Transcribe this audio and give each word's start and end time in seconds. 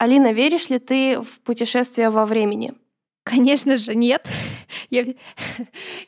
Алина, 0.00 0.32
веришь 0.32 0.70
ли 0.70 0.78
ты 0.78 1.20
в 1.20 1.40
путешествия 1.40 2.08
во 2.08 2.24
времени? 2.24 2.72
Конечно 3.22 3.76
же, 3.76 3.94
нет. 3.94 4.26
Я, 4.90 5.04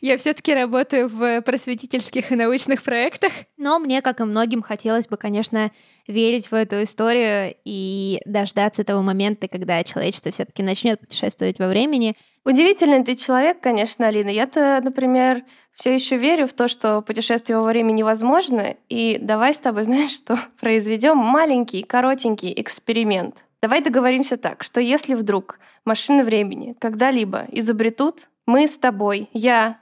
я 0.01 0.17
все-таки 0.17 0.55
работаю 0.55 1.09
в 1.09 1.43
просветительских 1.43 2.33
и 2.33 2.37
научных 2.37 2.83
проектах. 2.83 3.33
Но 3.57 3.79
мне, 3.79 4.01
как 4.01 4.21
и 4.21 4.25
многим, 4.25 4.63
хотелось 4.63 5.07
бы, 5.07 5.17
конечно, 5.17 5.71
верить 6.09 6.51
в 6.51 6.55
эту 6.55 6.83
историю 6.83 7.55
и 7.65 8.21
дождаться 8.25 8.83
того 8.83 9.03
момента, 9.03 9.47
когда 9.47 9.85
человечество 9.85 10.33
все-таки 10.33 10.63
начнет 10.63 10.99
путешествовать 10.99 11.59
во 11.59 11.69
времени. 11.69 12.17
Удивительный 12.45 13.05
ты 13.05 13.15
человек, 13.15 13.61
конечно, 13.61 14.09
Алина. 14.09 14.31
Я-то, 14.31 14.81
например, 14.83 15.45
все 15.75 15.95
еще 15.95 16.17
верю 16.17 16.47
в 16.47 16.55
то, 16.55 16.67
что 16.67 17.03
путешествие 17.03 17.59
во 17.59 17.65
времени 17.65 18.03
возможно. 18.03 18.75
И 18.89 19.19
давай 19.21 19.53
с 19.53 19.59
тобой, 19.59 19.85
знаешь 19.85 20.13
что, 20.13 20.39
произведем 20.59 21.19
маленький, 21.19 21.83
коротенький 21.83 22.55
эксперимент. 22.57 23.45
Давай 23.63 23.81
договоримся 23.81 24.37
так, 24.37 24.65
что 24.65 24.81
если 24.81 25.15
вдруг 25.15 25.61
машины 25.85 26.25
времени 26.25 26.75
когда-либо 26.81 27.47
изобретут, 27.53 28.29
мы 28.45 28.67
с 28.67 28.77
тобой, 28.77 29.31
я, 29.33 29.79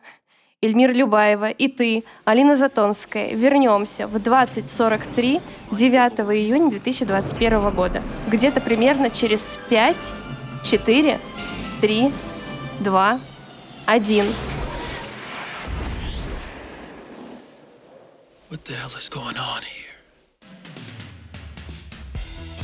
Эльмира 0.60 0.92
Любаева 0.92 1.48
и 1.48 1.66
ты, 1.68 2.04
Алина 2.26 2.56
Затонская, 2.56 3.34
вернемся 3.34 4.06
в 4.06 4.18
2043 4.18 5.40
9 5.70 6.20
июня 6.36 6.68
2021 6.68 7.70
года. 7.70 8.02
Где-то 8.28 8.60
примерно 8.60 9.08
через 9.08 9.58
5, 9.70 9.96
4, 10.62 11.18
3, 11.80 12.12
2, 12.80 13.20
1. 13.86 14.26
What 18.50 18.64
the 18.64 18.74
hell 18.74 18.90
is 18.98 19.08
going 19.08 19.38
on 19.38 19.62
here? 19.62 19.79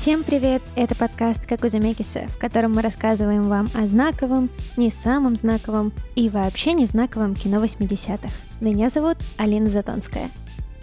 Всем 0.06 0.23
привет! 0.23 0.62
Это 0.77 0.95
подкаст 0.95 1.46
«Как 1.46 1.65
у 1.65 1.69
Замекиса», 1.69 2.28
в 2.28 2.38
котором 2.38 2.74
мы 2.74 2.83
рассказываем 2.83 3.42
вам 3.42 3.66
о 3.74 3.88
знаковом, 3.88 4.48
не 4.77 4.89
самом 4.89 5.34
знаковом 5.34 5.92
и 6.14 6.28
вообще 6.28 6.75
не 6.75 6.86
знаковом 6.86 7.34
кино 7.34 7.56
80-х. 7.56 8.28
Меня 8.61 8.89
зовут 8.89 9.17
Алина 9.36 9.67
Затонская. 9.67 10.30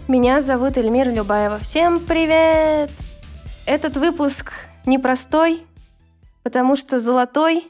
Меня 0.08 0.42
зовут 0.42 0.76
Эльмира 0.76 1.10
Любаева. 1.10 1.56
Всем 1.56 2.00
привет! 2.00 2.90
Этот 3.64 3.96
выпуск 3.96 4.52
непростой, 4.84 5.62
потому 6.42 6.76
что 6.76 6.98
золотой, 6.98 7.64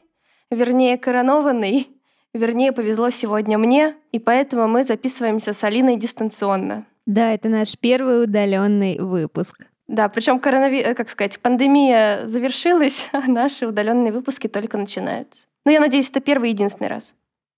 вернее 0.51 0.99
коронованный, 0.99 1.87
вернее 2.33 2.73
повезло 2.73 3.11
сегодня 3.11 3.59
мне, 3.59 3.95
и 4.11 4.19
поэтому 4.19 4.67
мы 4.67 4.83
записываемся 4.83 5.53
с 5.53 5.63
Алиной 5.63 5.99
дистанционно. 5.99 6.85
Да, 7.07 7.33
это 7.33 7.49
наш 7.49 7.79
первый 7.79 8.25
удаленный 8.25 8.99
выпуск. 8.99 9.67
Да, 9.87 10.09
причем 10.09 10.41
коронави... 10.41 10.81
Э, 10.81 10.95
как 10.95 11.11
сказать, 11.11 11.39
пандемия 11.41 12.27
завершилась, 12.27 13.09
а 13.13 13.29
наши 13.31 13.67
удаленные 13.67 14.13
выпуски 14.13 14.49
только 14.49 14.79
начинаются. 14.79 15.47
Но 15.65 15.73
я 15.73 15.81
надеюсь, 15.81 16.11
это 16.11 16.21
первый 16.21 16.51
и 16.51 16.53
единственный 16.53 16.89
раз. 16.89 17.15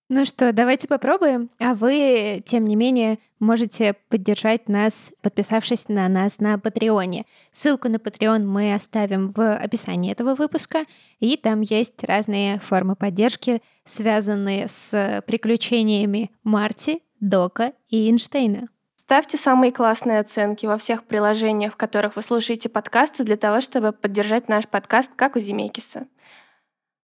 Ну 0.09 0.25
что, 0.25 0.53
давайте 0.53 0.87
попробуем. 0.87 1.51
А 1.59 1.75
вы, 1.75 2.41
тем 2.47 2.67
не 2.67 2.77
менее, 2.77 3.19
можете 3.41 3.95
поддержать 4.09 4.69
нас, 4.69 5.13
подписавшись 5.21 5.89
на 5.89 6.09
нас 6.09 6.39
на 6.39 6.61
Патреоне. 6.61 7.25
Ссылку 7.51 7.89
на 7.89 7.97
Patreon 7.97 8.45
мы 8.45 8.73
оставим 8.73 9.33
в 9.33 9.57
описании 9.57 10.13
этого 10.13 10.37
выпуска, 10.37 10.85
и 11.19 11.37
там 11.37 11.61
есть 11.61 12.05
разные 12.05 12.61
формы 12.61 12.95
поддержки, 12.95 13.61
связанные 13.85 14.69
с 14.69 15.25
приключениями 15.27 16.31
Марти, 16.45 17.03
Дока 17.19 17.73
и 17.89 18.09
Эйнштейна. 18.09 18.69
Ставьте 19.07 19.37
самые 19.37 19.71
классные 19.71 20.19
оценки 20.19 20.67
во 20.67 20.77
всех 20.77 21.05
приложениях, 21.05 21.75
в 21.75 21.77
которых 21.77 22.17
вы 22.17 22.23
слушаете 22.23 22.69
подкасты, 22.69 23.23
для 23.23 23.37
того, 23.37 23.61
чтобы 23.61 23.93
поддержать 23.93 24.49
наш 24.49 24.67
подкаст, 24.67 25.13
как 25.15 25.37
у 25.37 25.39
Зимейкиса. 25.39 26.09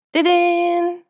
Ты-дын! 0.09 1.03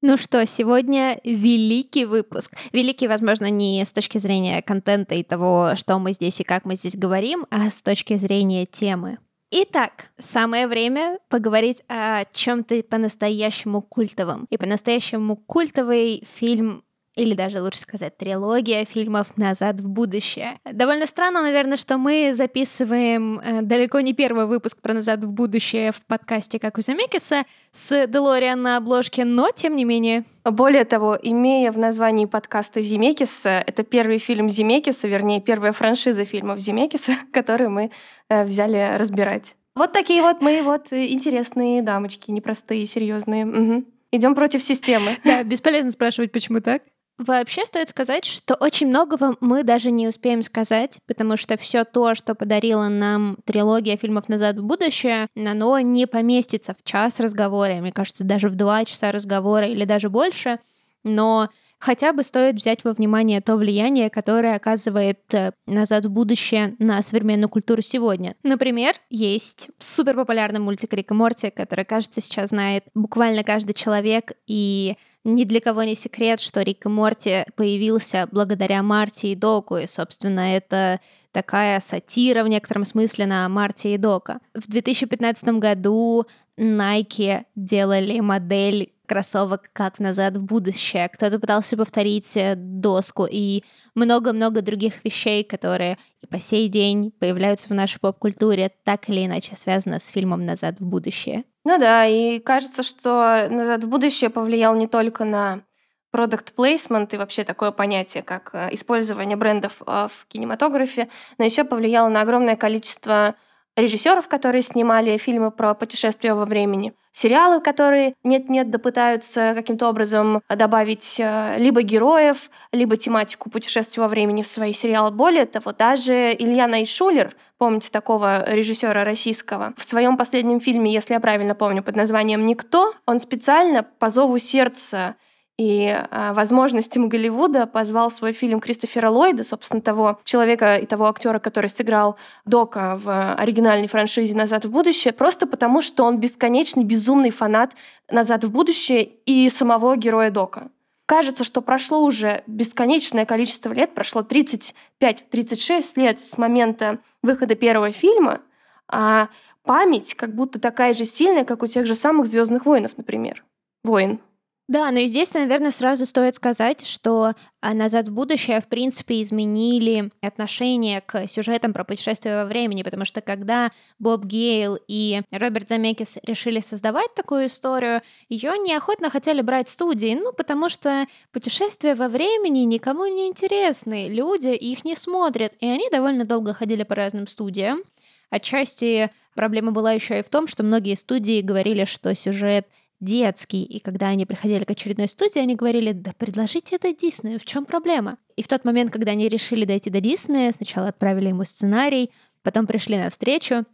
Ну 0.00 0.16
что, 0.16 0.46
сегодня 0.46 1.20
великий 1.24 2.04
выпуск. 2.04 2.56
Великий, 2.72 3.08
возможно, 3.08 3.50
не 3.50 3.84
с 3.84 3.92
точки 3.92 4.18
зрения 4.18 4.62
контента 4.62 5.16
и 5.16 5.24
того, 5.24 5.72
что 5.74 5.98
мы 5.98 6.12
здесь 6.12 6.38
и 6.38 6.44
как 6.44 6.64
мы 6.64 6.76
здесь 6.76 6.96
говорим, 6.96 7.44
а 7.50 7.68
с 7.68 7.82
точки 7.82 8.14
зрения 8.14 8.64
темы. 8.64 9.18
Итак, 9.50 10.10
самое 10.20 10.68
время 10.68 11.18
поговорить 11.28 11.82
о 11.88 12.24
чем-то 12.32 12.80
по-настоящему 12.84 13.82
культовом. 13.82 14.46
И 14.50 14.56
по-настоящему 14.56 15.34
культовый 15.34 16.24
фильм 16.38 16.84
или 17.18 17.34
даже 17.34 17.60
лучше 17.60 17.80
сказать 17.80 18.16
трилогия 18.16 18.84
фильмов 18.84 19.36
«Назад 19.36 19.80
в 19.80 19.88
будущее». 19.88 20.58
Довольно 20.64 21.06
странно, 21.06 21.42
наверное, 21.42 21.76
что 21.76 21.98
мы 21.98 22.32
записываем 22.34 23.40
э, 23.40 23.62
далеко 23.62 24.00
не 24.00 24.12
первый 24.12 24.46
выпуск 24.46 24.80
про 24.80 24.94
«Назад 24.94 25.24
в 25.24 25.32
будущее» 25.32 25.92
в 25.92 26.06
подкасте 26.06 26.58
«Как 26.58 26.78
у 26.78 26.80
Замекиса» 26.80 27.44
с 27.72 28.06
Делориан 28.06 28.62
на 28.62 28.76
обложке, 28.76 29.24
но 29.24 29.50
тем 29.50 29.76
не 29.76 29.84
менее... 29.84 30.24
Более 30.44 30.86
того, 30.86 31.18
имея 31.20 31.72
в 31.72 31.78
названии 31.78 32.24
подкаста 32.24 32.80
Зимекиса, 32.80 33.62
это 33.66 33.82
первый 33.82 34.16
фильм 34.16 34.48
Зимекиса, 34.48 35.06
вернее, 35.06 35.42
первая 35.42 35.72
франшиза 35.72 36.24
фильмов 36.24 36.58
Зимекиса, 36.60 37.12
который 37.32 37.68
мы 37.68 37.90
э, 38.30 38.44
взяли 38.44 38.96
разбирать. 38.96 39.56
Вот 39.74 39.92
такие 39.92 40.22
вот 40.22 40.40
мы 40.40 40.62
вот 40.62 40.92
интересные 40.92 41.82
дамочки, 41.82 42.30
непростые, 42.30 42.86
серьезные. 42.86 43.46
Угу. 43.46 43.84
Идем 44.10 44.34
против 44.34 44.62
системы. 44.62 45.16
Да, 45.24 45.42
бесполезно 45.42 45.90
спрашивать, 45.90 46.32
почему 46.32 46.60
так. 46.60 46.82
Вообще 47.18 47.66
стоит 47.66 47.88
сказать, 47.88 48.24
что 48.24 48.54
очень 48.54 48.86
многого 48.86 49.36
мы 49.40 49.64
даже 49.64 49.90
не 49.90 50.06
успеем 50.06 50.40
сказать, 50.40 51.00
потому 51.08 51.36
что 51.36 51.58
все 51.58 51.84
то, 51.84 52.14
что 52.14 52.36
подарила 52.36 52.86
нам 52.86 53.38
трилогия 53.44 53.96
фильмов 53.96 54.28
«Назад 54.28 54.56
в 54.56 54.64
будущее», 54.64 55.26
оно 55.34 55.80
не 55.80 56.06
поместится 56.06 56.74
в 56.74 56.84
час 56.84 57.18
разговора, 57.18 57.74
мне 57.80 57.92
кажется, 57.92 58.22
даже 58.22 58.48
в 58.48 58.54
два 58.54 58.84
часа 58.84 59.10
разговора 59.10 59.66
или 59.66 59.84
даже 59.84 60.08
больше, 60.10 60.60
но 61.02 61.48
хотя 61.80 62.12
бы 62.12 62.22
стоит 62.22 62.54
взять 62.54 62.84
во 62.84 62.92
внимание 62.92 63.40
то 63.40 63.56
влияние, 63.56 64.10
которое 64.10 64.54
оказывает 64.54 65.18
э, 65.32 65.50
«Назад 65.66 66.04
в 66.04 66.10
будущее» 66.10 66.76
на 66.78 67.02
современную 67.02 67.48
культуру 67.48 67.82
сегодня. 67.82 68.36
Например, 68.44 68.94
есть 69.10 69.70
суперпопулярный 69.78 70.60
мультик 70.60 70.92
Рика 70.92 71.14
Морти, 71.14 71.50
который, 71.50 71.84
кажется, 71.84 72.20
сейчас 72.20 72.50
знает 72.50 72.84
буквально 72.94 73.42
каждый 73.42 73.74
человек, 73.74 74.32
и 74.46 74.96
ни 75.28 75.44
для 75.44 75.60
кого 75.60 75.82
не 75.82 75.94
секрет, 75.94 76.40
что 76.40 76.62
Рик 76.62 76.86
и 76.86 76.88
Морти 76.88 77.44
появился 77.54 78.28
благодаря 78.32 78.82
Марти 78.82 79.26
и 79.26 79.34
Доку, 79.34 79.76
и, 79.76 79.86
собственно, 79.86 80.56
это 80.56 81.00
такая 81.32 81.80
сатира 81.80 82.42
в 82.42 82.48
некотором 82.48 82.84
смысле 82.84 83.26
на 83.26 83.48
Марти 83.48 83.88
и 83.88 83.98
Дока. 83.98 84.40
В 84.54 84.68
2015 84.68 85.48
году 85.60 86.26
Nike 86.58 87.44
делали 87.54 88.20
модель 88.20 88.92
кроссовок 89.06 89.70
как 89.72 90.00
назад 90.00 90.36
в 90.36 90.44
будущее. 90.44 91.08
Кто-то 91.08 91.38
пытался 91.38 91.76
повторить 91.76 92.36
э, 92.36 92.54
доску 92.56 93.26
и 93.30 93.64
много-много 93.94 94.60
других 94.60 95.02
вещей, 95.04 95.42
которые 95.44 95.96
и 96.20 96.26
по 96.26 96.38
сей 96.38 96.68
день 96.68 97.10
появляются 97.18 97.68
в 97.68 97.74
нашей 97.74 98.00
поп-культуре, 98.00 98.70
так 98.84 99.08
или 99.08 99.24
иначе 99.24 99.56
связаны 99.56 99.98
с 99.98 100.08
фильмом 100.08 100.44
«Назад 100.44 100.78
в 100.80 100.86
будущее». 100.86 101.44
Ну 101.68 101.76
да, 101.76 102.06
и 102.06 102.38
кажется, 102.38 102.82
что 102.82 103.46
«Назад 103.50 103.84
в 103.84 103.88
будущее» 103.90 104.30
повлиял 104.30 104.74
не 104.74 104.86
только 104.86 105.26
на 105.26 105.64
продукт 106.10 106.54
placement 106.56 107.10
и 107.12 107.18
вообще 107.18 107.44
такое 107.44 107.72
понятие, 107.72 108.22
как 108.22 108.54
э, 108.54 108.70
использование 108.72 109.36
брендов 109.36 109.82
э, 109.86 110.08
в 110.10 110.24
кинематографе, 110.28 111.10
но 111.36 111.44
еще 111.44 111.64
повлияло 111.64 112.08
на 112.08 112.22
огромное 112.22 112.56
количество 112.56 113.34
режиссеров, 113.78 114.28
которые 114.28 114.62
снимали 114.62 115.16
фильмы 115.16 115.50
про 115.50 115.74
путешествия 115.74 116.34
во 116.34 116.44
времени, 116.44 116.92
сериалы, 117.12 117.60
которые 117.60 118.14
нет-нет 118.24 118.70
да 118.70 118.78
пытаются 118.78 119.52
каким-то 119.54 119.88
образом 119.88 120.42
добавить 120.48 121.18
э, 121.18 121.56
либо 121.58 121.82
героев, 121.82 122.50
либо 122.72 122.96
тематику 122.96 123.50
путешествия 123.50 124.02
во 124.02 124.08
времени 124.08 124.42
в 124.42 124.46
свои 124.46 124.72
сериалы. 124.72 125.10
Более 125.10 125.46
того, 125.46 125.72
даже 125.72 126.32
Илья 126.32 126.66
Найшулер, 126.66 127.34
помните 127.58 127.90
такого 127.90 128.44
режиссера 128.48 129.04
российского, 129.04 129.74
в 129.76 129.84
своем 129.84 130.16
последнем 130.16 130.60
фильме, 130.60 130.92
если 130.92 131.14
я 131.14 131.20
правильно 131.20 131.54
помню, 131.54 131.82
под 131.82 131.96
названием 131.96 132.46
«Никто», 132.46 132.94
он 133.06 133.18
специально 133.18 133.82
по 133.82 134.10
зову 134.10 134.38
сердца 134.38 135.16
и 135.58 135.88
а, 135.88 136.32
возможностям 136.34 137.08
Голливуда 137.08 137.66
позвал 137.66 138.12
свой 138.12 138.32
фильм 138.32 138.60
Кристофера 138.60 139.10
Ллойда, 139.10 139.42
собственно, 139.42 139.82
того 139.82 140.20
человека 140.22 140.76
и 140.76 140.86
того 140.86 141.08
актера, 141.08 141.40
который 141.40 141.68
сыграл 141.68 142.16
Дока 142.44 142.96
в 142.96 143.34
оригинальной 143.34 143.88
франшизе 143.88 144.36
«Назад 144.36 144.64
в 144.64 144.70
будущее», 144.70 145.12
просто 145.12 145.48
потому, 145.48 145.82
что 145.82 146.04
он 146.04 146.18
бесконечный, 146.18 146.84
безумный 146.84 147.30
фанат 147.30 147.74
«Назад 148.08 148.44
в 148.44 148.52
будущее» 148.52 149.02
и 149.02 149.50
самого 149.50 149.96
героя 149.96 150.30
Дока. 150.30 150.68
Кажется, 151.06 151.42
что 151.42 151.60
прошло 151.60 152.04
уже 152.04 152.44
бесконечное 152.46 153.26
количество 153.26 153.72
лет, 153.72 153.94
прошло 153.94 154.22
35-36 154.22 155.82
лет 155.96 156.20
с 156.20 156.38
момента 156.38 156.98
выхода 157.22 157.56
первого 157.56 157.90
фильма, 157.90 158.42
а 158.86 159.28
память 159.64 160.14
как 160.14 160.34
будто 160.34 160.60
такая 160.60 160.94
же 160.94 161.04
сильная, 161.04 161.44
как 161.44 161.64
у 161.64 161.66
тех 161.66 161.84
же 161.84 161.96
самых 161.96 162.28
Звездных 162.28 162.64
воинов, 162.64 162.92
например. 162.96 163.44
Воин 163.82 164.20
Да, 164.68 164.90
но 164.90 164.98
и 164.98 165.06
здесь, 165.06 165.32
наверное, 165.32 165.70
сразу 165.70 166.04
стоит 166.04 166.34
сказать, 166.34 166.86
что 166.86 167.32
а, 167.62 167.72
«Назад 167.72 168.08
в 168.08 168.12
будущее» 168.12 168.60
в 168.60 168.68
принципе 168.68 169.22
изменили 169.22 170.10
отношение 170.20 171.00
к 171.00 171.26
сюжетам 171.26 171.72
про 171.72 171.84
путешествие 171.84 172.36
во 172.36 172.44
времени, 172.44 172.82
потому 172.82 173.06
что 173.06 173.22
когда 173.22 173.70
Боб 173.98 174.26
Гейл 174.26 174.78
и 174.86 175.22
Роберт 175.30 175.70
Замекис 175.70 176.18
решили 176.22 176.60
создавать 176.60 177.14
такую 177.14 177.46
историю, 177.46 178.02
ее 178.28 178.58
неохотно 178.58 179.08
хотели 179.08 179.40
брать 179.40 179.70
студии, 179.70 180.14
ну, 180.14 180.34
потому 180.34 180.68
что 180.68 181.06
путешествия 181.32 181.94
во 181.94 182.08
времени 182.08 182.60
никому 182.60 183.06
не 183.06 183.28
интересны, 183.28 184.08
люди 184.08 184.48
их 184.48 184.84
не 184.84 184.94
смотрят, 184.96 185.54
и 185.60 185.66
они 185.66 185.88
довольно 185.90 186.26
долго 186.26 186.52
ходили 186.52 186.82
по 186.82 186.94
разным 186.94 187.26
студиям. 187.26 187.80
Отчасти 188.28 189.10
проблема 189.34 189.72
была 189.72 189.92
еще 189.92 190.18
и 190.18 190.22
в 190.22 190.28
том, 190.28 190.46
что 190.46 190.62
многие 190.62 190.94
студии 190.94 191.40
говорили, 191.40 191.86
что 191.86 192.14
сюжет 192.14 192.66
детский, 193.00 193.62
и 193.62 193.78
когда 193.78 194.08
они 194.08 194.26
приходили 194.26 194.64
к 194.64 194.70
очередной 194.70 195.08
студии, 195.08 195.38
они 195.38 195.54
говорили, 195.54 195.92
да 195.92 196.12
предложите 196.16 196.76
это 196.76 196.92
Диснею, 196.92 197.38
в 197.38 197.44
чем 197.44 197.64
проблема? 197.64 198.18
И 198.36 198.42
в 198.42 198.48
тот 198.48 198.64
момент, 198.64 198.90
когда 198.90 199.12
они 199.12 199.28
решили 199.28 199.64
дойти 199.64 199.90
до 199.90 200.00
Диснея, 200.00 200.52
сначала 200.52 200.88
отправили 200.88 201.28
ему 201.28 201.44
сценарий, 201.44 202.10
потом 202.42 202.66
пришли 202.66 202.98
на 202.98 203.10
встречу. 203.10 203.64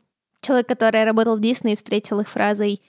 Человек, 0.41 0.69
который 0.69 1.05
работал 1.05 1.37
в 1.37 1.41
Диснее, 1.41 1.77
встретил 1.77 2.21
их 2.21 2.29
фразой 2.29 2.83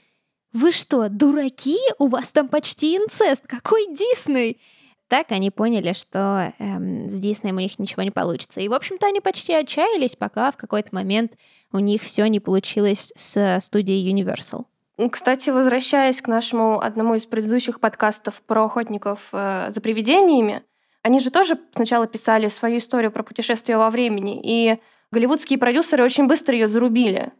«Вы 0.51 0.71
что, 0.71 1.09
дураки? 1.09 1.77
У 1.99 2.07
вас 2.07 2.31
там 2.31 2.47
почти 2.49 2.97
инцест! 2.97 3.45
Какой 3.47 3.87
Дисней?» 3.93 4.59
Так 5.07 5.31
они 5.31 5.51
поняли, 5.51 5.93
что 5.93 6.53
эм, 6.57 7.09
с 7.09 7.19
Диснеем 7.19 7.57
у 7.57 7.59
них 7.59 7.77
ничего 7.77 8.01
не 8.03 8.11
получится. 8.11 8.59
И, 8.59 8.67
в 8.67 8.73
общем-то, 8.73 9.05
они 9.05 9.21
почти 9.21 9.53
отчаялись, 9.53 10.15
пока 10.15 10.51
в 10.51 10.57
какой-то 10.57 10.89
момент 10.95 11.33
у 11.71 11.79
них 11.79 12.01
все 12.01 12.25
не 12.27 12.39
получилось 12.39 13.13
с 13.15 13.59
студией 13.61 14.11
Universal. 14.11 14.65
Кстати, 15.11 15.49
возвращаясь 15.49 16.21
к 16.21 16.27
нашему 16.27 16.79
одному 16.79 17.15
из 17.15 17.25
предыдущих 17.25 17.81
подкастов 17.81 18.41
про 18.41 18.65
охотников 18.65 19.27
э, 19.33 19.67
за 19.69 19.81
привидениями, 19.81 20.63
они 21.03 21.19
же 21.19 21.31
тоже 21.31 21.59
сначала 21.73 22.07
писали 22.07 22.47
свою 22.47 22.77
историю 22.77 23.11
про 23.11 23.21
путешествие 23.21 23.77
во 23.77 23.89
времени, 23.89 24.39
и 24.41 24.79
голливудские 25.11 25.59
продюсеры 25.59 26.03
очень 26.03 26.27
быстро 26.27 26.55
ее 26.55 26.67
зарубили. 26.67 27.33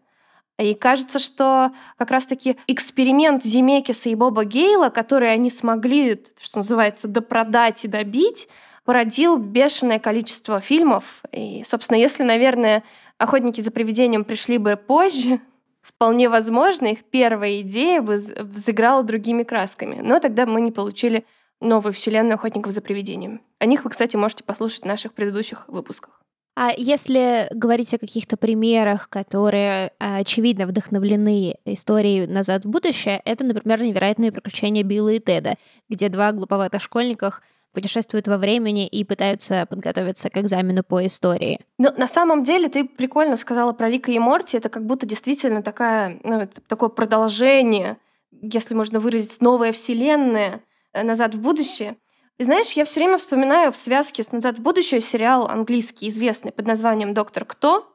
И 0.60 0.74
кажется, 0.74 1.18
что 1.20 1.72
как 1.98 2.12
раз-таки 2.12 2.58
эксперимент 2.68 3.44
Земекиса 3.44 4.10
и 4.10 4.16
Боба 4.16 4.46
Гейла, 4.46 4.90
который 4.90 5.32
они 5.32 5.50
смогли, 5.50 6.22
что 6.40 6.58
называется, 6.58 7.08
допродать 7.08 7.84
и 7.86 7.90
добить, 7.90 8.48
породил 8.86 9.38
бешеное 9.38 10.00
количество 10.00 10.60
фильмов. 10.60 11.24
И, 11.32 11.64
собственно, 11.66 11.98
если, 11.98 12.24
наверное, 12.24 12.84
охотники 13.18 13.62
за 13.62 13.72
привидением 13.72 14.24
пришли 14.24 14.58
бы 14.58 14.78
позже, 14.78 15.42
вполне 15.86 16.30
возможно, 16.30 16.88
их 16.88 17.04
первая 17.04 17.62
идея 17.62 18.02
бы 18.02 18.16
взыграла 18.16 19.04
другими 19.04 19.44
красками. 19.44 20.00
Но 20.02 20.20
тогда 20.20 20.46
мы 20.46 20.62
не 20.62 20.72
получили 20.72 21.26
новую 21.62 21.94
вселенную 21.94 22.36
охотников 22.36 22.74
за 22.74 22.82
привидением. 22.82 23.42
О 23.60 23.66
них 23.66 23.84
вы, 23.84 23.90
кстати, 23.92 24.16
можете 24.16 24.44
послушать 24.44 24.82
в 24.82 24.86
наших 24.86 25.14
предыдущих 25.14 25.68
выпусках. 25.68 26.22
А 26.58 26.72
если 26.76 27.50
говорить 27.54 27.94
о 27.94 27.98
каких-то 27.98 28.38
примерах, 28.38 29.10
которые 29.10 29.92
очевидно 30.00 30.66
вдохновлены 30.66 31.58
историей 31.66 32.28
«Назад 32.28 32.64
в 32.64 32.70
будущее», 32.70 33.22
это, 33.26 33.44
например, 33.44 33.84
«Невероятные 33.84 34.32
приключения 34.32 34.84
Билла 34.84 35.10
и 35.10 35.20
Теда», 35.20 35.56
где 35.90 36.08
два 36.08 36.32
глуповатых 36.32 36.82
школьниках 36.82 37.42
путешествуют 37.76 38.28
во 38.28 38.38
времени 38.38 38.88
и 38.88 39.04
пытаются 39.04 39.68
подготовиться 39.68 40.32
к 40.32 40.38
экзамену 40.38 40.84
по 40.84 41.06
истории. 41.06 41.60
Но 41.78 41.92
на 41.96 42.08
самом 42.08 42.44
деле 42.44 42.70
ты 42.70 42.86
прикольно 42.86 43.36
сказала 43.36 43.74
про 43.74 43.90
Рика 43.90 44.12
и 44.12 44.18
Морти. 44.18 44.58
Это 44.58 44.70
как 44.70 44.86
будто 44.86 45.06
действительно 45.06 45.62
такая, 45.62 46.20
ну, 46.24 46.50
такое 46.68 46.90
продолжение, 46.90 47.98
если 48.42 48.74
можно 48.74 49.00
выразить, 49.00 49.42
новая 49.42 49.72
вселенная 49.72 50.62
э, 50.94 51.04
«Назад 51.04 51.36
в 51.36 51.42
будущее». 51.42 51.98
И 52.38 52.44
знаешь, 52.44 52.72
я 52.74 52.84
все 52.84 53.02
время 53.02 53.18
вспоминаю 53.18 53.72
в 53.72 53.78
связке 53.78 54.24
с 54.24 54.32
«Назад 54.32 54.58
в 54.58 54.62
будущее» 54.62 55.02
сериал 55.02 55.48
английский, 55.48 56.10
известный 56.10 56.52
под 56.52 56.66
названием 56.66 57.14
«Доктор 57.14 57.46
Кто», 57.46 57.88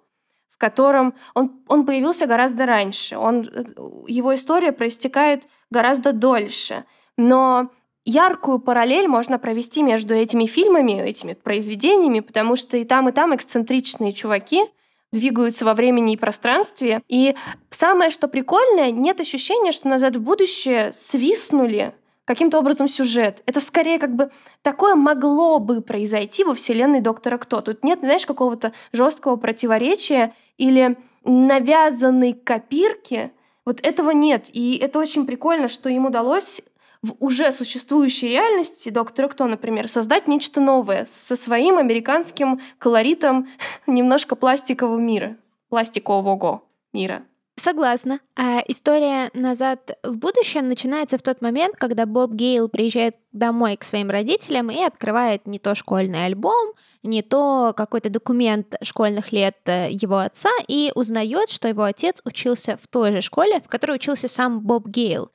в 0.50 0.56
котором 0.56 1.15
он, 1.35 1.62
он 1.69 1.85
появился 1.87 2.27
гораздо 2.27 2.67
раньше. 2.67 3.17
Он, 3.17 3.41
э, 3.43 3.65
его 4.06 4.35
история 4.35 4.73
проистекает 4.73 5.44
гораздо 5.71 6.12
дольше. 6.12 6.85
Но 7.17 7.71
яркую 8.10 8.58
параллель 8.58 9.06
можно 9.06 9.38
провести 9.38 9.82
между 9.82 10.14
этими 10.14 10.46
фильмами, 10.46 11.00
этими 11.00 11.34
произведениями, 11.34 12.20
потому 12.20 12.56
что 12.56 12.76
и 12.76 12.84
там, 12.84 13.08
и 13.08 13.12
там 13.12 13.34
эксцентричные 13.34 14.12
чуваки 14.12 14.64
двигаются 15.12 15.64
во 15.64 15.74
времени 15.74 16.14
и 16.14 16.16
пространстве. 16.16 17.02
И 17.08 17.34
самое, 17.70 18.10
что 18.10 18.28
прикольное, 18.28 18.90
нет 18.90 19.20
ощущения, 19.20 19.72
что 19.72 19.88
«Назад 19.88 20.16
в 20.16 20.22
будущее» 20.22 20.92
свистнули 20.92 21.94
каким-то 22.24 22.58
образом 22.58 22.88
сюжет. 22.88 23.42
Это 23.46 23.60
скорее 23.60 23.98
как 23.98 24.14
бы 24.14 24.30
такое 24.62 24.94
могло 24.94 25.58
бы 25.58 25.80
произойти 25.80 26.44
во 26.44 26.54
вселенной 26.54 27.00
Доктора 27.00 27.38
Кто. 27.38 27.60
Тут 27.60 27.82
нет, 27.82 28.00
знаешь, 28.02 28.26
какого-то 28.26 28.72
жесткого 28.92 29.36
противоречия 29.36 30.32
или 30.58 30.96
навязанной 31.24 32.32
копирки. 32.34 33.32
Вот 33.64 33.84
этого 33.84 34.10
нет. 34.10 34.46
И 34.52 34.76
это 34.76 35.00
очень 35.00 35.26
прикольно, 35.26 35.66
что 35.66 35.88
им 35.88 36.06
удалось 36.06 36.62
в 37.02 37.14
уже 37.19 37.52
существующей 37.52 38.29
реальности 38.29 38.91
Доктора 38.91 39.29
Кто, 39.29 39.47
например, 39.47 39.88
создать 39.88 40.29
нечто 40.29 40.61
новое 40.61 41.06
со 41.06 41.37
своим 41.37 41.79
американским 41.79 42.61
колоритом 42.79 43.49
немножко 43.87 44.37
пластикового 44.37 44.99
мира, 44.99 45.37
пластикового 45.69 46.62
мира. 46.93 47.25
Согласна. 47.61 48.20
А 48.37 48.62
история 48.69 49.31
«Назад 49.35 49.99
в 50.02 50.17
будущее» 50.17 50.62
начинается 50.62 51.19
в 51.19 51.23
тот 51.23 51.43
момент, 51.43 51.76
когда 51.76 52.06
Боб 52.06 52.32
Гейл 52.32 52.70
приезжает 52.70 53.17
домой 53.32 53.76
к 53.76 53.85
своим 53.85 54.08
родителям 54.08 54.70
и 54.70 54.82
открывает 54.82 55.46
не 55.46 55.58
то 55.58 55.75
школьный 55.75 56.25
альбом, 56.25 56.73
не 57.03 57.20
то 57.20 57.75
какой-то 57.76 58.08
документ 58.08 58.76
школьных 58.82 59.32
лет 59.32 59.58
э, 59.67 59.88
его 59.91 60.19
отца 60.20 60.49
и 60.69 60.91
узнает, 60.94 61.50
что 61.50 61.69
его 61.69 61.82
отец 61.82 62.23
учился 62.25 62.79
в 62.81 62.88
той 62.88 63.12
же 63.12 63.20
школе, 63.20 63.61
в 63.61 63.69
которой 63.69 63.96
учился 63.96 64.26
сам 64.26 64.61
Боб 64.61 64.88
Гейл. 64.88 65.31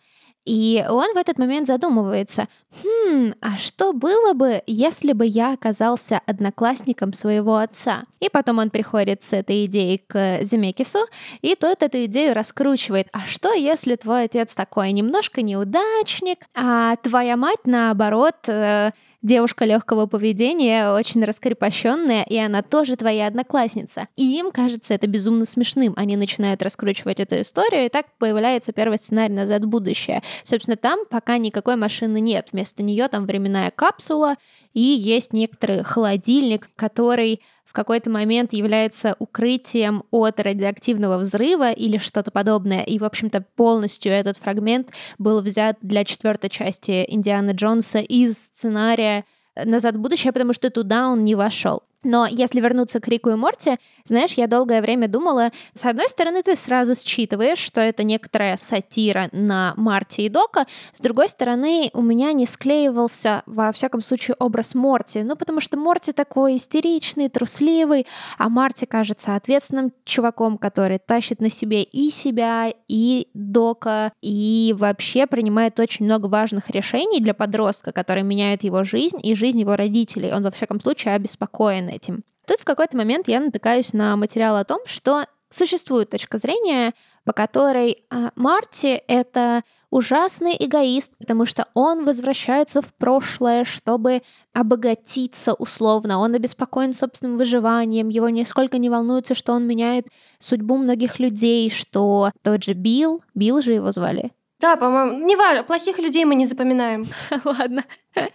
И 0.45 0.85
он 0.87 1.13
в 1.13 1.17
этот 1.17 1.39
момент 1.39 1.67
задумывается, 1.67 2.47
хм, 2.83 3.33
а 3.41 3.57
что 3.57 3.93
было 3.93 4.33
бы, 4.33 4.61
если 4.67 5.13
бы 5.13 5.25
я 5.25 5.53
оказался 5.53 6.21
одноклассником 6.27 7.13
своего 7.13 7.57
отца? 7.57 8.03
И 8.19 8.29
потом 8.29 8.59
он 8.59 8.69
приходит 8.69 9.23
с 9.23 9.33
этой 9.33 9.65
идеей 9.65 9.97
к 9.97 10.43
Земекису, 10.43 10.99
и 11.41 11.55
тот 11.55 11.81
эту 11.81 12.05
идею 12.05 12.35
раскручивает. 12.35 13.07
А 13.11 13.25
что, 13.25 13.53
если 13.53 13.95
твой 13.95 14.25
отец 14.25 14.53
такой 14.53 14.91
немножко 14.91 15.41
неудачник, 15.41 16.45
а 16.53 16.95
твоя 16.97 17.37
мать, 17.37 17.65
наоборот, 17.65 18.35
э, 18.47 18.91
девушка 19.25 19.65
легкого 19.65 20.05
поведения, 20.05 20.91
очень 20.91 21.23
раскрепощенная, 21.23 22.23
и 22.23 22.37
она 22.37 22.61
тоже 22.61 22.95
твоя 22.95 23.27
одноклассница. 23.27 24.07
И 24.15 24.37
им 24.37 24.51
кажется 24.51 24.93
это 24.93 25.07
безумно 25.07 25.45
смешным. 25.45 25.93
Они 25.97 26.15
начинают 26.15 26.61
раскручивать 26.61 27.19
эту 27.19 27.41
историю, 27.41 27.85
и 27.85 27.89
так 27.89 28.05
появляется 28.19 28.71
первый 28.71 28.99
сценарий 28.99 29.33
«Назад 29.33 29.63
в 29.63 29.67
будущее». 29.67 30.21
Собственно, 30.43 30.77
там 30.77 30.99
пока 31.09 31.39
никакой 31.39 31.75
машины 31.75 32.19
нет. 32.19 32.49
Вместо 32.51 32.83
нее 32.83 33.07
там 33.07 33.25
временная 33.25 33.71
капсула, 33.71 34.35
и 34.75 34.81
есть 34.81 35.33
некоторый 35.33 35.83
холодильник, 35.83 36.69
который 36.75 37.41
в 37.65 37.73
какой-то 37.73 38.09
момент 38.09 38.53
является 38.53 39.15
укрытием 39.17 40.03
от 40.11 40.39
радиоактивного 40.39 41.17
взрыва 41.17 41.71
или 41.71 41.97
что-то 41.97 42.29
подобное. 42.29 42.83
И, 42.83 42.99
в 42.99 43.05
общем-то, 43.05 43.43
полностью 43.55 44.11
этот 44.11 44.37
фрагмент 44.37 44.91
был 45.17 45.41
взят 45.41 45.77
для 45.81 46.03
четвертой 46.03 46.49
части 46.49 47.05
Индианы 47.07 47.51
Джонса 47.51 47.99
из 47.99 48.37
сценария 48.37 49.25
«Назад 49.63 49.95
в 49.95 49.99
будущее», 49.99 50.33
потому 50.33 50.53
что 50.53 50.69
туда 50.69 51.07
он 51.09 51.23
не 51.23 51.35
вошел. 51.35 51.83
Но 52.05 52.27
если 52.27 52.61
вернуться 52.61 52.99
к 52.99 53.07
Рику 53.07 53.31
и 53.31 53.35
Морти, 53.35 53.77
знаешь, 54.05 54.33
я 54.33 54.45
долгое 54.45 54.81
время 54.81 55.07
думала, 55.07 55.49
с 55.73 55.83
одной 55.85 56.07
стороны, 56.07 56.43
ты 56.43 56.55
сразу 56.55 56.93
считываешь, 56.95 57.57
что 57.57 57.81
это 57.81 58.03
некоторая 58.03 58.57
сатира 58.57 59.27
на 59.31 59.73
Марти 59.75 60.21
и 60.21 60.29
Дока, 60.29 60.67
с 60.93 61.01
другой 61.01 61.29
стороны, 61.29 61.89
у 61.93 62.03
меня 62.03 62.31
не 62.33 62.45
склеивался, 62.45 63.41
во 63.47 63.71
всяком 63.71 64.01
случае, 64.01 64.35
образ 64.37 64.75
Морти, 64.75 65.23
ну, 65.23 65.35
потому 65.35 65.59
что 65.59 65.77
Морти 65.77 66.11
такой 66.11 66.57
истеричный, 66.57 67.27
трусливый, 67.27 68.05
а 68.37 68.49
Марти 68.49 68.85
кажется 68.85 69.35
ответственным 69.35 69.91
чуваком, 70.03 70.59
который 70.59 70.99
тащит 70.99 71.41
на 71.41 71.49
себе 71.49 71.81
и 71.81 72.11
себя, 72.11 72.71
и 72.87 73.29
Дока, 73.33 74.11
и 74.21 74.75
вообще 74.77 75.25
принимает 75.25 75.79
очень 75.79 76.05
много 76.05 76.27
важных 76.27 76.69
решений 76.69 77.19
для 77.19 77.33
подростка, 77.33 77.91
которые 77.91 78.23
меняют 78.23 78.63
его 78.63 78.83
жизнь 78.83 79.19
и 79.23 79.33
жизнь 79.33 79.59
его 79.59 79.75
родителей. 79.75 80.31
Он, 80.31 80.43
во 80.43 80.51
всяком 80.51 80.79
случае, 80.79 81.15
обеспокоен 81.15 81.94
этим. 81.95 82.23
Тут 82.47 82.59
в 82.59 82.65
какой-то 82.65 82.97
момент 82.97 83.27
я 83.27 83.39
натыкаюсь 83.39 83.93
на 83.93 84.15
материал 84.15 84.55
о 84.55 84.63
том, 84.63 84.79
что 84.85 85.25
существует 85.49 86.09
точка 86.09 86.37
зрения, 86.37 86.93
по 87.23 87.33
которой 87.33 88.05
а, 88.09 88.31
Марти— 88.35 89.01
это 89.07 89.63
ужасный 89.89 90.55
эгоист, 90.59 91.13
потому 91.17 91.45
что 91.45 91.67
он 91.73 92.05
возвращается 92.05 92.81
в 92.81 92.93
прошлое, 92.95 93.63
чтобы 93.63 94.21
обогатиться 94.53 95.53
условно. 95.53 96.19
Он 96.19 96.35
обеспокоен 96.35 96.93
собственным 96.93 97.37
выживанием, 97.37 98.09
его 98.09 98.29
нисколько 98.29 98.77
не 98.77 98.89
волнуется, 98.89 99.33
что 99.33 99.53
он 99.53 99.65
меняет 99.65 100.07
судьбу 100.37 100.77
многих 100.77 101.19
людей, 101.19 101.69
что 101.69 102.31
тот 102.43 102.63
же 102.63 102.73
Билл, 102.73 103.23
Билл 103.33 103.61
же 103.61 103.73
его 103.73 103.91
звали, 103.91 104.31
Да, 104.59 104.75
по-моему, 104.75 105.25
не 105.25 105.35
важно, 105.35 105.63
плохих 105.63 105.97
людей 105.97 106.25
мы 106.25 106.35
не 106.35 106.45
запоминаем. 106.45 107.05
Ладно. 107.45 107.83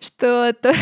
Что 0.00 0.52
то... 0.52 0.72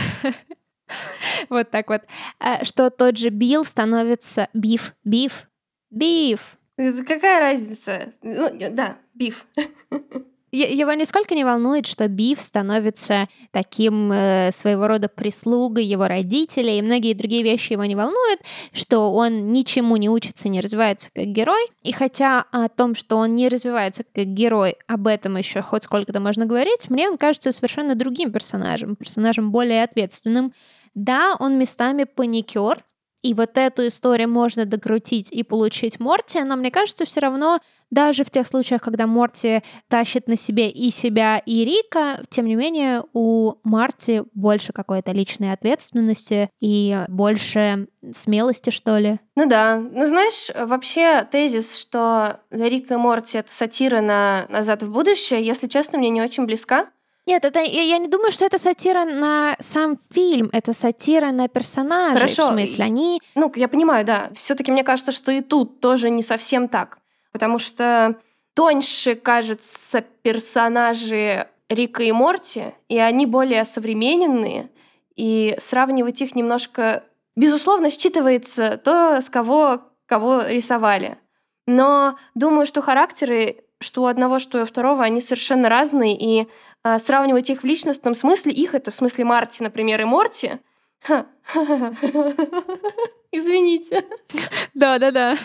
Вот 1.48 1.70
так 1.70 1.88
вот. 1.88 2.02
А, 2.38 2.64
что 2.64 2.90
тот 2.90 3.16
же 3.16 3.28
Билл 3.28 3.64
становится 3.64 4.48
биф, 4.54 4.94
биф, 5.04 5.48
биф. 5.90 6.58
Какая 6.76 7.40
разница? 7.40 8.12
Ну, 8.22 8.50
да, 8.70 8.98
биф. 9.14 9.46
Его 10.52 10.92
нисколько 10.94 11.34
не 11.34 11.44
волнует, 11.44 11.86
что 11.86 12.08
Биф 12.08 12.40
становится 12.40 13.28
таким 13.50 14.10
э, 14.12 14.50
своего 14.54 14.86
рода 14.86 15.08
прислугой 15.08 15.84
его 15.84 16.06
родителей, 16.06 16.78
и 16.78 16.82
многие 16.82 17.14
другие 17.14 17.42
вещи 17.42 17.72
его 17.72 17.84
не 17.84 17.96
волнуют, 17.96 18.40
что 18.72 19.12
он 19.12 19.52
ничему 19.52 19.96
не 19.96 20.08
учится, 20.08 20.48
не 20.48 20.60
развивается 20.60 21.10
как 21.12 21.26
герой. 21.26 21.60
И 21.82 21.92
хотя 21.92 22.44
о 22.52 22.68
том, 22.68 22.94
что 22.94 23.16
он 23.16 23.34
не 23.34 23.48
развивается 23.48 24.04
как 24.14 24.26
герой, 24.28 24.76
об 24.86 25.08
этом 25.08 25.36
еще 25.36 25.62
хоть 25.62 25.84
сколько-то 25.84 26.20
можно 26.20 26.46
говорить, 26.46 26.88
мне 26.88 27.10
он 27.10 27.18
кажется 27.18 27.50
совершенно 27.52 27.94
другим 27.94 28.32
персонажем, 28.32 28.96
персонажем 28.96 29.50
более 29.50 29.82
ответственным. 29.82 30.54
Да, 30.96 31.36
он 31.38 31.58
местами 31.58 32.04
паникер, 32.04 32.82
и 33.22 33.34
вот 33.34 33.58
эту 33.58 33.86
историю 33.88 34.28
можно 34.28 34.66
докрутить 34.66 35.32
и 35.32 35.42
получить 35.42 35.98
Морти, 35.98 36.42
но 36.42 36.56
мне 36.56 36.70
кажется, 36.70 37.04
все 37.04 37.20
равно 37.20 37.58
даже 37.90 38.24
в 38.24 38.30
тех 38.30 38.46
случаях, 38.46 38.82
когда 38.82 39.06
Морти 39.06 39.62
тащит 39.88 40.28
на 40.28 40.36
себе 40.36 40.70
и 40.70 40.90
себя, 40.90 41.38
и 41.38 41.64
Рика, 41.64 42.20
тем 42.28 42.46
не 42.46 42.54
менее 42.54 43.02
у 43.12 43.54
Марти 43.64 44.24
больше 44.34 44.72
какой-то 44.72 45.12
личной 45.12 45.52
ответственности 45.52 46.50
и 46.60 47.04
больше 47.08 47.88
смелости, 48.12 48.70
что 48.70 48.98
ли. 48.98 49.18
Ну 49.34 49.46
да. 49.46 49.78
Ну 49.78 50.06
знаешь, 50.06 50.50
вообще 50.54 51.26
тезис, 51.30 51.78
что 51.78 52.40
Рик 52.50 52.90
и 52.90 52.96
Морти— 52.96 53.38
это 53.38 53.52
сатира 53.52 54.00
на 54.00 54.46
«Назад 54.48 54.82
в 54.82 54.92
будущее», 54.92 55.44
если 55.44 55.66
честно, 55.66 55.98
мне 55.98 56.10
не 56.10 56.22
очень 56.22 56.46
близка. 56.46 56.90
Нет, 57.26 57.45
это 57.45 57.61
я, 57.61 57.83
я 57.83 57.99
не 57.99 58.09
думаю, 58.09 58.30
что 58.30 58.45
это 58.45 58.59
сатира 58.59 59.04
на 59.04 59.56
сам 59.59 59.99
фильм, 60.12 60.49
это 60.52 60.73
сатира 60.73 61.33
на 61.33 61.49
персонажей. 61.49 62.21
Хорошо. 62.21 62.49
В 62.50 62.52
смысле, 62.52 62.85
они. 62.85 63.21
Ну, 63.35 63.52
я 63.56 63.68
понимаю, 63.68 64.04
да. 64.04 64.30
Все-таки 64.35 64.71
мне 64.71 64.85
кажется, 64.85 65.12
что 65.12 65.33
и 65.33 65.40
тут 65.40 65.80
тоже 65.80 66.11
не 66.11 66.23
совсем 66.23 66.68
так. 66.68 66.99
Потому 67.33 67.59
что 67.59 68.16
тоньше, 68.54 69.16
кажется, 69.16 70.04
персонажи 70.23 71.49
Рика 71.68 72.02
и 72.02 72.12
Морти, 72.12 72.75
и 72.88 72.99
они 72.99 73.26
более 73.26 73.64
современные, 73.64 74.71
и 75.16 75.56
сравнивать 75.61 76.23
их 76.23 76.35
немножко, 76.37 77.02
безусловно, 77.35 77.87
считывается 77.87 78.76
то, 78.76 79.21
с 79.21 79.28
кого 79.28 79.83
кого 80.06 80.42
рисовали. 80.42 81.18
Но 81.66 82.16
думаю, 82.35 82.64
что 82.64 82.80
характеры 82.80 83.64
что 83.80 84.02
у 84.02 84.06
одного, 84.06 84.38
что 84.38 84.62
у 84.62 84.66
второго, 84.66 85.04
они 85.04 85.21
совершенно 85.21 85.68
разные, 85.68 86.16
и 86.16 86.49
а, 86.83 86.99
сравнивать 86.99 87.50
их 87.50 87.62
в 87.62 87.64
личностном 87.64 88.14
смысле, 88.14 88.52
их 88.52 88.75
это 88.75 88.90
в 88.90 88.95
смысле 88.95 89.25
Марти, 89.25 89.62
например, 89.62 90.00
и 90.00 90.04
Морти, 90.04 90.61
Извините. 93.32 94.04
Да, 94.74 94.98
да, 94.98 95.10
да. 95.10 95.38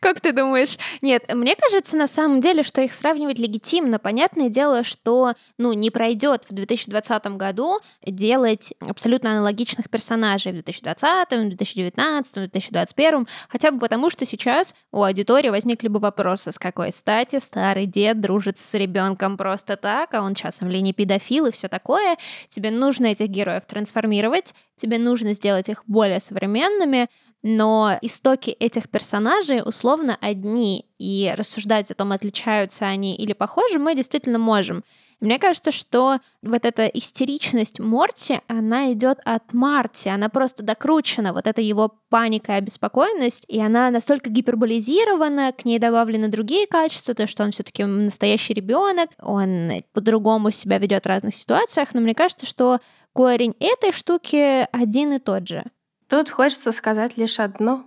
Как 0.00 0.20
ты 0.20 0.32
думаешь? 0.32 0.76
Нет, 1.00 1.32
мне 1.34 1.54
кажется, 1.56 1.96
на 1.96 2.06
самом 2.06 2.40
деле, 2.40 2.62
что 2.62 2.82
их 2.82 2.92
сравнивать 2.92 3.38
легитимно. 3.38 3.98
Понятное 3.98 4.48
дело, 4.48 4.84
что 4.84 5.34
ну, 5.58 5.72
не 5.72 5.90
пройдет 5.90 6.44
в 6.48 6.52
2020 6.52 7.26
году 7.36 7.78
делать 8.04 8.74
абсолютно 8.80 9.32
аналогичных 9.32 9.88
персонажей 9.88 10.52
в 10.52 10.56
2020, 10.56 11.30
в 11.30 11.48
2019, 11.48 12.30
в 12.30 12.34
2021, 12.34 13.28
хотя 13.48 13.70
бы 13.70 13.78
потому, 13.78 14.10
что 14.10 14.26
сейчас 14.26 14.74
у 14.92 15.02
аудитории 15.02 15.50
возникли 15.50 15.88
бы 15.88 16.00
вопросы, 16.00 16.52
с 16.52 16.58
какой 16.58 16.92
стати 16.92 17.38
старый 17.38 17.86
дед 17.86 18.20
дружит 18.20 18.58
с 18.58 18.74
ребенком 18.74 19.36
просто 19.36 19.76
так, 19.76 20.14
а 20.14 20.22
он 20.22 20.34
часом 20.34 20.68
ли 20.68 20.80
не 20.82 20.92
педофил 20.92 21.46
и 21.46 21.52
все 21.52 21.68
такое. 21.68 22.16
Тебе 22.48 22.70
нужно 22.70 23.06
этих 23.06 23.28
героев 23.28 23.64
трансформировать, 23.66 24.54
тебе 24.76 24.98
нужно 24.98 25.34
сделать 25.40 25.70
их 25.70 25.82
более 25.86 26.20
современными, 26.20 27.08
но 27.42 27.98
истоки 28.02 28.50
этих 28.50 28.90
персонажей 28.90 29.62
условно 29.64 30.18
одни, 30.20 30.86
и 30.98 31.32
рассуждать 31.34 31.90
о 31.90 31.94
том, 31.94 32.12
отличаются 32.12 32.84
они 32.84 33.16
или 33.16 33.32
похожи, 33.32 33.78
мы 33.78 33.94
действительно 33.94 34.38
можем. 34.38 34.84
Мне 35.20 35.38
кажется, 35.38 35.70
что 35.70 36.18
вот 36.42 36.64
эта 36.64 36.86
истеричность 36.86 37.78
Морти, 37.78 38.40
она 38.48 38.92
идет 38.92 39.18
от 39.24 39.52
Марти, 39.52 40.08
она 40.08 40.30
просто 40.30 40.62
докручена, 40.62 41.34
вот 41.34 41.46
это 41.46 41.60
его 41.60 41.94
паника 42.08 42.52
и 42.52 42.56
обеспокоенность, 42.56 43.44
и 43.46 43.60
она 43.60 43.90
настолько 43.90 44.30
гиперболизирована, 44.30 45.52
к 45.52 45.66
ней 45.66 45.78
добавлены 45.78 46.28
другие 46.28 46.66
качества, 46.66 47.14
то, 47.14 47.26
что 47.26 47.44
он 47.44 47.52
все-таки 47.52 47.84
настоящий 47.84 48.54
ребенок, 48.54 49.10
он 49.20 49.70
по-другому 49.92 50.50
себя 50.50 50.78
ведет 50.78 51.04
в 51.04 51.08
разных 51.08 51.34
ситуациях, 51.34 51.88
но 51.92 52.00
мне 52.00 52.14
кажется, 52.14 52.46
что 52.46 52.78
корень 53.12 53.54
этой 53.60 53.92
штуки 53.92 54.66
один 54.72 55.12
и 55.12 55.18
тот 55.18 55.46
же. 55.46 55.64
Тут 56.08 56.30
хочется 56.30 56.72
сказать 56.72 57.18
лишь 57.18 57.38
одно. 57.38 57.84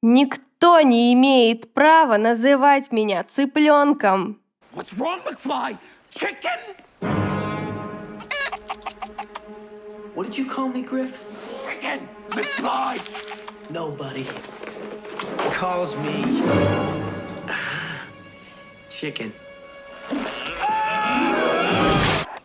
Никто 0.00 0.80
не 0.80 1.12
имеет 1.12 1.74
права 1.74 2.16
называть 2.16 2.90
меня 2.90 3.22
цыпленком. 3.22 4.40
What's 4.74 4.96
wrong, 4.96 5.20
McFly? 5.24 5.76
Chicken? 6.18 6.58
What 10.14 10.26
did 10.26 10.36
you 10.36 10.46
call 10.46 10.68
me, 10.68 10.82
Griff? 10.82 11.14
Chicken, 11.64 12.08
McFly. 12.30 12.98
Nobody 13.70 14.26
calls 15.52 15.94
me 16.02 16.16
chicken. 18.90 19.32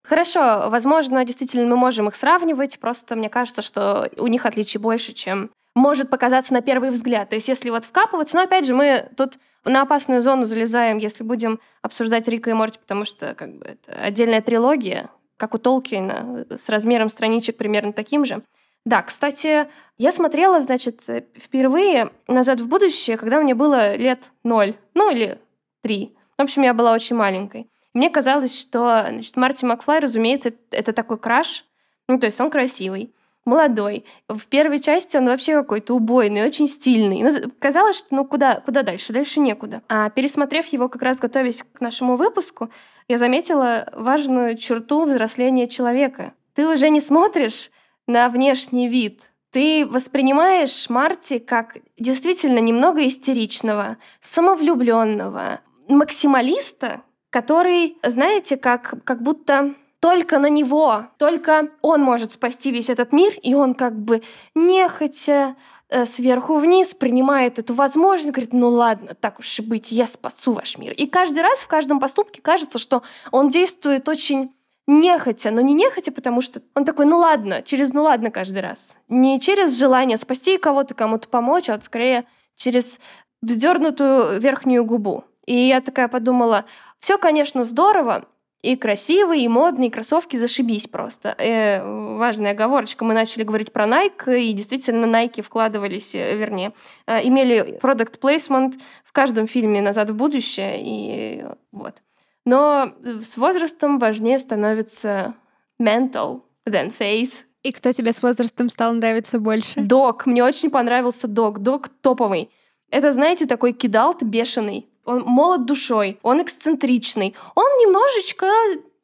Хорошо, 0.03 0.69
возможно, 0.69 1.25
действительно 1.25 1.65
мы 1.65 1.75
можем 1.75 2.07
их 2.09 2.15
сравнивать, 2.15 2.77
просто 2.79 3.15
мне 3.15 3.29
кажется, 3.29 3.63
что 3.63 4.07
у 4.17 4.27
них 4.27 4.45
отличий 4.45 4.79
больше, 4.79 5.13
чем 5.13 5.49
может 5.75 6.09
показаться 6.09 6.53
на 6.53 6.61
первый 6.61 6.91
взгляд. 6.91 7.29
То 7.29 7.35
есть 7.35 7.47
если 7.47 7.69
вот 7.69 7.85
вкапываться, 7.85 8.35
но 8.35 8.43
опять 8.43 8.65
же 8.65 8.75
мы 8.75 9.09
тут 9.17 9.39
на 9.65 9.81
опасную 9.81 10.21
зону 10.21 10.45
залезаем, 10.45 10.97
если 10.97 11.23
будем 11.23 11.59
обсуждать 11.81 12.27
Рика 12.27 12.49
и 12.49 12.53
Морти, 12.53 12.79
потому 12.79 13.05
что 13.05 13.33
как 13.33 13.55
бы 13.55 13.65
это 13.65 13.93
отдельная 13.93 14.41
трилогия, 14.41 15.09
как 15.37 15.53
у 15.53 15.57
Толкина, 15.57 16.45
с 16.49 16.69
размером 16.69 17.09
страничек 17.09 17.57
примерно 17.57 17.93
таким 17.93 18.25
же. 18.25 18.41
Да, 18.85 19.01
кстати, 19.01 19.67
я 19.97 20.11
смотрела, 20.11 20.59
значит, 20.59 21.01
впервые 21.37 22.11
«Назад 22.27 22.59
в 22.59 22.67
будущее», 22.67 23.17
когда 23.17 23.41
мне 23.41 23.55
было 23.55 23.95
лет 23.95 24.31
ноль, 24.43 24.75
ну 24.93 25.09
или 25.09 25.39
три. 25.81 26.15
В 26.37 26.41
общем, 26.41 26.63
я 26.63 26.73
была 26.73 26.91
очень 26.91 27.15
маленькой. 27.15 27.69
Мне 27.93 28.09
казалось, 28.09 28.59
что 28.59 29.05
значит, 29.07 29.37
Марти 29.37 29.63
Макфлай, 29.63 29.99
разумеется, 29.99 30.51
это 30.71 30.91
такой 30.91 31.17
краш. 31.17 31.65
Ну, 32.09 32.19
то 32.19 32.25
есть 32.25 32.41
он 32.41 32.49
красивый, 32.49 33.13
молодой. 33.45 34.05
В 34.27 34.45
первой 34.47 34.79
части 34.79 35.17
он 35.17 35.25
вообще 35.25 35.53
какой-то 35.53 35.95
убойный, 35.95 36.43
очень 36.43 36.67
стильный. 36.67 37.21
Ну, 37.21 37.51
казалось, 37.59 37.97
что 37.97 38.15
ну 38.15 38.25
куда, 38.25 38.61
куда 38.61 38.83
дальше? 38.83 39.13
Дальше 39.13 39.39
некуда. 39.39 39.81
А 39.89 40.09
пересмотрев 40.09 40.67
его 40.67 40.89
как 40.89 41.01
раз 41.01 41.17
готовясь 41.19 41.63
к 41.63 41.81
нашему 41.81 42.15
выпуску, 42.15 42.69
я 43.07 43.17
заметила 43.17 43.89
важную 43.93 44.57
черту 44.57 45.05
взросления 45.05 45.67
человека. 45.67 46.33
Ты 46.53 46.67
уже 46.67 46.89
не 46.89 47.01
смотришь 47.01 47.71
на 48.07 48.29
внешний 48.29 48.87
вид, 48.87 49.21
ты 49.53 49.85
воспринимаешь 49.85 50.89
Марти 50.89 51.37
как 51.37 51.77
действительно 51.99 52.57
немного 52.57 53.05
истеричного, 53.07 53.97
самовлюбленного, 54.19 55.61
максималиста, 55.87 57.03
который, 57.29 57.97
знаете, 58.03 58.57
как, 58.57 58.95
как 59.03 59.21
будто 59.21 59.75
только 60.03 60.37
на 60.37 60.49
него, 60.49 61.05
только 61.17 61.69
он 61.81 62.01
может 62.01 62.33
спасти 62.33 62.71
весь 62.71 62.89
этот 62.89 63.13
мир, 63.13 63.31
и 63.41 63.53
он 63.53 63.73
как 63.73 63.97
бы 63.97 64.21
нехотя 64.53 65.55
э, 65.87 66.05
сверху 66.05 66.57
вниз 66.57 66.93
принимает 66.93 67.57
эту 67.57 67.73
возможность, 67.73 68.31
говорит, 68.31 68.51
ну 68.51 68.67
ладно, 68.67 69.13
так 69.13 69.39
уж 69.39 69.59
и 69.59 69.61
быть, 69.61 69.93
я 69.93 70.05
спасу 70.05 70.51
ваш 70.51 70.77
мир. 70.77 70.91
И 70.91 71.07
каждый 71.07 71.41
раз 71.41 71.59
в 71.59 71.69
каждом 71.69 72.01
поступке 72.01 72.41
кажется, 72.41 72.79
что 72.79 73.01
он 73.31 73.47
действует 73.47 74.09
очень 74.09 74.53
нехотя, 74.87 75.51
но 75.51 75.61
не 75.61 75.73
нехотя, 75.73 76.11
потому 76.11 76.41
что 76.41 76.61
он 76.75 76.83
такой, 76.83 77.05
ну 77.05 77.19
ладно, 77.19 77.61
через 77.61 77.93
ну 77.93 78.03
ладно 78.03 78.29
каждый 78.29 78.61
раз. 78.61 78.97
Не 79.07 79.39
через 79.39 79.79
желание 79.79 80.17
спасти 80.17 80.57
кого-то, 80.57 80.95
кому-то 80.95 81.29
помочь, 81.29 81.69
а 81.69 81.75
вот 81.75 81.85
скорее 81.85 82.25
через 82.57 82.99
вздернутую 83.41 84.41
верхнюю 84.41 84.83
губу. 84.83 85.23
И 85.45 85.55
я 85.55 85.79
такая 85.79 86.09
подумала, 86.09 86.65
все, 86.99 87.17
конечно, 87.17 87.63
здорово, 87.63 88.25
и 88.63 88.77
красивые, 88.77 89.43
и 89.43 89.47
модные, 89.49 89.91
кроссовки 89.91 90.37
зашибись 90.37 90.87
просто. 90.87 91.35
Э, 91.37 91.83
важная 92.15 92.51
оговорочка. 92.51 93.03
Мы 93.03 93.13
начали 93.13 93.43
говорить 93.43 93.73
про 93.73 93.85
Nike, 93.85 94.39
и 94.39 94.53
действительно 94.53 95.05
Nike 95.05 95.41
вкладывались, 95.41 96.15
э, 96.15 96.37
вернее, 96.37 96.71
э, 97.05 97.27
имели 97.27 97.77
product 97.81 98.21
placement 98.21 98.79
в 99.03 99.11
каждом 99.11 99.47
фильме 99.47 99.81
«Назад 99.81 100.09
в 100.09 100.15
будущее», 100.15 100.77
и 100.79 101.45
вот. 101.73 102.01
Но 102.45 102.93
с 103.03 103.35
возрастом 103.35 103.99
важнее 103.99 104.39
становится 104.39 105.33
mental 105.81 106.43
than 106.65 106.93
face. 106.97 107.43
И 107.63 107.73
кто 107.73 107.91
тебе 107.91 108.13
с 108.13 108.23
возрастом 108.23 108.69
стал 108.69 108.93
нравиться 108.93 109.39
больше? 109.39 109.81
Док. 109.81 110.25
Мне 110.25 110.41
очень 110.43 110.69
понравился 110.69 111.27
Док. 111.27 111.59
Док 111.59 111.89
топовый. 111.89 112.49
Это, 112.89 113.11
знаете, 113.11 113.45
такой 113.45 113.73
кидалт 113.73 114.23
бешеный 114.23 114.87
он 115.05 115.23
молод 115.23 115.65
душой, 115.65 116.19
он 116.23 116.41
эксцентричный, 116.41 117.35
он 117.55 117.65
немножечко 117.79 118.47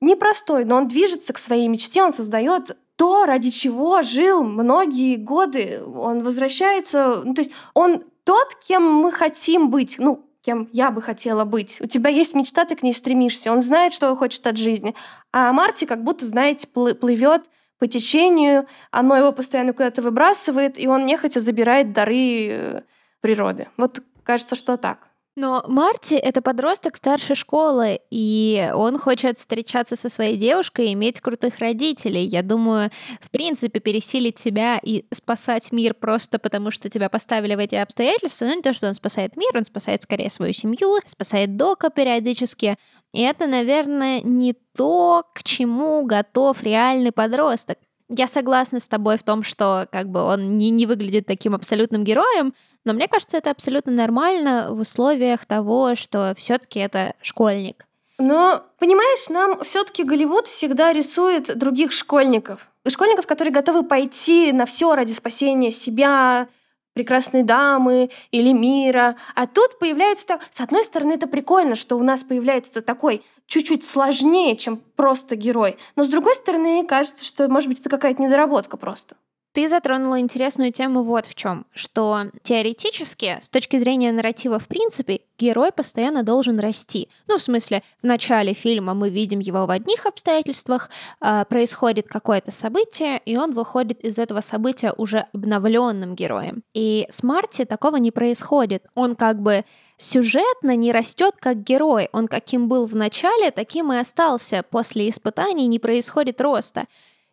непростой, 0.01 0.65
но 0.65 0.77
он 0.77 0.87
движется 0.87 1.33
к 1.33 1.37
своей 1.37 1.67
мечте, 1.67 2.03
он 2.03 2.13
создает 2.13 2.77
то, 2.95 3.25
ради 3.25 3.49
чего 3.49 4.01
жил 4.01 4.43
многие 4.43 5.15
годы. 5.15 5.81
Он 5.83 6.21
возвращается, 6.21 7.21
ну, 7.23 7.33
то 7.33 7.41
есть 7.41 7.51
он 7.73 8.03
тот, 8.25 8.55
кем 8.55 8.83
мы 8.83 9.11
хотим 9.11 9.69
быть. 9.69 9.95
Ну, 9.99 10.25
кем 10.41 10.69
я 10.71 10.91
бы 10.91 11.01
хотела 11.01 11.45
быть. 11.45 11.79
У 11.81 11.87
тебя 11.87 12.09
есть 12.09 12.35
мечта, 12.35 12.65
ты 12.65 12.75
к 12.75 12.83
ней 12.83 12.93
стремишься. 12.93 13.51
Он 13.51 13.61
знает, 13.61 13.93
что 13.93 14.13
хочет 14.15 14.45
от 14.47 14.57
жизни. 14.57 14.95
А 15.31 15.53
Марти 15.53 15.85
как 15.85 16.03
будто, 16.03 16.25
знаете, 16.25 16.67
плывет 16.67 17.45
по 17.77 17.87
течению, 17.87 18.67
оно 18.91 19.15
его 19.15 19.31
постоянно 19.31 19.73
куда-то 19.73 20.01
выбрасывает, 20.01 20.77
и 20.77 20.87
он 20.87 21.05
нехотя 21.05 21.39
забирает 21.39 21.93
дары 21.93 22.47
э, 22.49 22.81
природы. 23.21 23.69
Вот 23.77 24.01
кажется, 24.23 24.55
что 24.55 24.75
так. 24.75 25.08
Но 25.39 25.63
Марти— 25.67 26.15
это 26.15 26.41
подросток 26.41 26.97
старшей 26.97 27.33
школы, 27.37 28.01
и 28.11 28.69
он 28.75 28.99
хочет 28.99 29.37
встречаться 29.37 29.95
со 29.95 30.09
своей 30.09 30.35
девушкой 30.35 30.87
и 30.89 30.93
иметь 30.93 31.21
крутых 31.21 31.59
родителей. 31.59 32.25
Я 32.25 32.43
думаю, 32.43 32.89
в 33.21 33.31
принципе, 33.31 33.79
пересилить 33.79 34.37
себя 34.37 34.81
и 34.83 35.05
спасать 35.13 35.71
мир 35.71 35.93
просто 35.93 36.39
потому, 36.39 36.71
что 36.71 36.89
тебя 36.89 37.07
поставили 37.07 37.55
в 37.55 37.59
эти 37.59 37.75
обстоятельства, 37.75 38.47
ну 38.47 38.55
не 38.57 38.61
то, 38.61 38.73
что 38.73 38.87
он 38.87 38.93
спасает 38.93 39.37
мир, 39.37 39.51
он 39.55 39.63
спасает 39.63 40.03
скорее 40.03 40.29
свою 40.29 40.51
семью, 40.51 40.97
спасает 41.05 41.55
Дока 41.55 41.89
периодически. 41.89 42.75
И 43.13 43.21
это, 43.21 43.47
наверное, 43.47 44.19
не 44.19 44.53
то, 44.75 45.23
к 45.33 45.43
чему 45.43 46.03
готов 46.03 46.61
реальный 46.63 47.13
подросток. 47.13 47.77
Я 48.09 48.27
согласна 48.27 48.81
с 48.81 48.89
тобой 48.89 49.17
в 49.17 49.23
том, 49.23 49.43
что 49.43 49.87
как 49.89 50.09
бы 50.09 50.21
он 50.21 50.57
не, 50.57 50.69
не 50.69 50.85
выглядит 50.85 51.27
таким 51.27 51.55
абсолютным 51.55 52.03
героем, 52.03 52.53
но 52.89 52.95
мне 52.95 53.07
кажется, 53.07 53.37
это 53.37 53.51
абсолютно 53.51 53.91
нормально 53.91 54.69
в 54.71 54.79
условиях 54.79 55.45
того, 55.45 55.93
что 55.93 56.33
все-таки 56.35 56.79
это 56.79 57.13
школьник. 57.21 57.85
Но, 58.17 58.63
понимаешь, 58.79 59.29
нам 59.29 59.63
все-таки 59.63 60.03
Голливуд 60.03 60.47
всегда 60.47 60.91
рисует 60.91 61.55
других 61.55 61.91
школьников. 61.91 62.71
Школьников, 62.87 63.27
которые 63.27 63.53
готовы 63.53 63.83
пойти 63.83 64.51
на 64.53 64.65
все 64.65 64.95
ради 64.95 65.13
спасения 65.13 65.69
себя, 65.69 66.47
прекрасной 66.93 67.43
дамы 67.43 68.09
или 68.31 68.53
мира. 68.53 69.15
А 69.35 69.45
тут 69.45 69.77
появляется 69.77 70.25
так... 70.25 70.41
С 70.51 70.59
одной 70.59 70.83
стороны, 70.83 71.13
это 71.13 71.27
прикольно, 71.27 71.75
что 71.75 71.95
у 71.95 72.01
нас 72.01 72.23
появляется 72.23 72.81
такой 72.81 73.23
чуть-чуть 73.45 73.85
сложнее, 73.85 74.55
чем 74.57 74.77
просто 74.95 75.35
герой. 75.35 75.77
Но 75.95 76.05
с 76.05 76.09
другой 76.09 76.33
стороны, 76.33 76.83
кажется, 76.87 77.23
что, 77.23 77.47
может 77.49 77.69
быть, 77.69 77.81
это 77.81 77.89
какая-то 77.89 78.19
недоработка 78.19 78.77
просто. 78.77 79.15
Ты 79.51 79.67
затронула 79.67 80.19
интересную 80.19 80.71
тему 80.71 81.01
вот 81.01 81.25
в 81.25 81.33
чем, 81.33 81.65
что 81.73 82.25
теоретически, 82.43 83.39
с 83.41 83.49
точки 83.49 83.79
зрения 83.79 84.11
нарратива 84.11 84.59
в 84.59 84.67
принципе, 84.67 85.21
герой 85.39 85.71
постоянно 85.71 86.21
должен 86.21 86.59
расти. 86.59 87.09
Ну, 87.27 87.37
в 87.37 87.41
смысле, 87.41 87.81
в 88.03 88.05
начале 88.05 88.53
фильма 88.53 88.93
мы 88.93 89.09
видим 89.09 89.39
его 89.39 89.65
в 89.65 89.71
одних 89.71 90.05
обстоятельствах, 90.05 90.91
э, 91.21 91.45
происходит 91.49 92.07
какое-то 92.07 92.51
событие, 92.51 93.19
и 93.25 93.37
он 93.37 93.51
выходит 93.51 93.99
из 94.01 94.19
этого 94.19 94.41
события 94.41 94.93
уже 94.95 95.25
обновленным 95.33 96.15
героем. 96.15 96.61
И 96.75 97.07
с 97.09 97.23
Марти 97.23 97.65
такого 97.65 97.95
не 97.95 98.11
происходит. 98.11 98.85
Он 98.93 99.15
как 99.15 99.41
бы 99.41 99.65
сюжетно 99.97 100.75
не 100.75 100.91
растет 100.91 101.35
как 101.39 101.63
герой. 101.63 102.09
Он 102.13 102.27
каким 102.27 102.67
был 102.67 102.85
в 102.85 102.95
начале, 102.95 103.49
таким 103.49 103.91
и 103.91 103.97
остался. 103.97 104.63
После 104.69 105.09
испытаний 105.09 105.67
не 105.67 105.79
происходит 105.79 106.39
роста. 106.39 106.85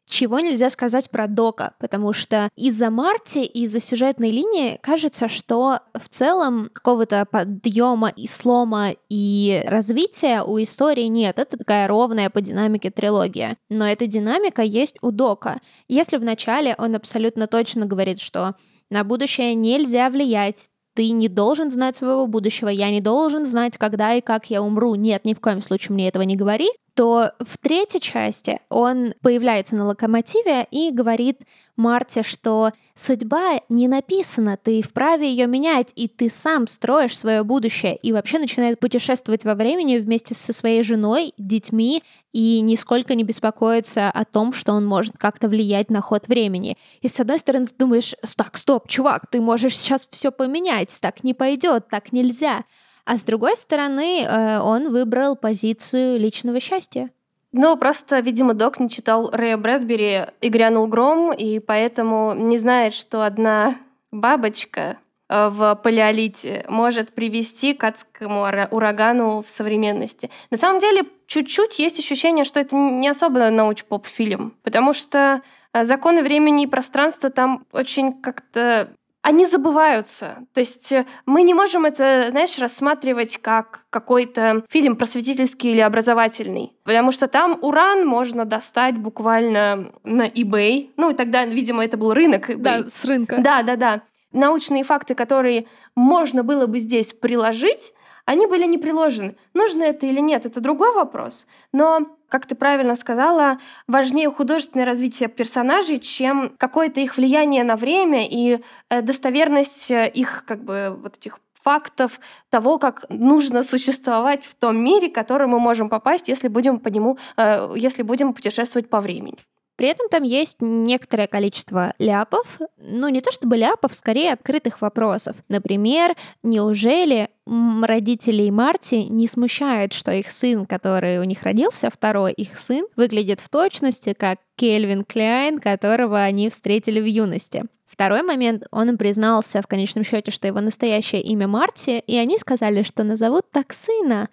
Чего 0.09 0.39
нельзя 0.39 0.71
сказать 0.71 1.11
про 1.11 1.27
Дока, 1.27 1.75
потому 1.81 2.13
что 2.13 2.49
из-за 2.55 2.91
Марти, 2.91 3.41
из-за 3.41 3.81
сюжетной 3.81 4.31
линии 4.31 4.79
кажется, 4.81 5.29
что 5.29 5.81
в 5.95 6.09
целом 6.09 6.71
какого-то 6.73 7.27
подъема 7.29 8.09
и 8.09 8.29
слома 8.29 8.91
и 9.09 9.65
развития 9.67 10.43
у 10.43 10.63
истории 10.63 11.07
нет. 11.07 11.41
Это 11.41 11.57
такая 11.57 11.89
ровная 11.89 12.31
по 12.31 12.41
динамике 12.41 12.91
трилогия. 12.91 13.57
Но 13.69 13.87
эта 13.87 14.07
динамика 14.07 14.63
есть 14.63 14.97
у 15.03 15.11
Дока. 15.11 15.61
Если 15.89 16.19
вначале 16.19 16.77
он 16.79 16.95
абсолютно 16.95 17.49
точно 17.49 17.85
говорит, 17.85 18.21
что 18.21 18.55
на 18.91 19.03
будущее 19.03 19.55
нельзя 19.55 20.09
влиять, 20.09 20.71
ты 20.95 21.11
не 21.11 21.29
должен 21.29 21.71
знать 21.71 21.97
своего 21.97 22.29
будущего, 22.29 22.69
я 22.69 22.91
не 22.91 23.01
должен 23.01 23.45
знать, 23.45 23.77
когда 23.77 24.15
и 24.15 24.21
как 24.21 24.51
я 24.51 24.63
умру. 24.63 24.95
Нет, 24.95 25.25
ни 25.25 25.35
в 25.35 25.41
коем 25.41 25.63
случае 25.63 25.95
мне 25.95 26.09
этого 26.09 26.23
не 26.23 26.37
говори 26.37 26.69
то 26.97 27.33
в 27.41 27.59
третьей 27.59 28.01
части 28.01 28.59
он 28.71 29.13
появляется 29.21 29.77
на 29.77 29.85
локомотиве 29.85 30.67
и 30.71 30.91
говорит 30.91 31.43
Марте, 31.77 32.23
что 32.23 32.73
судьба 32.95 33.61
не 33.69 33.87
написана, 33.87 34.57
ты 34.57 34.81
вправе 34.81 35.29
ее 35.29 35.47
менять, 35.47 35.93
и 35.95 36.09
ты 36.09 36.31
сам 36.31 36.67
строишь 36.67 37.17
свое 37.17 37.45
будущее, 37.45 37.97
и 37.97 38.15
вообще 38.15 38.39
начинает 38.39 38.81
путешествовать 38.81 39.45
во 39.45 39.55
времени 39.55 39.99
вместе 39.99 40.35
со 40.35 40.55
своей 40.55 40.83
женой, 40.83 41.35
детьми, 41.37 42.03
и 42.33 42.63
нисколько 42.63 43.15
не 43.15 43.25
беспокоится 43.25 44.11
о 44.11 44.25
том, 44.25 44.55
что 44.55 44.73
он 44.73 44.87
может 44.87 45.19
как-то 45.19 45.51
влиять 45.51 45.91
на 45.91 46.01
ход 46.01 46.29
времени. 46.29 46.79
И 47.03 47.09
с 47.09 47.21
одной 47.21 47.39
стороны 47.39 47.67
ты 47.67 47.75
думаешь, 47.77 48.15
так, 48.37 48.57
стоп, 48.57 48.89
чувак, 48.89 49.27
ты 49.31 49.43
можешь 49.43 49.77
сейчас 49.77 50.09
все 50.11 50.33
поменять, 50.33 50.97
так 51.03 51.25
не 51.25 51.35
пойдет, 51.35 51.89
так 51.91 52.13
нельзя. 52.13 52.65
А 53.07 53.17
с 53.17 53.23
другой 53.23 53.57
стороны, 53.57 54.23
э, 54.23 54.59
он 54.59 54.91
выбрал 54.91 55.37
позицию 55.37 56.19
личного 56.19 56.59
счастья. 56.59 57.11
Ну, 57.53 57.77
просто, 57.77 58.19
видимо, 58.19 58.53
док 58.53 58.81
не 58.81 58.91
читал 58.91 59.31
Рэя 59.31 59.57
Брэдбери 59.57 60.27
и 60.41 60.49
грянул 60.49 60.89
гром, 60.89 61.33
и 61.33 61.61
поэтому 61.61 62.35
не 62.35 62.59
знает, 62.59 62.95
что 62.95 63.25
одна 63.25 63.77
бабочка 64.11 64.99
э, 65.29 65.49
в 65.49 65.77
палеолите 65.77 66.65
может 66.69 67.15
привести 67.15 67.75
к 67.75 67.85
адскому 67.85 68.43
урагану 68.73 69.41
в 69.41 69.49
современности. 69.49 70.29
На 70.51 70.57
самом 70.57 70.81
деле, 70.81 71.05
чуть-чуть 71.29 71.79
есть 71.79 72.01
ощущение, 72.01 72.45
что 72.45 72.59
это 72.59 72.75
не 72.75 73.09
особо 73.09 73.51
науч-поп-фильм, 73.51 74.53
потому 74.65 74.93
что 74.93 75.43
э, 75.73 75.85
законы 75.85 76.25
времени 76.25 76.65
и 76.65 76.67
пространства 76.67 77.31
там 77.31 77.67
очень 77.71 78.15
как-то 78.21 78.91
они 79.27 79.45
забываются. 79.45 80.47
То 80.55 80.61
есть 80.61 80.93
э, 80.93 81.05
мы 81.27 81.43
не 81.43 81.53
можем 81.53 81.85
это, 81.85 82.29
знаешь, 82.31 82.57
рассматривать 82.61 83.39
как 83.39 83.81
какой-то 83.91 84.63
фильм 84.69 84.95
просветительский 84.95 85.73
или 85.73 85.81
образовательный. 85.81 86.77
Потому 86.85 87.11
что 87.11 87.27
там 87.27 87.59
уран 87.61 88.07
можно 88.07 88.45
достать 88.45 88.97
буквально 88.97 89.91
на 90.05 90.29
eBay. 90.29 90.91
Ну, 90.97 91.11
и 91.11 91.15
тогда, 91.15 91.45
видимо, 91.45 91.85
это 91.85 91.97
был 91.97 92.15
рынок 92.15 92.51
eBay. 92.51 92.63
Да, 92.63 92.87
с 92.87 93.05
рынка. 93.05 93.39
Да, 93.41 93.65
да, 93.65 93.75
да. 93.75 94.03
Научные 94.31 94.85
факты, 94.85 95.17
которые 95.17 95.67
можно 95.97 96.45
было 96.45 96.69
бы 96.69 96.79
здесь 96.79 97.13
приложить, 97.13 97.95
они 98.27 98.47
были 98.47 98.67
не 98.67 98.77
приложены. 98.77 99.37
Нужно 99.55 99.85
это 99.85 100.05
или 100.05 100.21
нет, 100.21 100.45
это 100.45 100.61
другой 100.61 100.93
вопрос. 100.93 101.47
Но, 101.73 102.07
как 102.29 102.45
ты 102.45 102.55
правильно 102.55 102.97
сказала, 102.97 103.59
важнее 103.87 104.31
художественное 104.31 104.85
развитие 104.85 105.29
персонажей, 105.29 105.99
чем 105.99 106.53
какое-то 106.59 107.01
их 107.01 107.17
влияние 107.17 107.65
на 107.65 107.77
время 107.77 108.27
и 108.29 108.61
э, 108.91 109.01
достоверность 109.01 109.91
э, 109.91 110.11
их 110.13 110.45
как 110.47 110.63
бы 110.63 110.99
вот 111.03 111.17
этих 111.17 111.39
фактов 111.63 112.21
того, 112.51 112.79
как 112.79 113.07
нужно 113.09 113.63
существовать 113.63 114.45
в 114.45 114.55
том 114.57 114.77
мире, 114.77 115.09
в 115.09 115.13
который 115.13 115.47
мы 115.47 115.59
можем 115.59 115.89
попасть, 115.89 116.29
если 116.29 116.49
будем 116.49 116.81
по 116.81 116.89
нему, 116.89 117.19
э, 117.37 117.75
если 117.77 118.03
будем 118.03 118.35
путешествовать 118.35 118.91
по 118.91 119.01
времени. 119.01 119.39
При 119.77 119.89
этом 119.89 120.09
там 120.09 120.23
есть 120.23 120.57
некоторое 120.61 121.27
количество 121.27 121.93
ляпов, 121.99 122.59
ну 122.79 123.09
не 123.09 123.21
то 123.21 123.31
чтобы 123.31 123.57
ляпов, 123.57 123.95
скорее 123.95 124.33
открытых 124.33 124.81
вопросов. 124.81 125.37
Например, 125.49 126.17
неужели 126.43 127.31
родителей 127.47 128.51
Марти 128.51 129.07
не 129.09 129.29
смущает, 129.29 129.93
что 129.93 130.13
их 130.13 130.31
сын, 130.31 130.67
который 130.67 131.19
у 131.19 131.25
них 131.25 131.43
родился, 131.43 131.91
второй 131.91 132.33
их 132.33 132.59
сын, 132.59 132.87
выглядит 132.97 133.41
в 133.41 133.49
точности 133.49 134.15
как 134.15 134.39
Кельвин 134.57 135.05
Кляйн, 135.05 135.59
которого 135.59 136.21
они 136.21 136.51
встретили 136.51 137.01
в 137.01 137.05
юности. 137.05 137.65
Второй 137.87 138.23
момент, 138.23 138.65
он 138.73 138.99
признался 138.99 139.63
в 139.63 139.67
конечном 139.67 140.05
счете, 140.05 140.31
что 140.31 140.47
его 140.47 140.61
настоящее 140.61 141.23
имя 141.23 141.47
Марти, 141.47 142.03
и 142.07 142.17
они 142.17 142.39
сказали, 142.39 142.83
что 142.83 143.05
назовут 143.05 143.51
так 143.51 143.73
сына. 143.73 144.29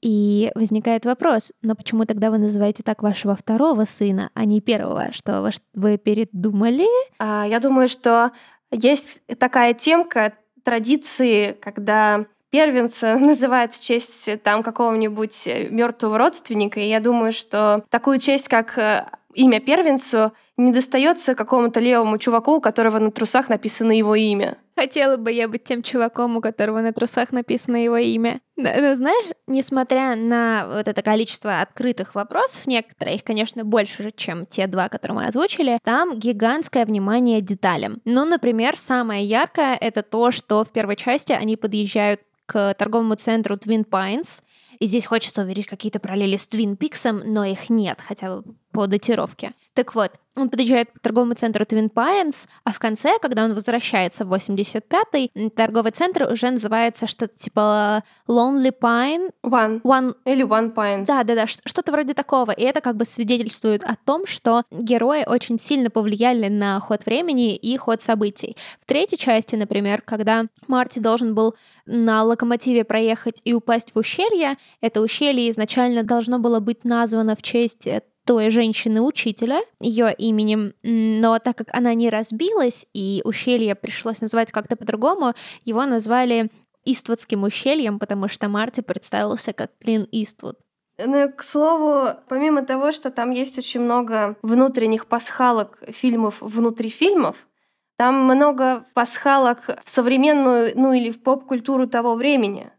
И 0.00 0.52
возникает 0.54 1.04
вопрос, 1.04 1.52
но 1.60 1.74
почему 1.74 2.04
тогда 2.04 2.30
вы 2.30 2.38
называете 2.38 2.84
так 2.84 3.02
вашего 3.02 3.34
второго 3.34 3.84
сына, 3.84 4.30
а 4.34 4.44
не 4.44 4.60
первого? 4.60 5.10
Что 5.10 5.50
вы 5.74 5.98
передумали? 5.98 6.86
А, 7.18 7.44
я 7.48 7.58
думаю, 7.58 7.88
что 7.88 8.30
есть 8.70 9.20
такая 9.40 9.74
темка 9.74 10.34
традиции, 10.62 11.56
когда 11.60 12.26
первенца 12.50 13.16
называют 13.18 13.74
в 13.74 13.82
честь 13.82 14.42
там 14.42 14.62
какого-нибудь 14.62 15.48
мертвого 15.70 16.18
родственника. 16.18 16.80
И 16.80 16.88
я 16.88 17.00
думаю, 17.00 17.32
что 17.32 17.84
такую 17.90 18.18
честь, 18.18 18.48
как 18.48 18.76
э, 18.78 19.06
имя 19.34 19.60
первенцу, 19.60 20.32
не 20.56 20.72
достается 20.72 21.36
какому-то 21.36 21.78
левому 21.78 22.18
чуваку, 22.18 22.56
у 22.56 22.60
которого 22.60 22.98
на 22.98 23.12
трусах 23.12 23.48
написано 23.48 23.92
его 23.92 24.16
имя. 24.16 24.58
Хотела 24.76 25.16
бы 25.16 25.32
я 25.32 25.48
быть 25.48 25.64
тем 25.64 25.82
чуваком, 25.82 26.36
у 26.36 26.40
которого 26.40 26.80
на 26.80 26.92
трусах 26.92 27.32
написано 27.32 27.76
его 27.76 27.96
имя. 27.96 28.40
Но, 28.56 28.68
но 28.80 28.94
знаешь, 28.96 29.26
несмотря 29.46 30.16
на 30.16 30.66
вот 30.68 30.88
это 30.88 31.02
количество 31.02 31.60
открытых 31.60 32.14
вопросов, 32.14 32.66
некоторые, 32.66 33.16
их, 33.16 33.24
конечно, 33.24 33.64
больше 33.64 34.02
же, 34.04 34.10
чем 34.10 34.46
те 34.46 34.66
два, 34.66 34.88
которые 34.88 35.16
мы 35.16 35.26
озвучили, 35.26 35.78
там 35.82 36.18
гигантское 36.18 36.84
внимание 36.84 37.40
деталям. 37.40 38.00
Ну, 38.04 38.24
например, 38.24 38.76
самое 38.76 39.24
яркое— 39.24 39.76
это 39.80 40.02
то, 40.02 40.30
что 40.32 40.64
в 40.64 40.72
первой 40.72 40.96
части 40.96 41.32
они 41.32 41.56
подъезжают 41.56 42.20
к 42.48 42.72
торговому 42.74 43.14
центру 43.14 43.56
Twin 43.56 43.86
Pines, 43.86 44.42
и 44.78 44.86
здесь 44.86 45.04
хочется 45.04 45.42
увидеть 45.42 45.66
какие-то 45.66 46.00
параллели 46.00 46.36
с 46.36 46.48
Твин 46.48 46.76
Пиксом, 46.76 47.18
но 47.18 47.44
их 47.44 47.68
нет, 47.68 47.98
хотя 48.00 48.38
бы 48.38 48.54
по 48.78 48.86
датировке. 48.86 49.54
Так 49.74 49.96
вот, 49.96 50.12
он 50.36 50.50
подъезжает 50.50 50.90
к 50.92 51.00
торговому 51.00 51.34
центру 51.34 51.64
Twin 51.64 51.92
Pines, 51.92 52.48
а 52.62 52.72
в 52.72 52.78
конце, 52.78 53.18
когда 53.20 53.44
он 53.44 53.54
возвращается 53.54 54.24
в 54.24 54.32
85-й, 54.32 55.50
торговый 55.50 55.90
центр 55.90 56.30
уже 56.30 56.50
называется 56.50 57.08
что-то 57.08 57.36
типа 57.36 58.04
Lonely 58.28 58.72
Pine. 58.80 59.32
One. 59.44 59.82
One. 59.82 60.14
Или 60.24 60.44
One 60.44 60.72
Pines. 60.72 61.06
Да-да-да, 61.06 61.48
что-то 61.48 61.90
вроде 61.90 62.14
такого. 62.14 62.52
И 62.52 62.62
это 62.62 62.80
как 62.80 62.96
бы 62.96 63.04
свидетельствует 63.04 63.82
о 63.82 63.96
том, 63.96 64.26
что 64.26 64.62
герои 64.70 65.24
очень 65.26 65.58
сильно 65.58 65.90
повлияли 65.90 66.46
на 66.46 66.78
ход 66.78 67.04
времени 67.04 67.56
и 67.56 67.76
ход 67.76 68.00
событий. 68.00 68.56
В 68.80 68.86
третьей 68.86 69.18
части, 69.18 69.56
например, 69.56 70.02
когда 70.02 70.46
Марти 70.68 71.00
должен 71.00 71.34
был 71.34 71.56
на 71.84 72.22
локомотиве 72.22 72.84
проехать 72.84 73.40
и 73.44 73.54
упасть 73.54 73.92
в 73.92 73.98
ущелье, 73.98 74.56
это 74.80 75.00
ущелье 75.00 75.50
изначально 75.50 76.04
должно 76.04 76.38
было 76.38 76.60
быть 76.60 76.84
названо 76.84 77.34
в 77.34 77.42
честь 77.42 77.88
той 78.28 78.50
женщины-учителя, 78.50 79.62
ее 79.80 80.12
именем, 80.12 80.74
но 80.82 81.38
так 81.38 81.56
как 81.56 81.68
она 81.74 81.94
не 81.94 82.10
разбилась, 82.10 82.86
и 82.92 83.22
ущелье 83.24 83.74
пришлось 83.74 84.20
назвать 84.20 84.52
как-то 84.52 84.76
по-другому, 84.76 85.32
его 85.64 85.86
назвали 85.86 86.50
Иствудским 86.84 87.44
ущельем, 87.44 87.98
потому 87.98 88.28
что 88.28 88.50
Марти 88.50 88.82
представился 88.82 89.54
как 89.54 89.70
Клин 89.78 90.06
Иствуд. 90.12 90.58
Ну, 91.02 91.32
к 91.32 91.42
слову, 91.42 92.10
помимо 92.28 92.66
того, 92.66 92.92
что 92.92 93.10
там 93.10 93.30
есть 93.30 93.56
очень 93.56 93.80
много 93.80 94.36
внутренних 94.42 95.06
пасхалок 95.06 95.78
фильмов 95.88 96.42
внутри 96.42 96.90
фильмов, 96.90 97.48
там 97.96 98.24
много 98.24 98.84
пасхалок 98.92 99.80
в 99.82 99.88
современную, 99.88 100.72
ну 100.74 100.92
или 100.92 101.10
в 101.10 101.22
поп-культуру 101.22 101.86
того 101.86 102.14
времени. 102.14 102.70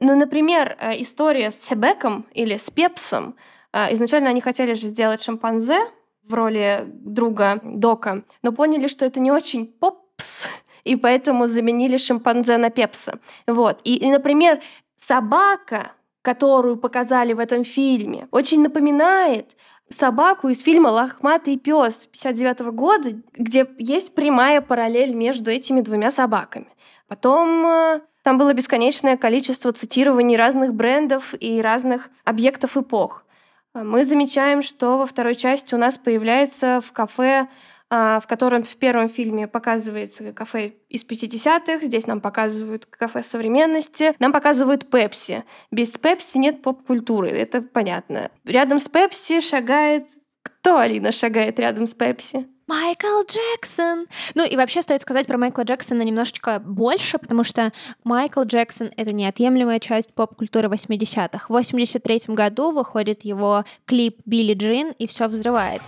Ну, 0.00 0.16
например, 0.16 0.78
э, 0.80 1.02
история 1.02 1.50
с 1.50 1.62
Себеком 1.62 2.26
или 2.32 2.56
с 2.56 2.70
Пепсом— 2.70 3.36
изначально 3.90 4.30
они 4.30 4.40
хотели 4.40 4.74
же 4.74 4.86
сделать 4.86 5.22
шимпанзе 5.22 5.78
в 6.22 6.34
роли 6.34 6.84
друга 6.86 7.60
Дока, 7.62 8.22
но 8.42 8.52
поняли, 8.52 8.86
что 8.86 9.04
это 9.04 9.20
не 9.20 9.30
очень 9.30 9.66
попс, 9.66 10.48
и 10.84 10.96
поэтому 10.96 11.46
заменили 11.46 11.96
шимпанзе 11.96 12.56
на 12.56 12.70
пепса. 12.70 13.18
Вот. 13.46 13.80
И, 13.84 13.96
и, 13.96 14.10
например, 14.10 14.62
собака, 14.98 15.92
которую 16.22 16.76
показали 16.76 17.32
в 17.32 17.38
этом 17.38 17.64
фильме, 17.64 18.28
очень 18.30 18.62
напоминает 18.62 19.56
собаку 19.88 20.48
из 20.48 20.62
фильма 20.62 20.88
«Лохматый 20.88 21.58
пес» 21.58 22.06
59 22.06 22.60
года, 22.72 23.10
где 23.32 23.66
есть 23.78 24.14
прямая 24.14 24.60
параллель 24.60 25.14
между 25.14 25.50
этими 25.50 25.80
двумя 25.80 26.10
собаками. 26.10 26.68
Потом 27.06 27.66
э, 27.66 28.00
там 28.22 28.38
было 28.38 28.54
бесконечное 28.54 29.16
количество 29.16 29.72
цитирований 29.72 30.36
разных 30.36 30.74
брендов 30.74 31.34
и 31.38 31.60
разных 31.60 32.08
объектов 32.24 32.76
эпох. 32.76 33.24
Мы 33.74 34.04
замечаем, 34.04 34.62
что 34.62 34.98
во 34.98 35.06
второй 35.06 35.34
части 35.34 35.74
у 35.74 35.78
нас 35.78 35.98
появляется 35.98 36.80
в 36.80 36.92
кафе, 36.92 37.48
а, 37.90 38.20
в 38.20 38.26
котором 38.26 38.62
в 38.62 38.76
первом 38.76 39.08
фильме 39.08 39.46
показывается 39.48 40.32
кафе 40.32 40.74
из 40.88 41.04
50-х, 41.04 41.84
здесь 41.84 42.06
нам 42.06 42.20
показывают 42.20 42.86
кафе 42.86 43.22
современности, 43.22 44.14
нам 44.20 44.32
показывают 44.32 44.88
Пепси. 44.90 45.44
Без 45.70 45.90
Пепси 45.98 46.38
нет 46.38 46.62
поп-культуры, 46.62 47.30
это 47.30 47.62
понятно. 47.62 48.30
Рядом 48.44 48.78
с 48.78 48.88
Пепси 48.88 49.40
шагает... 49.40 50.06
Кто, 50.42 50.78
Алина, 50.78 51.12
шагает 51.12 51.58
рядом 51.58 51.86
с 51.86 51.94
Пепси? 51.94 52.46
Майкл 52.74 53.22
Джексон. 53.22 54.08
Ну 54.34 54.44
и 54.44 54.56
вообще 54.56 54.82
стоит 54.82 55.00
сказать 55.00 55.28
про 55.28 55.38
Майкла 55.38 55.62
Джексона 55.62 56.02
немножечко 56.02 56.58
больше, 56.58 57.18
потому 57.18 57.44
что 57.44 57.72
Майкл 58.02 58.42
Джексон— 58.42 58.90
это 58.96 59.12
неотъемлемая 59.12 59.78
часть 59.78 60.12
поп-культуры 60.12 60.68
80-х. 60.68 61.46
В 61.46 61.50
83 61.50 62.34
году 62.34 62.72
выходит 62.72 63.24
его 63.24 63.64
клип 63.84 64.18
«Билли 64.26 64.54
Джин» 64.54 64.90
и 64.98 65.06
все 65.06 65.28
взрывает. 65.28 65.82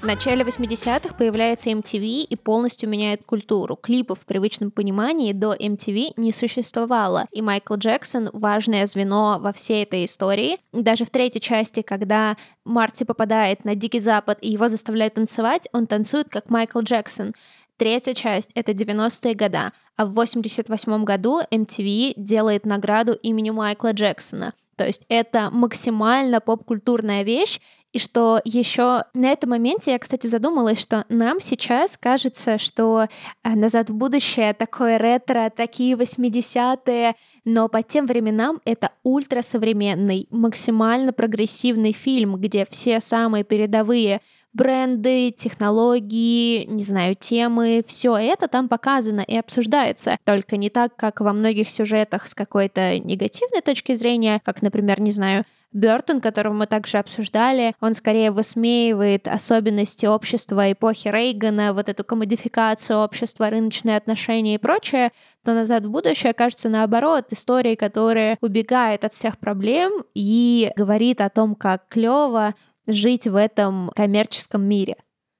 В 0.00 0.06
начале 0.06 0.42
80-х 0.44 1.14
появляется 1.14 1.68
MTV 1.68 2.22
и 2.22 2.34
полностью 2.34 2.88
меняет 2.88 3.22
культуру. 3.22 3.76
Клипов 3.76 4.20
в 4.20 4.26
привычном 4.26 4.70
понимании 4.70 5.34
до 5.34 5.52
MTV 5.54 6.14
не 6.16 6.32
существовало, 6.32 7.26
и 7.30 7.42
Майкл 7.42 7.74
Джексон— 7.74 8.30
важное 8.32 8.86
звено 8.86 9.36
во 9.38 9.52
всей 9.52 9.82
этой 9.82 10.06
истории. 10.06 10.56
Даже 10.72 11.04
в 11.04 11.10
третьей 11.10 11.42
части, 11.42 11.82
когда 11.82 12.38
Марти 12.64 13.04
попадает 13.04 13.66
на 13.66 13.74
Дикий 13.74 14.00
Запад 14.00 14.38
и 14.40 14.50
его 14.50 14.70
заставляют 14.70 15.14
танцевать, 15.14 15.68
он 15.74 15.86
танцует 15.86 16.30
как 16.30 16.48
Майкл 16.48 16.80
Джексон. 16.80 17.34
Третья 17.76 18.14
часть— 18.14 18.50
это 18.54 18.72
90-е 18.72 19.34
года, 19.34 19.72
а 19.96 20.06
в 20.06 20.14
88 20.14 21.04
году 21.04 21.40
MTV 21.50 22.14
делает 22.16 22.64
награду 22.64 23.12
имени 23.12 23.50
Майкла 23.50 23.92
Джексона. 23.92 24.54
То 24.80 24.86
есть 24.86 25.04
это 25.10 25.50
максимально 25.50 26.40
поп-культурная 26.40 27.22
вещь, 27.22 27.60
и 27.92 27.98
что 27.98 28.40
еще 28.44 29.02
на 29.14 29.32
этом 29.32 29.50
моменте 29.50 29.90
я, 29.92 29.98
кстати, 29.98 30.26
задумалась, 30.26 30.80
что 30.80 31.04
нам 31.08 31.40
сейчас 31.40 31.96
кажется, 31.96 32.58
что 32.58 33.06
э, 33.42 33.50
«Назад 33.50 33.90
в 33.90 33.94
будущее» 33.94 34.54
такое 34.54 34.96
ретро, 34.98 35.50
такие 35.54 35.96
80-е, 35.96 37.14
но 37.44 37.68
по 37.68 37.82
тем 37.82 38.06
временам 38.06 38.60
это 38.64 38.92
ультрасовременный, 39.02 40.28
максимально 40.30 41.12
прогрессивный 41.12 41.92
фильм, 41.92 42.36
где 42.36 42.64
все 42.70 43.00
самые 43.00 43.42
передовые 43.42 44.20
бренды, 44.52 45.30
технологии, 45.30 46.64
не 46.64 46.82
знаю, 46.82 47.14
темы, 47.14 47.84
все 47.86 48.16
это 48.16 48.48
там 48.48 48.68
показано 48.68 49.20
и 49.20 49.36
обсуждается. 49.36 50.16
Только 50.24 50.56
не 50.56 50.70
так, 50.70 50.96
как 50.96 51.20
во 51.20 51.32
многих 51.32 51.68
сюжетах 51.68 52.26
с 52.26 52.34
какой-то 52.34 52.98
негативной 52.98 53.62
точки 53.62 53.94
зрения, 53.94 54.40
как, 54.44 54.62
например, 54.62 55.00
не 55.00 55.12
знаю, 55.12 55.44
Бертон, 55.72 56.20
которого 56.20 56.52
мы 56.52 56.66
также 56.66 56.98
обсуждали, 56.98 57.74
он 57.80 57.94
скорее 57.94 58.32
высмеивает 58.32 59.28
особенности 59.28 60.04
общества 60.04 60.72
эпохи 60.72 61.08
Рейгана, 61.08 61.72
вот 61.72 61.88
эту 61.88 62.02
комодификацию 62.02 62.98
общества, 62.98 63.50
рыночные 63.50 63.96
отношения 63.96 64.56
и 64.56 64.58
прочее, 64.58 65.12
но 65.44 65.54
«Назад 65.54 65.84
в 65.84 65.90
будущее» 65.90 66.32
кажется 66.32 66.68
наоборот, 66.68 67.32
историей, 67.32 67.76
которая 67.76 68.36
убегает 68.40 69.04
от 69.04 69.12
всех 69.12 69.38
проблем 69.38 70.04
и 70.12 70.72
говорит 70.74 71.20
о 71.20 71.30
том, 71.30 71.54
как 71.54 71.86
клево 71.88 72.54
жить 72.88 73.28
в 73.28 73.36
этом 73.36 73.92
коммерческом 73.94 74.62
мире. 74.62 74.96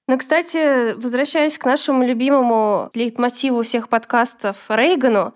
Ну, 0.06 0.16
кстати, 0.16 0.94
возвращаясь 0.94 1.58
к 1.58 1.64
нашему 1.64 2.06
любимому 2.06 2.90
лейтмотиву 2.94 3.62
всех 3.62 3.88
подкастов 3.88 4.66
Рейгану, 4.68 5.34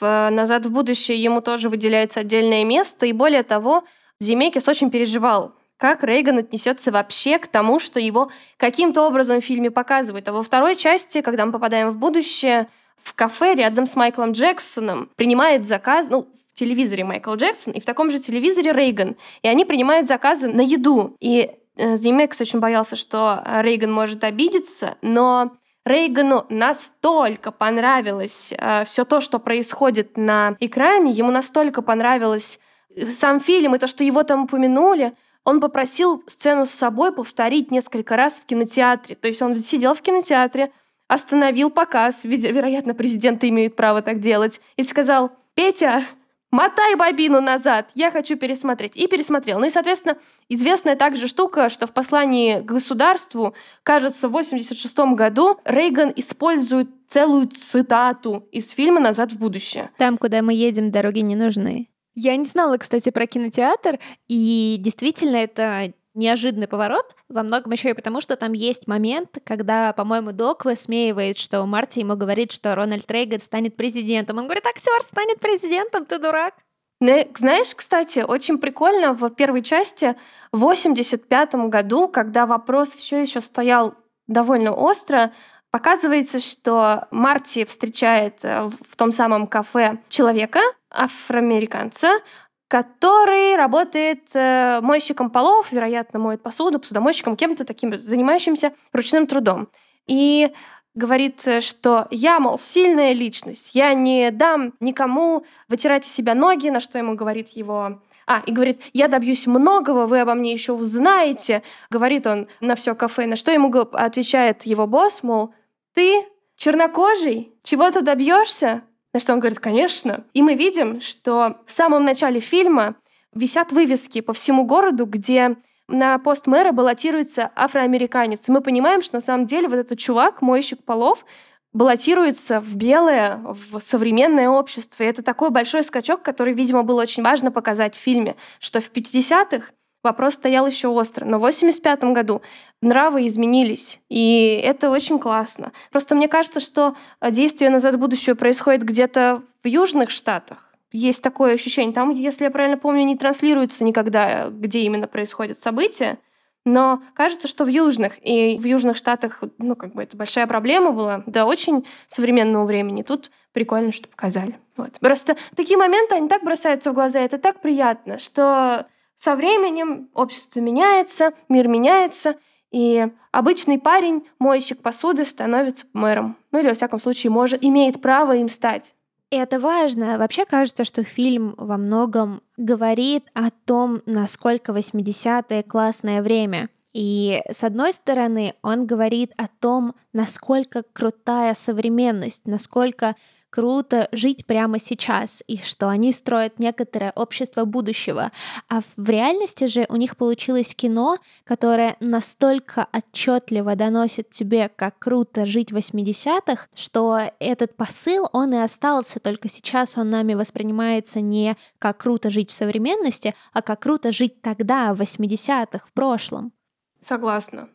в 0.00 0.28
«Назад 0.30 0.66
в 0.66 0.72
будущее» 0.72 1.22
ему 1.22 1.40
тоже 1.40 1.68
выделяется 1.68 2.20
отдельное 2.20 2.64
место, 2.64 3.06
и 3.06 3.12
более 3.12 3.42
того, 3.42 3.84
Земекис 4.20 4.68
очень 4.68 4.90
переживал, 4.90 5.54
как 5.78 6.04
Рейган 6.04 6.38
отнесется 6.38 6.92
вообще 6.92 7.38
к 7.38 7.46
тому, 7.46 7.78
что 7.78 7.98
его 7.98 8.30
каким-то 8.58 9.06
образом 9.06 9.40
в 9.40 9.44
фильме 9.44 9.70
показывают. 9.70 10.28
А 10.28 10.32
во 10.32 10.42
второй 10.42 10.76
части, 10.76 11.22
когда 11.22 11.46
мы 11.46 11.52
попадаем 11.52 11.88
в 11.88 11.96
будущее, 11.96 12.68
в 13.02 13.14
кафе 13.14 13.54
рядом 13.54 13.86
с 13.86 13.96
Майклом 13.96 14.32
Джексоном 14.32 15.08
принимает 15.16 15.66
заказ, 15.66 16.10
ну, 16.10 16.28
в 16.48 16.54
телевизоре 16.54 17.04
Майкл 17.04 17.34
Джексон, 17.34 17.72
и 17.72 17.80
в 17.80 17.86
таком 17.86 18.10
же 18.10 18.18
телевизоре 18.18 18.72
Рейган. 18.72 19.16
И 19.40 19.48
они 19.48 19.64
принимают 19.64 20.06
заказы 20.06 20.48
на 20.48 20.60
еду. 20.60 21.16
И 21.18 21.50
э, 21.76 21.96
Земекс 21.96 22.38
очень 22.42 22.60
боялся, 22.60 22.96
что 22.96 23.42
Рейган 23.62 23.90
может 23.90 24.22
обидеться, 24.22 24.98
но 25.00 25.52
Рейгану 25.86 26.44
настолько 26.50 27.52
понравилось 27.52 28.52
э, 28.52 28.84
все 28.84 29.06
то, 29.06 29.22
что 29.22 29.38
происходит 29.38 30.18
на 30.18 30.56
экране, 30.60 31.12
ему 31.12 31.30
настолько 31.30 31.80
понравилось 31.80 32.60
сам 33.08 33.40
фильм 33.40 33.74
и 33.74 33.78
то, 33.78 33.86
что 33.86 34.04
его 34.04 34.22
там 34.22 34.44
упомянули, 34.44 35.12
он 35.44 35.60
попросил 35.60 36.22
сцену 36.26 36.66
с 36.66 36.70
собой 36.70 37.12
повторить 37.12 37.70
несколько 37.70 38.16
раз 38.16 38.34
в 38.34 38.46
кинотеатре. 38.46 39.16
То 39.16 39.28
есть 39.28 39.40
он 39.42 39.56
сидел 39.56 39.94
в 39.94 40.02
кинотеатре, 40.02 40.70
остановил 41.08 41.70
показ, 41.70 42.24
вероятно, 42.24 42.94
президенты 42.94 43.48
имеют 43.48 43.74
право 43.74 44.02
так 44.02 44.20
делать, 44.20 44.60
и 44.76 44.82
сказал, 44.82 45.32
«Петя, 45.54 46.02
мотай 46.50 46.94
бобину 46.94 47.40
назад, 47.40 47.90
я 47.94 48.10
хочу 48.10 48.36
пересмотреть». 48.36 48.96
И 48.96 49.08
пересмотрел. 49.08 49.58
Ну 49.58 49.66
и, 49.66 49.70
соответственно, 49.70 50.18
известная 50.48 50.94
также 50.94 51.26
штука, 51.26 51.68
что 51.68 51.86
в 51.86 51.92
послании 51.92 52.60
к 52.60 52.64
государству, 52.64 53.54
кажется, 53.82 54.28
в 54.28 54.32
86 54.32 54.98
году 55.14 55.58
Рейган 55.64 56.12
использует 56.14 56.88
целую 57.08 57.48
цитату 57.48 58.46
из 58.52 58.70
фильма 58.70 59.00
«Назад 59.00 59.32
в 59.32 59.38
будущее». 59.38 59.90
Там, 59.96 60.18
куда 60.18 60.42
мы 60.42 60.52
едем, 60.52 60.90
дороги 60.90 61.20
не 61.20 61.34
нужны. 61.34 61.88
Я 62.22 62.36
не 62.36 62.44
знала, 62.44 62.76
кстати, 62.76 63.08
про 63.08 63.26
кинотеатр, 63.26 63.98
и 64.28 64.76
действительно 64.78 65.36
это 65.36 65.94
неожиданный 66.12 66.68
поворот, 66.68 67.16
во 67.30 67.42
многом 67.42 67.72
еще 67.72 67.88
и 67.88 67.94
потому, 67.94 68.20
что 68.20 68.36
там 68.36 68.52
есть 68.52 68.86
момент, 68.86 69.38
когда, 69.42 69.94
по-моему, 69.94 70.32
Док 70.32 70.66
высмеивает, 70.66 71.38
что 71.38 71.64
Марти 71.64 72.00
ему 72.00 72.16
говорит, 72.16 72.52
что 72.52 72.74
Рональд 72.74 73.10
Рейган 73.10 73.40
станет 73.40 73.74
президентом. 73.74 74.36
Он 74.36 74.44
говорит, 74.44 74.66
актер 74.66 75.00
станет 75.02 75.40
президентом, 75.40 76.04
ты 76.04 76.18
дурак. 76.18 76.56
Знаешь, 77.00 77.74
кстати, 77.74 78.18
очень 78.18 78.58
прикольно 78.58 79.14
в 79.14 79.30
первой 79.30 79.62
части 79.62 80.14
в 80.52 80.58
85 80.58 81.54
году, 81.70 82.06
когда 82.06 82.44
вопрос 82.44 82.90
все 82.90 83.22
еще 83.22 83.40
стоял 83.40 83.94
довольно 84.26 84.74
остро. 84.74 85.32
Показывается, 85.70 86.40
что 86.40 87.06
Марти 87.12 87.64
встречает 87.64 88.40
э, 88.42 88.68
в 88.68 88.96
том 88.96 89.12
самом 89.12 89.46
кафе 89.46 89.98
человека, 90.08 90.60
афроамериканца, 90.90 92.20
который 92.66 93.54
работает 93.54 94.30
э, 94.34 94.80
мойщиком 94.82 95.30
полов, 95.30 95.70
вероятно, 95.70 96.18
моет 96.18 96.42
посуду, 96.42 96.80
посудомойщиком, 96.80 97.36
кем-то 97.36 97.64
таким, 97.64 97.96
занимающимся 97.96 98.72
ручным 98.92 99.28
трудом. 99.28 99.68
И 100.08 100.50
говорит, 100.96 101.46
э, 101.46 101.60
что 101.60 102.08
я, 102.10 102.40
мол, 102.40 102.58
сильная 102.58 103.12
личность, 103.12 103.70
я 103.74 103.94
не 103.94 104.32
дам 104.32 104.74
никому 104.80 105.44
вытирать 105.68 106.04
из 106.04 106.12
себя 106.12 106.34
ноги, 106.34 106.68
на 106.68 106.80
что 106.80 106.98
ему 106.98 107.14
говорит 107.14 107.50
его 107.50 108.00
а, 108.26 108.42
и 108.46 108.52
говорит, 108.52 108.80
я 108.92 109.08
добьюсь 109.08 109.48
многого, 109.48 110.06
вы 110.06 110.20
обо 110.20 110.34
мне 110.34 110.52
еще 110.52 110.72
узнаете. 110.72 111.64
Говорит 111.90 112.28
он 112.28 112.46
на 112.60 112.76
все 112.76 112.94
кафе, 112.94 113.26
на 113.26 113.34
что 113.34 113.50
ему 113.50 113.72
отвечает 113.92 114.62
его 114.62 114.86
босс, 114.86 115.24
мол, 115.24 115.52
ты 115.94 116.26
чернокожий, 116.56 117.52
чего-то 117.62 118.02
добьешься? 118.02 118.82
На 119.12 119.20
что 119.20 119.32
он 119.32 119.40
говорит, 119.40 119.58
конечно. 119.58 120.24
И 120.34 120.42
мы 120.42 120.54
видим, 120.54 121.00
что 121.00 121.56
в 121.66 121.70
самом 121.70 122.04
начале 122.04 122.40
фильма 122.40 122.96
висят 123.34 123.72
вывески 123.72 124.20
по 124.20 124.32
всему 124.32 124.64
городу, 124.64 125.06
где 125.06 125.56
на 125.88 126.18
пост 126.18 126.46
мэра 126.46 126.72
баллотируется 126.72 127.50
афроамериканец. 127.56 128.48
И 128.48 128.52
мы 128.52 128.60
понимаем, 128.60 129.02
что 129.02 129.16
на 129.16 129.20
самом 129.20 129.46
деле 129.46 129.68
вот 129.68 129.76
этот 129.76 129.98
чувак, 129.98 130.42
мойщик 130.42 130.84
полов, 130.84 131.24
баллотируется 131.72 132.60
в 132.60 132.74
белое, 132.76 133.40
в 133.44 133.80
современное 133.80 134.48
общество. 134.48 135.02
И 135.02 135.06
это 135.06 135.22
такой 135.22 135.50
большой 135.50 135.82
скачок, 135.82 136.22
который, 136.22 136.52
видимо, 136.52 136.82
было 136.82 137.02
очень 137.02 137.22
важно 137.22 137.50
показать 137.50 137.94
в 137.94 137.98
фильме, 137.98 138.36
что 138.58 138.80
в 138.80 138.90
50-х 138.90 139.72
вопрос 140.02 140.34
стоял 140.34 140.66
еще 140.66 140.88
остро. 140.88 141.24
Но 141.24 141.38
в 141.38 141.42
85 141.42 142.04
году 142.04 142.42
нравы 142.80 143.26
изменились, 143.26 144.00
и 144.08 144.60
это 144.64 144.90
очень 144.90 145.18
классно. 145.18 145.72
Просто 145.90 146.14
мне 146.14 146.28
кажется, 146.28 146.60
что 146.60 146.94
действие 147.30 147.70
«Назад 147.70 147.94
в 147.94 147.98
будущее» 147.98 148.34
происходит 148.34 148.82
где-то 148.82 149.42
в 149.62 149.66
Южных 149.66 150.10
Штатах. 150.10 150.72
Есть 150.92 151.22
такое 151.22 151.54
ощущение. 151.54 151.92
Там, 151.92 152.10
если 152.10 152.44
я 152.44 152.50
правильно 152.50 152.76
помню, 152.76 153.04
не 153.04 153.16
транслируется 153.16 153.84
никогда, 153.84 154.48
где 154.48 154.80
именно 154.80 155.06
происходят 155.06 155.58
события. 155.58 156.18
Но 156.66 157.02
кажется, 157.14 157.48
что 157.48 157.64
в 157.64 157.68
южных 157.68 158.14
и 158.22 158.58
в 158.58 158.64
южных 158.64 158.96
штатах, 158.96 159.42
ну, 159.58 159.76
как 159.76 159.94
бы 159.94 160.02
это 160.02 160.16
большая 160.16 160.46
проблема 160.46 160.92
была 160.92 161.22
до 161.26 161.46
очень 161.46 161.86
современного 162.06 162.66
времени. 162.66 163.02
Тут 163.02 163.30
прикольно, 163.52 163.92
что 163.92 164.08
показали. 164.08 164.58
Вот. 164.76 164.98
Просто 165.00 165.36
такие 165.56 165.78
моменты, 165.78 166.16
они 166.16 166.28
так 166.28 166.42
бросаются 166.42 166.90
в 166.90 166.94
глаза, 166.94 167.20
это 167.20 167.38
так 167.38 167.60
приятно, 167.60 168.18
что 168.18 168.86
со 169.20 169.36
временем 169.36 170.08
общество 170.14 170.60
меняется, 170.60 171.34
мир 171.50 171.68
меняется, 171.68 172.36
и 172.70 173.06
обычный 173.32 173.78
парень, 173.78 174.26
мойщик 174.38 174.80
посуды, 174.80 175.26
становится 175.26 175.84
мэром. 175.92 176.38
Ну 176.52 176.60
или, 176.60 176.68
во 176.68 176.74
всяком 176.74 177.00
случае, 177.00 177.30
может, 177.30 177.62
имеет 177.62 178.00
право 178.00 178.34
им 178.34 178.48
стать. 178.48 178.94
И 179.28 179.36
это 179.36 179.60
важно. 179.60 180.16
Вообще 180.16 180.46
кажется, 180.46 180.84
что 180.84 181.04
фильм 181.04 181.54
во 181.58 181.76
многом 181.76 182.40
говорит 182.56 183.26
о 183.34 183.50
том, 183.50 184.00
насколько 184.06 184.72
80-е 184.72 185.64
классное 185.64 186.22
время. 186.22 186.70
И 186.94 187.42
с 187.50 187.62
одной 187.62 187.92
стороны, 187.92 188.54
он 188.62 188.86
говорит 188.86 189.32
о 189.36 189.48
том, 189.48 189.94
насколько 190.14 190.82
крутая 190.94 191.52
современность, 191.52 192.46
насколько 192.46 193.14
круто 193.50 194.08
жить 194.12 194.46
прямо 194.46 194.78
сейчас, 194.78 195.42
и 195.46 195.58
что 195.58 195.88
они 195.88 196.12
строят 196.12 196.58
некоторое 196.58 197.12
общество 197.14 197.64
будущего. 197.64 198.32
А 198.68 198.80
в 198.96 199.08
реальности 199.08 199.66
же 199.66 199.86
у 199.88 199.96
них 199.96 200.16
получилось 200.16 200.74
кино, 200.74 201.18
которое 201.44 201.96
настолько 202.00 202.86
отчетливо 202.92 203.74
доносит 203.76 204.30
тебе, 204.30 204.70
как 204.74 204.98
круто 204.98 205.46
жить 205.46 205.72
в 205.72 205.76
80-х, 205.76 206.68
что 206.74 207.20
этот 207.40 207.76
посыл, 207.76 208.28
он 208.32 208.54
и 208.54 208.58
остался, 208.58 209.20
только 209.20 209.48
сейчас 209.48 209.98
он 209.98 210.10
нами 210.10 210.34
воспринимается 210.34 211.20
не 211.20 211.56
как 211.78 211.98
круто 211.98 212.30
жить 212.30 212.50
в 212.50 212.54
современности, 212.54 213.34
а 213.52 213.62
как 213.62 213.80
круто 213.80 214.12
жить 214.12 214.40
тогда, 214.40 214.94
в 214.94 215.00
80-х, 215.00 215.86
в 215.86 215.92
прошлом. 215.92 216.52
Согласна. 217.00 217.68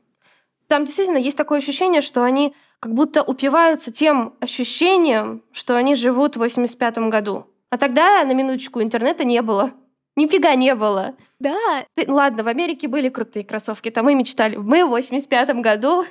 Там 0.67 0.85
действительно 0.85 1.17
есть 1.17 1.37
такое 1.37 1.59
ощущение, 1.59 2.01
что 2.01 2.23
они 2.23 2.55
как 2.79 2.93
будто 2.93 3.23
упиваются 3.23 3.91
тем 3.91 4.35
ощущением, 4.39 5.43
что 5.51 5.75
они 5.75 5.95
живут 5.95 6.35
в 6.35 6.39
85 6.39 6.97
году. 7.09 7.47
А 7.69 7.77
тогда, 7.77 8.23
на 8.23 8.33
минуточку, 8.33 8.81
интернета 8.81 9.23
не 9.23 9.41
было. 9.41 9.71
Нифига 10.15 10.55
не 10.55 10.75
было. 10.75 11.15
Да. 11.39 11.85
Ты, 11.95 12.11
ладно, 12.11 12.43
в 12.43 12.47
Америке 12.47 12.87
были 12.87 13.09
крутые 13.09 13.43
кроссовки, 13.43 13.91
там 13.91 14.05
мы 14.05 14.15
мечтали. 14.15 14.55
Мы 14.55 14.85
в 14.85 14.89
85 14.89 15.55
году 15.61 16.05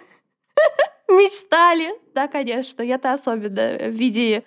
мечтали. 1.08 1.94
Да, 2.14 2.28
конечно, 2.28 2.82
я-то 2.82 3.12
особенно 3.12 3.78
в 3.78 3.90
виде 3.90 4.44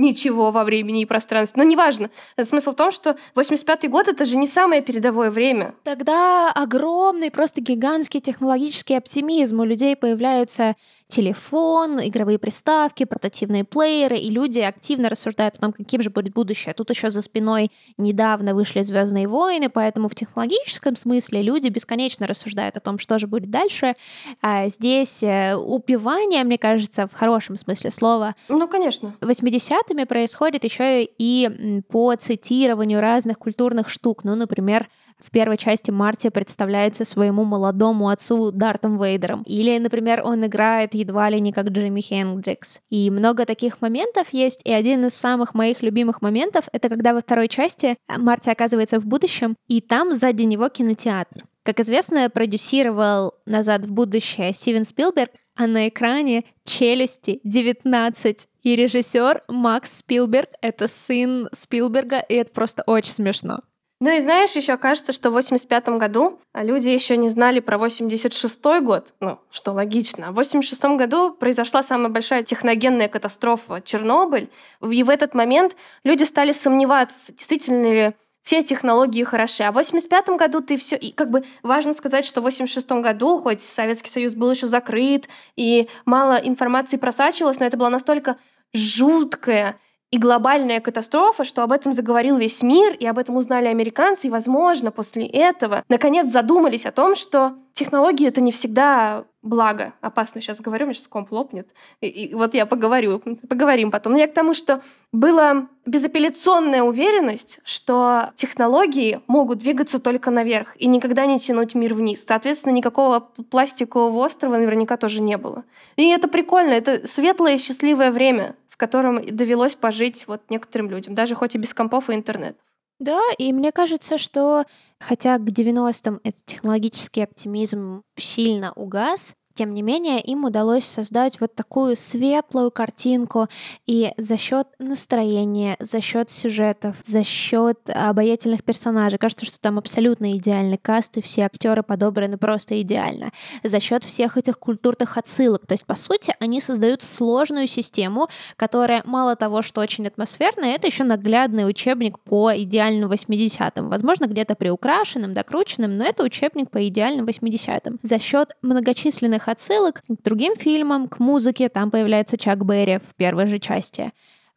ничего 0.00 0.50
во 0.50 0.64
времени 0.64 1.02
и 1.02 1.06
пространстве. 1.06 1.62
Но 1.62 1.68
неважно. 1.68 2.10
Смысл 2.40 2.72
в 2.72 2.76
том, 2.76 2.90
что 2.90 3.16
85-й 3.36 3.88
год— 3.88 4.08
это 4.08 4.24
же 4.24 4.36
не 4.36 4.46
самое 4.46 4.82
передовое 4.82 5.30
время. 5.30 5.74
Тогда 5.84 6.50
огромный, 6.50 7.30
просто 7.30 7.60
гигантский 7.60 8.20
технологический 8.20 8.94
оптимизм. 8.94 9.60
У 9.60 9.64
людей 9.64 9.94
появляются 9.96 10.74
телефон, 11.10 12.00
игровые 12.02 12.38
приставки, 12.38 13.04
портативные 13.04 13.64
плееры, 13.64 14.16
и 14.16 14.30
люди 14.30 14.60
активно 14.60 15.08
рассуждают 15.10 15.56
о 15.56 15.60
том, 15.60 15.72
каким 15.72 16.00
же 16.00 16.08
будет 16.08 16.32
будущее. 16.32 16.72
Тут 16.72 16.90
еще 16.90 17.10
за 17.10 17.20
спиной 17.20 17.70
недавно 17.98 18.54
вышли 18.54 18.82
Звездные 18.82 19.28
войны, 19.28 19.68
поэтому 19.68 20.08
в 20.08 20.14
технологическом 20.14 20.96
смысле 20.96 21.42
люди 21.42 21.68
бесконечно 21.68 22.26
рассуждают 22.26 22.76
о 22.76 22.80
том, 22.80 22.98
что 22.98 23.18
же 23.18 23.26
будет 23.26 23.50
дальше. 23.50 23.94
А 24.40 24.68
здесь 24.68 25.22
э, 25.22 25.54
упивание, 25.54 26.44
мне 26.44 26.56
кажется, 26.56 27.06
в 27.06 27.12
хорошем 27.12 27.56
смысле 27.56 27.90
слова. 27.90 28.34
Ну, 28.48 28.68
конечно. 28.68 29.14
80-ми 29.20 30.04
происходит 30.06 30.64
еще 30.64 31.04
и 31.04 31.82
по 31.88 32.14
цитированию 32.14 33.00
разных 33.00 33.38
культурных 33.38 33.88
штук. 33.88 34.24
Ну, 34.24 34.34
например, 34.36 34.88
в 35.24 35.30
первой 35.30 35.56
части 35.56 35.90
Марти 35.90 36.28
представляется 36.28 37.04
своему 37.04 37.44
молодому 37.44 38.08
отцу 38.08 38.50
Дартом 38.50 38.96
Вейдером. 39.02 39.42
Или, 39.42 39.78
например, 39.78 40.22
он 40.24 40.46
играет 40.46 40.94
едва 40.94 41.30
ли 41.30 41.40
не 41.40 41.52
как 41.52 41.68
Джимми 41.68 42.00
Хендрикс. 42.00 42.80
И 42.88 43.10
много 43.10 43.46
таких 43.46 43.80
моментов 43.80 44.28
есть, 44.32 44.60
и 44.64 44.72
один 44.72 45.06
из 45.06 45.14
самых 45.14 45.54
моих 45.54 45.82
любимых 45.82 46.22
моментов— 46.22 46.68
это 46.72 46.88
когда 46.88 47.14
во 47.14 47.20
второй 47.20 47.48
части 47.48 47.96
Марти 48.08 48.50
оказывается 48.50 48.98
в 48.98 49.06
будущем, 49.06 49.56
и 49.68 49.80
там 49.80 50.12
сзади 50.12 50.42
него 50.42 50.68
кинотеатр. 50.68 51.44
Как 51.62 51.80
известно, 51.80 52.30
продюсировал 52.30 53.34
«Назад 53.44 53.84
в 53.84 53.92
будущее» 53.92 54.52
Стивен 54.54 54.84
Спилберг, 54.84 55.30
а 55.56 55.66
на 55.66 55.88
экране 55.88 56.44
«Челюсти 56.64 57.40
19». 57.46 58.46
И 58.62 58.76
режиссер 58.76 59.42
Макс 59.48 59.98
Спилберг— 59.98 60.48
это 60.62 60.88
сын 60.88 61.48
Спилберга, 61.52 62.20
и 62.20 62.34
это 62.34 62.50
просто 62.52 62.82
очень 62.86 63.12
смешно. 63.12 63.60
Ну 64.02 64.10
и 64.10 64.20
знаешь, 64.20 64.56
еще 64.56 64.78
кажется, 64.78 65.12
что 65.12 65.28
в 65.28 65.34
85 65.34 65.90
году 65.90 66.40
люди 66.54 66.88
еще 66.88 67.18
не 67.18 67.28
знали 67.28 67.60
про 67.60 67.76
86 67.76 68.58
год, 68.80 69.12
ну, 69.20 69.38
что 69.50 69.72
логично. 69.72 70.32
В 70.32 70.36
86 70.36 70.82
году 70.96 71.34
произошла 71.34 71.82
самая 71.82 72.08
большая 72.08 72.42
техногенная 72.42 73.08
катастрофа 73.08 73.82
Чернобыль, 73.82 74.48
и 74.82 75.02
в 75.02 75.10
этот 75.10 75.34
момент 75.34 75.76
люди 76.02 76.22
стали 76.22 76.52
сомневаться, 76.52 77.32
действительно 77.32 77.92
ли 77.92 78.14
все 78.42 78.62
технологии 78.62 79.22
хороши. 79.22 79.64
А 79.64 79.70
в 79.70 79.74
85 79.74 80.30
году 80.30 80.62
ты 80.62 80.78
все... 80.78 80.96
И 80.96 81.12
как 81.12 81.30
бы 81.30 81.44
важно 81.62 81.92
сказать, 81.92 82.24
что 82.24 82.40
в 82.40 82.44
86 82.44 82.90
году, 82.92 83.38
хоть 83.38 83.60
Советский 83.60 84.10
Союз 84.10 84.32
был 84.32 84.50
еще 84.50 84.66
закрыт, 84.66 85.28
и 85.56 85.88
мало 86.06 86.36
информации 86.36 86.96
просачивалось, 86.96 87.60
но 87.60 87.66
это 87.66 87.76
была 87.76 87.90
настолько 87.90 88.36
жуткая 88.72 89.78
и 90.10 90.18
глобальная 90.18 90.80
катастрофа, 90.80 91.44
что 91.44 91.62
об 91.62 91.72
этом 91.72 91.92
заговорил 91.92 92.36
весь 92.36 92.62
мир, 92.62 92.94
и 92.94 93.06
об 93.06 93.18
этом 93.18 93.36
узнали 93.36 93.66
американцы, 93.66 94.26
и, 94.26 94.30
возможно, 94.30 94.90
после 94.90 95.24
этого 95.26 95.84
наконец 95.88 96.30
задумались 96.30 96.84
о 96.84 96.92
том, 96.92 97.14
что 97.14 97.54
технологии— 97.74 98.26
это 98.28 98.40
не 98.40 98.50
всегда 98.50 99.24
благо. 99.42 99.94
Опасно 100.00 100.40
сейчас 100.40 100.60
говорю, 100.60 100.86
мне 100.86 100.94
сейчас 100.94 101.08
комп 101.08 101.32
лопнет. 101.32 101.68
И, 102.00 102.08
и 102.08 102.34
вот 102.34 102.54
я 102.54 102.66
поговорю, 102.66 103.22
поговорим 103.48 103.90
потом. 103.90 104.12
Но 104.12 104.18
я 104.18 104.26
к 104.26 104.34
тому, 104.34 104.52
что 104.52 104.82
была 105.12 105.68
безапелляционная 105.86 106.82
уверенность, 106.82 107.60
что 107.64 108.30
технологии 108.34 109.20
могут 109.28 109.58
двигаться 109.58 109.98
только 109.98 110.30
наверх 110.30 110.76
и 110.76 110.88
никогда 110.88 111.24
не 111.24 111.38
тянуть 111.38 111.74
мир 111.74 111.94
вниз. 111.94 112.24
Соответственно, 112.26 112.74
никакого 112.74 113.20
пластикового 113.50 114.24
острова 114.24 114.58
наверняка 114.58 114.96
тоже 114.96 115.22
не 115.22 115.38
было. 115.38 115.64
И 115.96 116.06
это 116.08 116.28
прикольно, 116.28 116.72
это 116.72 117.06
светлое, 117.06 117.56
счастливое 117.56 118.10
время 118.10 118.56
котором 118.80 119.24
довелось 119.24 119.74
пожить 119.74 120.26
вот 120.26 120.42
некоторым 120.48 120.90
людям, 120.90 121.14
даже 121.14 121.34
хоть 121.34 121.54
и 121.54 121.58
без 121.58 121.74
компов 121.74 122.08
и 122.10 122.14
интернет. 122.14 122.56
Да, 122.98 123.20
и 123.38 123.52
мне 123.52 123.72
кажется, 123.72 124.18
что 124.18 124.64
хотя 124.98 125.38
к 125.38 125.42
90-м 125.42 126.20
этот 126.24 126.44
технологический 126.44 127.22
оптимизм 127.22 128.02
сильно 128.16 128.72
угас, 128.72 129.34
тем 129.60 129.74
не 129.74 129.82
менее, 129.82 130.22
им 130.22 130.46
удалось 130.46 130.86
создать 130.86 131.38
вот 131.38 131.54
такую 131.54 131.94
светлую 131.94 132.70
картинку, 132.70 133.46
и 133.84 134.10
за 134.16 134.38
счет 134.38 134.66
настроения, 134.78 135.76
за 135.80 136.00
счет 136.00 136.30
сюжетов, 136.30 136.96
за 137.04 137.22
счет 137.22 137.78
обаятельных 137.84 138.64
персонажей, 138.64 139.18
кажется, 139.18 139.44
что 139.44 139.60
там 139.60 139.76
абсолютно 139.76 140.34
идеальный 140.38 140.78
каст, 140.78 141.18
и 141.18 141.20
все 141.20 141.42
актеры 141.42 141.82
подобраны 141.82 142.38
просто 142.38 142.80
идеально. 142.80 143.32
За 143.62 143.80
счет 143.80 144.02
всех 144.02 144.38
этих 144.38 144.58
культурных 144.58 145.18
отсылок. 145.18 145.66
То 145.66 145.74
есть, 145.74 145.84
по 145.84 145.94
сути, 145.94 146.34
они 146.40 146.62
создают 146.62 147.02
сложную 147.02 147.66
систему, 147.66 148.28
которая 148.56 149.02
мало 149.04 149.36
того, 149.36 149.60
что 149.60 149.82
очень 149.82 150.06
атмосферная, 150.06 150.74
это 150.74 150.86
еще 150.86 151.04
наглядный 151.04 151.68
учебник 151.68 152.18
по 152.20 152.50
идеальным 152.56 153.12
80-м. 153.12 153.90
Возможно, 153.90 154.24
где-то 154.24 154.54
приукрашенным, 154.54 155.34
докрученным, 155.34 155.98
но 155.98 156.04
это 156.06 156.22
учебник 156.22 156.70
по 156.70 156.88
идеальным 156.88 157.26
80-м. 157.26 157.98
За 158.02 158.18
счет 158.18 158.56
многочисленных 158.62 159.49
отсылок 159.50 160.02
к 160.02 160.22
другим 160.22 160.56
фильмам, 160.56 161.08
к 161.08 161.18
музыке, 161.18 161.68
там 161.68 161.90
появляется 161.90 162.38
Чак 162.38 162.64
Берри 162.64 162.98
в 162.98 163.14
первой 163.14 163.46
же 163.46 163.58
части 163.58 164.12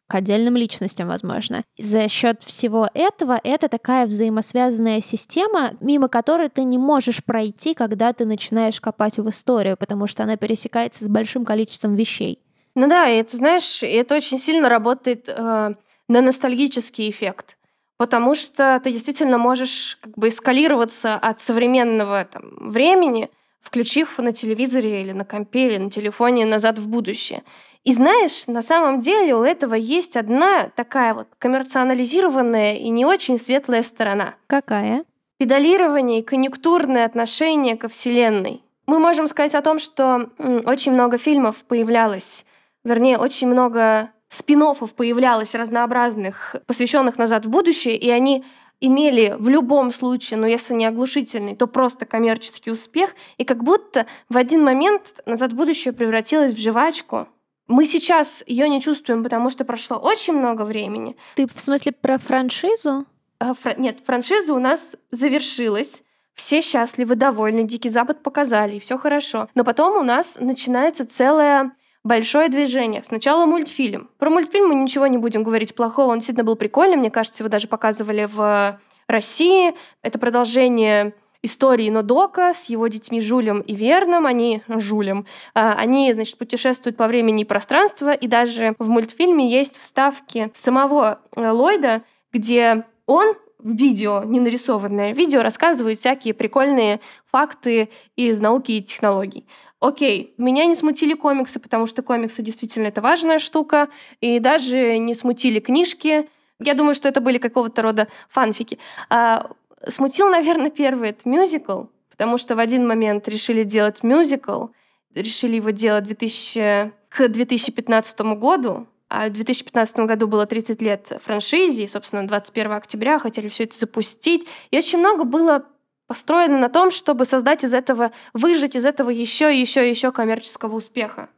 к 0.06 0.14
отдельным 0.14 0.56
личностям, 0.56 1.08
возможно. 1.08 1.64
За 1.78 2.08
счет 2.08 2.42
всего 2.42 2.90
этого 2.92 3.40
это 3.42 3.68
такая 3.68 4.06
взаимосвязанная 4.06 5.00
система, 5.00 5.72
мимо 5.80 6.08
которой 6.08 6.50
ты 6.50 6.64
не 6.64 6.76
можешь 6.76 7.24
пройти, 7.24 7.72
когда 7.74 8.12
ты 8.12 8.26
начинаешь 8.26 8.80
копать 8.80 9.18
в 9.18 9.28
историю, 9.30 9.76
потому 9.78 10.06
что 10.06 10.22
она 10.22 10.36
пересекается 10.36 11.04
с 11.04 11.08
большим 11.08 11.46
количеством 11.46 11.94
вещей. 11.94 12.38
Ну 12.74 12.86
да, 12.86 13.08
это, 13.08 13.36
знаешь, 13.36 13.82
это 13.82 14.14
очень 14.14 14.38
сильно 14.38 14.68
работает 14.68 15.28
э, 15.28 15.74
на 16.08 16.20
ностальгический 16.20 17.08
эффект 17.08 17.56
потому 17.96 18.34
что 18.34 18.80
ты 18.82 18.92
действительно 18.92 19.38
можешь 19.38 19.98
как 20.00 20.14
бы 20.18 20.28
эскалироваться 20.28 21.14
от 21.14 21.40
современного 21.40 22.24
там, 22.24 22.68
времени, 22.68 23.30
включив 23.64 24.18
на 24.18 24.32
телевизоре 24.32 25.02
или 25.02 25.12
на 25.12 25.24
компе 25.24 25.66
или 25.66 25.78
на 25.78 25.90
телефоне 25.90 26.44
«Назад 26.44 26.78
в 26.78 26.88
будущее». 26.88 27.42
И 27.82 27.92
знаешь, 27.92 28.46
на 28.46 28.62
самом 28.62 29.00
деле 29.00 29.34
у 29.34 29.42
этого 29.42 29.74
есть 29.74 30.16
одна 30.16 30.70
такая 30.76 31.12
вот 31.12 31.28
коммерциализированная 31.38 32.76
и 32.76 32.88
не 32.90 33.04
очень 33.04 33.38
светлая 33.38 33.82
сторона. 33.82 34.34
Какая? 34.46 35.04
Педалирование 35.38 36.20
и 36.20 36.22
конъюнктурное 36.22 37.04
отношение 37.04 37.76
ко 37.76 37.88
Вселенной. 37.88 38.62
Мы 38.86 38.98
можем 38.98 39.26
сказать 39.28 39.54
о 39.54 39.62
том, 39.62 39.78
что 39.78 40.30
очень 40.64 40.92
много 40.92 41.18
фильмов 41.18 41.64
появлялось, 41.64 42.46
вернее, 42.84 43.18
очень 43.18 43.48
много 43.48 44.10
спин 44.28 44.62
появлялось 44.96 45.54
разнообразных, 45.54 46.56
посвященных 46.66 47.18
назад 47.18 47.46
в 47.46 47.50
будущее, 47.50 47.96
и 47.96 48.10
они 48.10 48.44
имели 48.80 49.34
в 49.38 49.48
любом 49.48 49.92
случае, 49.92 50.38
ну 50.38 50.46
если 50.46 50.74
не 50.74 50.86
оглушительный, 50.86 51.56
то 51.56 51.66
просто 51.66 52.06
коммерческий 52.06 52.70
успех, 52.70 53.14
и 53.38 53.44
как 53.44 53.62
будто 53.62 54.06
в 54.28 54.36
один 54.36 54.62
момент 54.62 55.20
«Назад 55.26 55.52
в 55.52 55.56
будущее» 55.56 55.92
превратилась 55.92 56.52
в 56.52 56.58
жвачку. 56.58 57.28
Мы 57.66 57.86
сейчас 57.86 58.44
ее 58.46 58.68
не 58.68 58.80
чувствуем, 58.80 59.22
потому 59.22 59.48
что 59.48 59.64
прошло 59.64 59.96
очень 59.96 60.34
много 60.34 60.62
времени. 60.62 61.16
Ты 61.34 61.46
в 61.46 61.58
смысле 61.58 61.92
про 61.92 62.18
франшизу? 62.18 63.06
А, 63.38 63.54
фра- 63.54 63.76
нет, 63.78 64.00
франшиза 64.04 64.52
у 64.52 64.58
нас 64.58 64.96
завершилась. 65.10 66.02
Все 66.34 66.60
счастливы, 66.60 67.14
довольны, 67.14 67.62
Дикий 67.62 67.88
Запад 67.88 68.22
показали, 68.22 68.76
и 68.76 68.80
все 68.80 68.98
хорошо. 68.98 69.48
Но 69.54 69.64
потом 69.64 69.96
у 69.96 70.02
нас 70.02 70.36
начинается 70.38 71.06
целая 71.06 71.72
большое 72.04 72.48
движение. 72.48 73.02
Сначала 73.02 73.46
мультфильм. 73.46 74.10
Про 74.18 74.30
мультфильм 74.30 74.68
мы 74.68 74.74
ничего 74.74 75.06
не 75.06 75.18
будем 75.18 75.42
говорить 75.42 75.74
плохого, 75.74 76.12
он 76.12 76.18
действительно 76.18 76.44
был 76.44 76.56
прикольный, 76.56 76.96
мне 76.96 77.10
кажется, 77.10 77.42
его 77.42 77.50
даже 77.50 77.66
показывали 77.66 78.28
в 78.30 78.78
России. 79.08 79.74
Это 80.02 80.18
продолжение 80.18 81.14
истории 81.42 81.90
Нодока 81.90 82.54
с 82.54 82.70
его 82.70 82.88
детьми 82.88 83.20
Жулем 83.20 83.60
и 83.60 83.74
Верном. 83.74 84.26
Они 84.26 84.62
Жулем. 84.66 85.26
А, 85.54 85.74
они, 85.74 86.12
значит, 86.12 86.38
путешествуют 86.38 86.96
по 86.96 87.06
времени 87.06 87.42
и 87.42 87.44
пространству, 87.44 88.10
и 88.10 88.26
даже 88.26 88.74
в 88.78 88.88
мультфильме 88.88 89.48
есть 89.50 89.76
вставки 89.78 90.50
самого 90.54 91.20
э, 91.36 91.50
Ллойда, 91.50 92.02
где 92.32 92.84
он 93.06 93.34
видео, 93.64 94.22
не 94.22 94.38
нарисованное 94.40 95.12
видео, 95.12 95.42
рассказывает 95.42 95.98
всякие 95.98 96.34
прикольные 96.34 97.00
факты 97.32 97.88
из 98.14 98.40
науки 98.40 98.72
и 98.72 98.82
технологий. 98.82 99.46
Окей, 99.80 100.34
меня 100.38 100.66
не 100.66 100.76
смутили 100.76 101.14
комиксы, 101.14 101.58
потому 101.58 101.86
что 101.86 102.02
комиксы 102.02 102.42
действительно 102.42 102.86
это 102.86 103.00
важная 103.00 103.38
штука, 103.38 103.88
и 104.20 104.38
даже 104.38 104.98
не 104.98 105.14
смутили 105.14 105.60
книжки. 105.60 106.28
Я 106.60 106.74
думаю, 106.74 106.94
что 106.94 107.08
это 107.08 107.20
были 107.20 107.38
какого-то 107.38 107.82
рода 107.82 108.08
фанфики. 108.28 108.78
А, 109.10 109.50
смутил, 109.88 110.28
наверное, 110.28 110.70
первый 110.70 111.10
это 111.10 111.28
мюзикл, 111.28 111.84
потому 112.10 112.38
что 112.38 112.56
в 112.56 112.60
один 112.60 112.86
момент 112.86 113.28
решили 113.28 113.64
делать 113.64 114.02
мюзикл, 114.02 114.66
решили 115.14 115.56
его 115.56 115.70
делать 115.70 116.04
2000, 116.04 116.92
к 117.08 117.28
2015 117.28 118.20
году, 118.36 118.86
в 119.28 119.30
2015 119.30 119.96
году 120.00 120.28
было 120.28 120.46
30 120.46 120.82
лет 120.82 121.12
франшизе, 121.22 121.84
и, 121.84 121.88
собственно, 121.88 122.26
21 122.26 122.72
октября 122.72 123.18
хотели 123.18 123.48
все 123.48 123.64
это 123.64 123.78
запустить. 123.78 124.46
И 124.70 124.78
очень 124.78 124.98
много 124.98 125.24
было 125.24 125.64
построены 126.06 126.58
на 126.58 126.68
том, 126.68 126.90
чтобы 126.90 127.24
создать 127.24 127.64
из 127.64 127.72
этого, 127.72 128.12
выжить 128.32 128.76
из 128.76 128.84
этого 128.86 129.10
еще 129.10 129.54
и 129.54 129.60
еще 129.60 129.86
и 129.86 129.90
еще 129.90 130.12
коммерческого 130.12 130.76
успеха. 130.76 131.28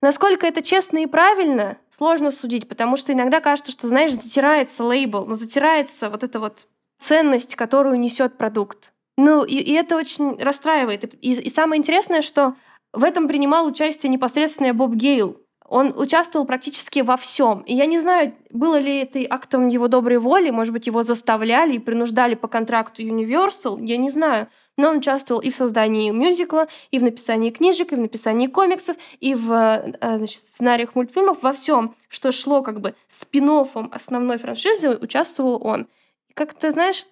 Насколько 0.00 0.46
это 0.46 0.62
честно 0.62 0.98
и 0.98 1.06
правильно, 1.06 1.76
сложно 1.90 2.30
судить, 2.30 2.68
потому 2.68 2.96
что 2.96 3.12
иногда 3.12 3.40
кажется, 3.40 3.72
что, 3.72 3.88
знаешь, 3.88 4.12
затирается 4.12 4.84
лейбл, 4.84 5.24
но 5.26 5.34
затирается 5.34 6.08
вот 6.08 6.22
эта 6.22 6.38
вот 6.38 6.66
ценность, 7.00 7.56
которую 7.56 7.98
несет 7.98 8.36
продукт. 8.38 8.92
Ну, 9.16 9.44
и, 9.44 9.56
и 9.56 9.72
это 9.72 9.96
очень 9.96 10.40
расстраивает. 10.40 11.12
И, 11.14 11.32
и 11.32 11.50
самое 11.50 11.80
интересное, 11.80 12.22
что 12.22 12.54
в 12.92 13.02
этом 13.02 13.26
принимал 13.26 13.66
участие 13.66 14.10
непосредственно 14.10 14.72
Боб 14.72 14.94
Гейл, 14.94 15.40
он 15.68 15.92
участвовал 15.96 16.46
практически 16.46 17.00
во 17.00 17.16
всем. 17.16 17.60
И 17.60 17.74
я 17.74 17.84
не 17.84 17.98
знаю, 17.98 18.34
было 18.50 18.78
ли 18.78 19.00
это 19.00 19.20
актом 19.28 19.68
его 19.68 19.86
доброй 19.88 20.18
воли, 20.18 20.50
может 20.50 20.72
быть, 20.72 20.86
его 20.86 21.02
заставляли 21.02 21.74
и 21.74 21.78
принуждали 21.78 22.34
по 22.34 22.48
контракту 22.48 23.02
Universal, 23.02 23.84
я 23.84 23.98
не 23.98 24.10
знаю. 24.10 24.48
Но 24.78 24.90
он 24.90 24.98
участвовал 24.98 25.42
и 25.42 25.50
в 25.50 25.54
создании 25.54 26.10
мюзикла, 26.10 26.68
и 26.90 26.98
в 26.98 27.02
написании 27.02 27.50
книжек, 27.50 27.92
и 27.92 27.96
в 27.96 27.98
написании 27.98 28.46
комиксов, 28.46 28.96
и 29.20 29.34
в 29.34 29.52
э, 29.52 30.16
значит, 30.16 30.48
сценариях 30.48 30.94
мультфильмов, 30.94 31.42
во 31.42 31.52
всем, 31.52 31.94
что 32.08 32.32
шло 32.32 32.62
как 32.62 32.80
бы 32.80 32.94
спин 33.06 33.48
основной 33.92 34.38
франшизы, 34.38 34.90
участвовал 34.90 35.60
он. 35.64 35.88
И 36.28 36.32
как 36.32 36.54
ты 36.54 36.70
знаешь, 36.70 37.04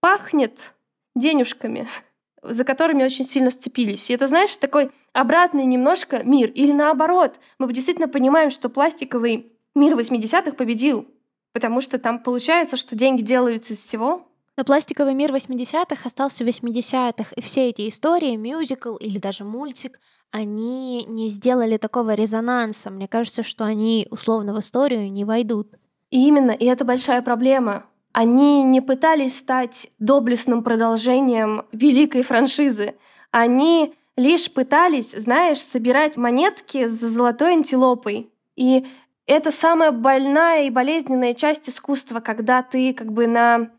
пахнет 0.00 0.74
денежками 1.14 1.86
за 2.42 2.64
которыми 2.64 3.04
очень 3.04 3.24
сильно 3.24 3.50
сцепились. 3.50 4.10
И 4.10 4.14
это, 4.14 4.26
знаешь, 4.26 4.54
такой 4.56 4.90
обратный 5.12 5.64
немножко 5.64 6.22
мир. 6.22 6.50
Или 6.50 6.72
наоборот, 6.72 7.40
мы 7.58 7.72
действительно 7.72 8.08
понимаем, 8.08 8.50
что 8.50 8.68
пластиковый 8.68 9.52
мир 9.74 9.98
80-х 9.98 10.52
победил, 10.52 11.06
потому 11.52 11.80
что 11.80 11.98
там 11.98 12.22
получается, 12.22 12.76
что 12.76 12.96
деньги 12.96 13.22
делаются 13.22 13.74
из 13.74 13.80
всего, 13.80 14.26
но 14.56 14.64
пластиковый 14.64 15.14
мир 15.14 15.32
80-х 15.32 16.02
остался 16.04 16.44
в 16.44 16.46
80-х, 16.46 17.32
и 17.34 17.40
все 17.40 17.70
эти 17.70 17.88
истории, 17.88 18.36
мюзикл 18.36 18.96
или 18.96 19.18
даже 19.18 19.42
мультик, 19.42 19.98
они 20.32 21.04
не 21.06 21.28
сделали 21.28 21.76
такого 21.76 22.14
резонанса. 22.14 22.90
Мне 22.90 23.08
кажется, 23.08 23.42
что 23.42 23.64
они 23.64 24.06
условно 24.10 24.52
в 24.52 24.58
историю 24.58 25.10
не 25.10 25.24
войдут. 25.24 25.68
Именно, 26.10 26.50
и 26.50 26.66
это 26.66 26.84
большая 26.84 27.22
проблема. 27.22 27.86
Они 28.12 28.62
не 28.62 28.80
пытались 28.80 29.38
стать 29.38 29.88
доблестным 29.98 30.64
продолжением 30.64 31.64
великой 31.72 32.22
франшизы. 32.22 32.94
Они 33.30 33.94
лишь 34.16 34.52
пытались, 34.52 35.12
знаешь, 35.12 35.60
собирать 35.60 36.16
монетки 36.16 36.86
за 36.86 37.08
золотой 37.08 37.52
антилопой. 37.52 38.30
И 38.56 38.86
это 39.26 39.52
самая 39.52 39.92
больная 39.92 40.64
и 40.64 40.70
болезненная 40.70 41.34
часть 41.34 41.68
искусства, 41.68 42.20
когда 42.20 42.62
ты 42.62 42.92
как 42.92 43.12
бы 43.12 43.28
на 43.28 43.70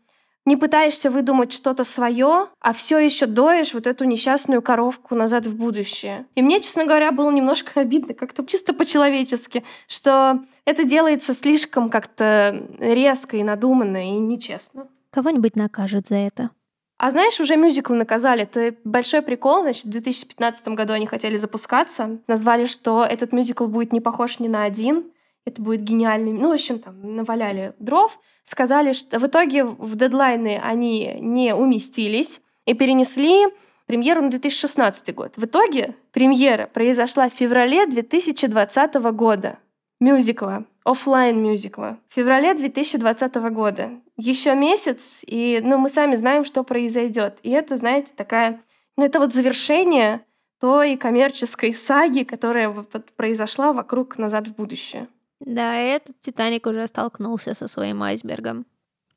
не 0.44 0.56
пытаешься 0.56 1.10
выдумать 1.10 1.52
что-то 1.52 1.84
свое, 1.84 2.48
а 2.60 2.72
все 2.72 2.98
еще 2.98 3.26
доешь 3.26 3.74
вот 3.74 3.86
эту 3.86 4.04
несчастную 4.04 4.62
коровку 4.62 5.14
назад 5.14 5.46
в 5.46 5.56
будущее. 5.56 6.26
И 6.34 6.42
мне, 6.42 6.60
честно 6.60 6.84
говоря, 6.84 7.12
было 7.12 7.30
немножко 7.30 7.80
обидно, 7.80 8.14
как-то 8.14 8.44
чисто 8.44 8.74
по-человечески, 8.74 9.64
что 9.86 10.40
это 10.64 10.84
делается 10.84 11.34
слишком 11.34 11.90
как-то 11.90 12.66
резко 12.78 13.36
и 13.36 13.42
надуманно, 13.42 14.08
и 14.08 14.12
нечестно. 14.12 14.88
Кого-нибудь 15.10 15.56
накажут 15.56 16.08
за 16.08 16.16
это. 16.16 16.50
А 16.98 17.10
знаешь, 17.10 17.40
уже 17.40 17.56
мюзиклы 17.56 17.96
наказали. 17.96 18.42
Это 18.44 18.76
большой 18.84 19.22
прикол. 19.22 19.62
Значит, 19.62 19.86
в 19.86 19.90
2015 19.90 20.68
году 20.68 20.92
они 20.92 21.06
хотели 21.06 21.34
запускаться. 21.36 22.20
Назвали, 22.28 22.64
что 22.64 23.04
этот 23.04 23.32
мюзикл 23.32 23.66
будет 23.66 23.92
не 23.92 24.00
похож 24.00 24.38
ни 24.38 24.46
на 24.46 24.62
один 24.62 25.10
это 25.44 25.60
будет 25.60 25.82
гениальный. 25.82 26.32
Ну, 26.32 26.50
в 26.50 26.52
общем, 26.52 26.78
там 26.78 27.16
наваляли 27.16 27.74
дров, 27.78 28.18
сказали, 28.44 28.92
что 28.92 29.18
в 29.18 29.26
итоге 29.26 29.64
в 29.64 29.96
дедлайны 29.96 30.60
они 30.62 31.16
не 31.20 31.54
уместились 31.54 32.40
и 32.64 32.74
перенесли 32.74 33.46
премьеру 33.86 34.22
на 34.22 34.30
2016 34.30 35.14
год. 35.14 35.36
В 35.36 35.44
итоге 35.44 35.96
премьера 36.12 36.66
произошла 36.66 37.28
в 37.28 37.32
феврале 37.32 37.86
2020 37.86 38.94
года. 39.12 39.58
Мюзикла, 40.00 40.64
офлайн 40.84 41.42
мюзикла. 41.42 41.98
В 42.08 42.14
феврале 42.14 42.54
2020 42.54 43.34
года. 43.52 43.90
Еще 44.16 44.54
месяц, 44.54 45.22
и 45.26 45.60
ну, 45.62 45.78
мы 45.78 45.88
сами 45.88 46.16
знаем, 46.16 46.44
что 46.44 46.64
произойдет. 46.64 47.38
И 47.42 47.50
это, 47.50 47.76
знаете, 47.76 48.12
такая... 48.16 48.60
Ну, 48.96 49.04
это 49.04 49.20
вот 49.20 49.32
завершение 49.32 50.24
той 50.60 50.96
коммерческой 50.96 51.74
саги, 51.74 52.22
которая 52.22 52.72
произошла 53.16 53.72
вокруг 53.72 54.18
«Назад 54.18 54.48
в 54.48 54.54
будущее». 54.54 55.08
Да, 55.44 55.74
этот 55.74 56.20
«Титаник» 56.20 56.66
уже 56.66 56.86
столкнулся 56.86 57.54
со 57.54 57.68
своим 57.68 58.02
айсбергом. 58.02 58.66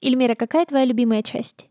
Ильмира, 0.01 0.35
какая 0.35 0.65
твоя 0.65 0.85
любимая 0.85 1.21
часть? 1.21 1.69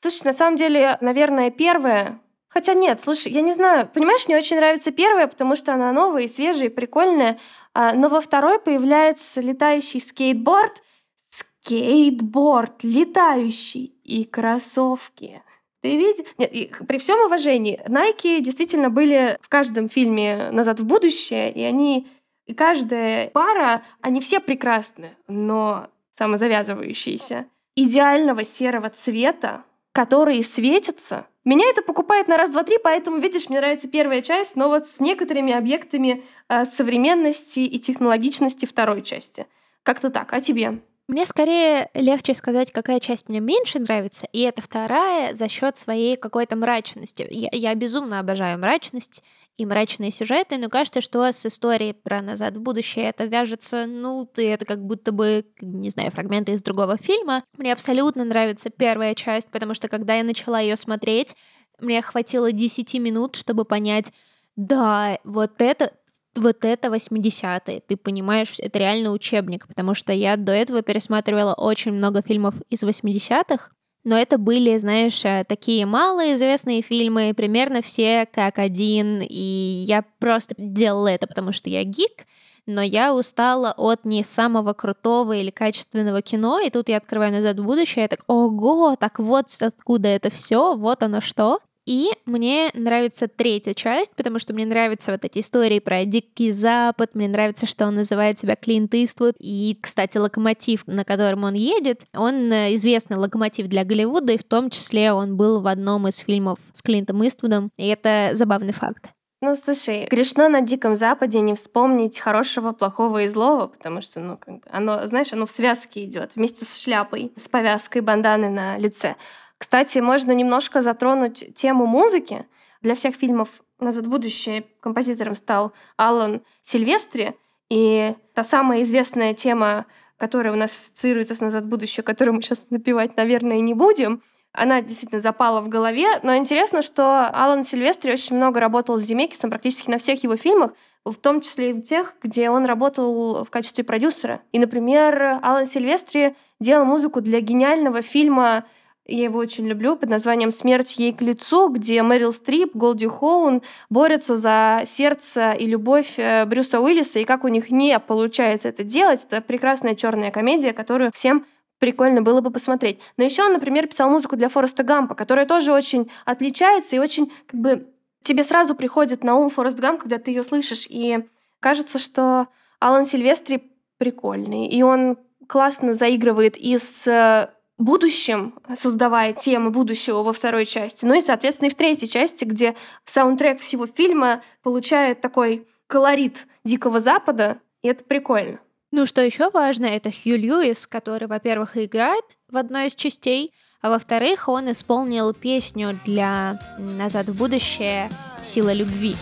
Слушай, 0.00 0.24
на 0.24 0.32
самом 0.32 0.56
деле, 0.56 0.96
наверное, 1.00 1.50
первая. 1.50 2.20
Хотя 2.48 2.74
нет, 2.74 3.00
слушай, 3.00 3.30
я 3.30 3.42
не 3.42 3.52
знаю. 3.52 3.88
Понимаешь, 3.92 4.26
мне 4.26 4.36
очень 4.36 4.56
нравится 4.56 4.90
первая, 4.90 5.28
потому 5.28 5.54
что 5.54 5.74
она 5.74 5.92
новая, 5.92 6.26
свежая, 6.26 6.66
и 6.66 6.68
прикольная. 6.68 7.38
А, 7.74 7.94
но 7.94 8.08
во 8.08 8.20
второй 8.20 8.58
появляется 8.58 9.40
летающий 9.40 10.00
скейтборд. 10.00 10.82
Скейтборд 11.30 12.82
летающий 12.82 13.94
и 14.02 14.24
кроссовки. 14.24 15.42
Ты 15.80 15.96
видишь? 15.96 16.26
Нет, 16.38 16.52
и 16.52 16.72
при 16.86 16.98
всем 16.98 17.20
уважении, 17.24 17.80
Nike 17.86 18.40
действительно 18.40 18.90
были 18.90 19.38
в 19.40 19.48
каждом 19.48 19.88
фильме 19.88 20.50
«Назад 20.50 20.80
в 20.80 20.86
будущее», 20.86 21.52
и 21.52 21.62
они, 21.62 22.08
и 22.50 22.54
каждая 22.54 23.30
пара, 23.30 23.82
они 24.00 24.20
все 24.20 24.40
прекрасны, 24.40 25.16
но 25.28 25.88
самозавязывающиеся. 26.18 27.46
Идеального 27.76 28.44
серого 28.44 28.90
цвета, 28.90 29.62
которые 29.92 30.42
светятся. 30.42 31.26
Меня 31.44 31.66
это 31.70 31.82
покупает 31.82 32.26
на 32.26 32.36
раз, 32.36 32.50
два, 32.50 32.64
три, 32.64 32.78
поэтому, 32.82 33.18
видишь, 33.18 33.48
мне 33.48 33.60
нравится 33.60 33.86
первая 33.86 34.20
часть, 34.20 34.56
но 34.56 34.68
вот 34.68 34.86
с 34.86 34.98
некоторыми 34.98 35.52
объектами 35.52 36.24
э, 36.48 36.64
современности 36.64 37.60
и 37.60 37.78
технологичности 37.78 38.66
второй 38.66 39.02
части. 39.02 39.46
Как-то 39.84 40.10
так. 40.10 40.32
А 40.32 40.40
тебе? 40.40 40.80
Мне 41.06 41.26
скорее 41.26 41.88
легче 41.94 42.34
сказать, 42.34 42.72
какая 42.72 42.98
часть 42.98 43.28
мне 43.28 43.38
меньше 43.38 43.78
нравится, 43.78 44.26
и 44.32 44.40
это 44.40 44.60
вторая 44.60 45.34
за 45.34 45.48
счет 45.48 45.76
своей 45.76 46.16
какой-то 46.16 46.56
мрачности. 46.56 47.26
Я, 47.30 47.48
я 47.52 47.74
безумно 47.74 48.18
обожаю 48.18 48.58
мрачность 48.58 49.22
и 49.60 49.66
мрачные 49.66 50.10
сюжеты, 50.10 50.56
но 50.56 50.70
кажется, 50.70 51.02
что 51.02 51.22
с 51.30 51.44
историей 51.44 51.92
про 51.92 52.22
«Назад 52.22 52.56
в 52.56 52.62
будущее» 52.62 53.10
это 53.10 53.26
вяжется, 53.26 53.84
ну, 53.86 54.24
ты 54.24 54.48
это 54.48 54.64
как 54.64 54.82
будто 54.82 55.12
бы, 55.12 55.44
не 55.60 55.90
знаю, 55.90 56.10
фрагменты 56.10 56.52
из 56.52 56.62
другого 56.62 56.96
фильма. 56.96 57.44
Мне 57.58 57.74
абсолютно 57.74 58.24
нравится 58.24 58.70
первая 58.70 59.14
часть, 59.14 59.50
потому 59.50 59.74
что 59.74 59.88
когда 59.88 60.14
я 60.14 60.24
начала 60.24 60.60
ее 60.60 60.76
смотреть, 60.76 61.36
мне 61.78 62.00
хватило 62.00 62.50
10 62.52 62.94
минут, 62.94 63.36
чтобы 63.36 63.66
понять, 63.66 64.12
да, 64.56 65.18
вот 65.24 65.60
это 65.60 65.92
вот 66.34 66.64
это 66.64 66.88
80-е, 66.88 67.82
ты 67.86 67.96
понимаешь, 67.98 68.54
это 68.60 68.78
реально 68.78 69.10
учебник, 69.10 69.68
потому 69.68 69.94
что 69.94 70.14
я 70.14 70.38
до 70.38 70.52
этого 70.52 70.80
пересматривала 70.80 71.52
очень 71.52 71.92
много 71.92 72.22
фильмов 72.22 72.54
из 72.70 72.82
80-х, 72.82 73.72
но 74.04 74.16
это 74.16 74.38
были, 74.38 74.76
знаешь, 74.78 75.24
э, 75.24 75.44
такие 75.46 75.86
малоизвестные 75.86 76.82
фильмы, 76.82 77.34
примерно 77.36 77.82
все 77.82 78.26
как 78.26 78.58
один, 78.58 79.20
и 79.22 79.84
я 79.86 80.04
просто 80.18 80.54
делала 80.56 81.08
это, 81.08 81.26
потому 81.26 81.52
что 81.52 81.68
я 81.68 81.84
гик, 81.84 82.26
но 82.66 82.82
я 82.82 83.14
устала 83.14 83.72
от 83.76 84.04
не 84.04 84.22
самого 84.24 84.72
крутого 84.72 85.36
или 85.36 85.50
качественного 85.50 86.22
кино, 86.22 86.60
и 86.60 86.70
тут 86.70 86.88
я 86.88 86.98
открываю 86.98 87.32
«Назад 87.32 87.58
в 87.58 87.64
будущее», 87.64 88.04
и 88.06 88.08
так, 88.08 88.24
ого, 88.26 88.96
так 88.96 89.18
вот 89.18 89.46
откуда 89.60 90.08
это 90.08 90.30
все, 90.30 90.76
вот 90.76 91.02
оно 91.02 91.20
что. 91.20 91.60
И 91.90 92.12
мне 92.24 92.70
нравится 92.74 93.26
третья 93.26 93.74
часть, 93.74 94.12
потому 94.14 94.38
что 94.38 94.54
мне 94.54 94.64
нравятся 94.64 95.10
вот 95.10 95.24
эти 95.24 95.40
истории 95.40 95.80
про 95.80 96.04
Дикий 96.04 96.52
Запад, 96.52 97.16
мне 97.16 97.26
нравится, 97.26 97.66
что 97.66 97.84
он 97.84 97.96
называет 97.96 98.38
себя 98.38 98.54
Клинт 98.54 98.94
Иствуд. 98.94 99.34
И, 99.40 99.76
кстати, 99.82 100.16
локомотив, 100.16 100.86
на 100.86 101.04
котором 101.04 101.42
он 101.42 101.54
едет, 101.54 102.02
он 102.14 102.52
э, 102.52 102.76
известный 102.76 103.16
локомотив 103.16 103.66
для 103.66 103.82
Голливуда, 103.82 104.34
и 104.34 104.38
в 104.38 104.44
том 104.44 104.70
числе 104.70 105.12
он 105.12 105.36
был 105.36 105.62
в 105.62 105.66
одном 105.66 106.06
из 106.06 106.18
фильмов 106.18 106.60
с 106.72 106.80
Клинтом 106.80 107.26
Иствудом, 107.26 107.72
и 107.76 107.88
это 107.88 108.30
забавный 108.34 108.72
факт. 108.72 109.06
Ну, 109.42 109.56
слушай, 109.56 110.06
грешно 110.10 110.50
на 110.50 110.60
Диком 110.60 110.94
Западе 110.94 111.40
не 111.40 111.54
вспомнить 111.54 112.20
хорошего, 112.20 112.72
плохого 112.72 113.22
и 113.22 113.26
злого, 113.26 113.68
потому 113.68 114.02
что, 114.02 114.20
ну, 114.20 114.36
как 114.36 114.56
бы, 114.56 114.62
оно, 114.70 115.06
знаешь, 115.06 115.32
оно 115.32 115.46
в 115.46 115.50
связке 115.50 116.04
идет 116.04 116.36
вместе 116.36 116.66
с 116.66 116.78
шляпой, 116.78 117.32
с 117.36 117.48
повязкой 117.48 118.02
банданы 118.02 118.50
на 118.50 118.76
лице. 118.76 119.16
Кстати, 119.60 119.98
можно 119.98 120.32
немножко 120.32 120.80
затронуть 120.80 121.54
тему 121.54 121.84
музыки. 121.84 122.46
Для 122.80 122.94
всех 122.94 123.14
фильмов 123.14 123.62
«Назад 123.78 124.06
в 124.06 124.10
будущее» 124.10 124.64
композитором 124.80 125.34
стал 125.34 125.74
Алан 125.98 126.40
Сильвестри, 126.62 127.34
и 127.68 128.14
та 128.32 128.42
самая 128.42 128.82
известная 128.82 129.34
тема, 129.34 129.84
которая 130.16 130.54
у 130.54 130.56
нас 130.56 130.72
ассоциируется 130.72 131.34
с 131.34 131.42
«Назад 131.42 131.64
в 131.64 131.68
будущее», 131.68 132.02
которую 132.02 132.36
мы 132.36 132.42
сейчас 132.42 132.68
напевать, 132.70 133.18
наверное, 133.18 133.60
не 133.60 133.74
будем, 133.74 134.22
она 134.52 134.80
действительно 134.80 135.20
запала 135.20 135.60
в 135.60 135.68
голове, 135.68 136.06
но 136.22 136.36
интересно, 136.36 136.80
что 136.80 137.28
Алан 137.28 137.62
Сильвестри 137.62 138.12
очень 138.12 138.36
много 138.36 138.60
работал 138.60 138.96
с 138.96 139.02
Земекисом 139.02 139.50
практически 139.50 139.90
на 139.90 139.98
всех 139.98 140.22
его 140.24 140.36
фильмах, 140.36 140.72
в 141.04 141.14
том 141.16 141.42
числе 141.42 141.70
и 141.70 141.72
в 141.74 141.82
тех, 141.82 142.14
где 142.22 142.48
он 142.48 142.64
работал 142.64 143.44
в 143.44 143.50
качестве 143.50 143.84
продюсера. 143.84 144.40
И, 144.52 144.58
например, 144.58 145.38
Алан 145.42 145.66
Сильвестри 145.66 146.34
делал 146.60 146.86
музыку 146.86 147.20
для 147.20 147.40
гениального 147.40 148.00
фильма 148.00 148.64
я 149.06 149.24
его 149.24 149.38
очень 149.38 149.66
люблю, 149.66 149.96
под 149.96 150.08
названием 150.08 150.50
«Смерть 150.52 150.96
ей 150.96 151.12
к 151.12 151.20
лицу», 151.20 151.68
где 151.68 152.02
Мэрил 152.02 152.32
Стрип, 152.32 152.74
Голди 152.74 153.06
Хоун 153.06 153.62
борются 153.88 154.36
за 154.36 154.82
сердце 154.86 155.52
и 155.52 155.66
любовь 155.66 156.14
э, 156.16 156.44
Брюса 156.46 156.80
Уиллиса, 156.80 157.18
и 157.18 157.24
как 157.24 157.44
у 157.44 157.48
них 157.48 157.70
не 157.70 157.98
получается 157.98 158.68
это 158.68 158.84
делать. 158.84 159.24
Это 159.28 159.40
прекрасная 159.40 159.94
черная 159.94 160.30
комедия, 160.30 160.72
которую 160.72 161.10
всем 161.12 161.46
прикольно 161.78 162.22
было 162.22 162.40
бы 162.40 162.50
посмотреть. 162.50 163.00
Но 163.16 163.24
еще 163.24 163.42
он, 163.42 163.54
например, 163.54 163.88
писал 163.88 164.10
музыку 164.10 164.36
для 164.36 164.48
Фореста 164.48 164.84
Гампа, 164.84 165.14
которая 165.14 165.46
тоже 165.46 165.72
очень 165.72 166.10
отличается 166.24 166.94
и 166.94 166.98
очень 166.98 167.32
как 167.46 167.60
бы 167.60 167.86
тебе 168.22 168.44
сразу 168.44 168.74
приходит 168.74 169.24
на 169.24 169.36
ум 169.36 169.50
Форест 169.50 169.78
Гамп, 169.78 170.02
когда 170.02 170.18
ты 170.18 170.30
ее 170.30 170.42
слышишь, 170.42 170.86
и 170.88 171.26
кажется, 171.58 171.98
что 171.98 172.48
Алан 172.78 173.06
Сильвестри 173.06 173.72
прикольный, 173.98 174.66
и 174.66 174.82
он 174.82 175.18
классно 175.46 175.94
заигрывает 175.94 176.56
и 176.56 176.78
с 176.78 177.06
э, 177.06 177.50
будущем, 177.80 178.54
создавая 178.76 179.32
темы 179.32 179.70
будущего 179.70 180.22
во 180.22 180.32
второй 180.32 180.66
части, 180.66 181.04
ну 181.04 181.14
и, 181.14 181.20
соответственно, 181.20 181.68
и 181.68 181.70
в 181.70 181.74
третьей 181.74 182.08
части, 182.08 182.44
где 182.44 182.76
саундтрек 183.04 183.60
всего 183.60 183.86
фильма 183.86 184.42
получает 184.62 185.20
такой 185.20 185.66
колорит 185.86 186.46
Дикого 186.64 187.00
Запада, 187.00 187.58
и 187.82 187.88
это 187.88 188.04
прикольно. 188.04 188.60
Ну, 188.92 189.06
что 189.06 189.22
еще 189.22 189.50
важно, 189.50 189.86
это 189.86 190.10
Хью 190.10 190.36
Льюис, 190.36 190.86
который, 190.86 191.28
во-первых, 191.28 191.76
играет 191.76 192.24
в 192.48 192.56
одной 192.56 192.88
из 192.88 192.94
частей, 192.94 193.52
а 193.80 193.88
во-вторых, 193.88 194.48
он 194.48 194.70
исполнил 194.70 195.32
песню 195.32 195.98
для 196.04 196.60
«Назад 196.78 197.28
в 197.28 197.36
будущее. 197.36 198.10
Сила 198.42 198.72
любви». 198.72 199.14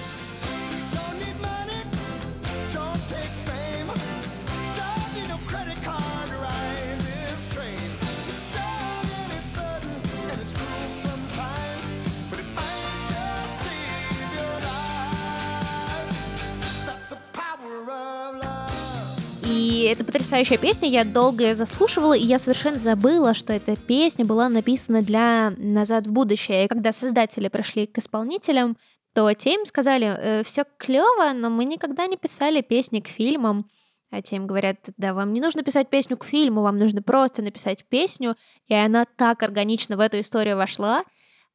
И 19.59 19.83
это 19.83 20.05
потрясающая 20.05 20.57
песня, 20.57 20.89
я 20.89 21.05
долго 21.05 21.43
ее 21.43 21.57
заслушивала, 21.57 22.13
и 22.13 22.23
я 22.23 22.39
совершенно 22.39 22.79
забыла, 22.79 23.35
что 23.35 23.53
эта 23.53 23.75
песня 23.75 24.25
была 24.25 24.49
написана 24.49 25.03
для 25.03 25.53
«Назад 25.59 26.07
в 26.07 26.13
будущее». 26.13 26.69
Когда 26.69 26.93
создатели 26.93 27.49
пришли 27.49 27.89
к 27.89 27.99
исполнителям, 27.99 28.77
то 29.15 29.33
те 29.33 29.55
им 29.55 29.67
сказали, 29.67 30.07
э, 30.17 30.43
все 30.45 30.63
клево, 30.77 31.33
но 31.35 31.51
мы 31.51 31.65
никогда 31.65 32.07
не 32.07 32.17
писали 32.17 32.61
песни 32.61 33.01
к 33.01 33.09
фильмам. 33.09 33.69
А 34.13 34.23
те 34.23 34.37
им 34.37 34.47
говорят, 34.47 34.77
да, 34.97 35.13
вам 35.13 35.33
не 35.33 35.41
нужно 35.41 35.65
писать 35.65 35.91
песню 35.91 36.17
к 36.17 36.25
фильму, 36.25 36.63
вам 36.63 36.79
нужно 36.79 37.03
просто 37.03 37.43
написать 37.43 37.85
песню, 37.85 38.37
и 38.69 38.75
она 38.75 39.07
так 39.17 39.43
органично 39.43 39.97
в 39.97 40.01
эту 40.01 40.21
историю 40.21 40.57
вошла, 40.57 41.03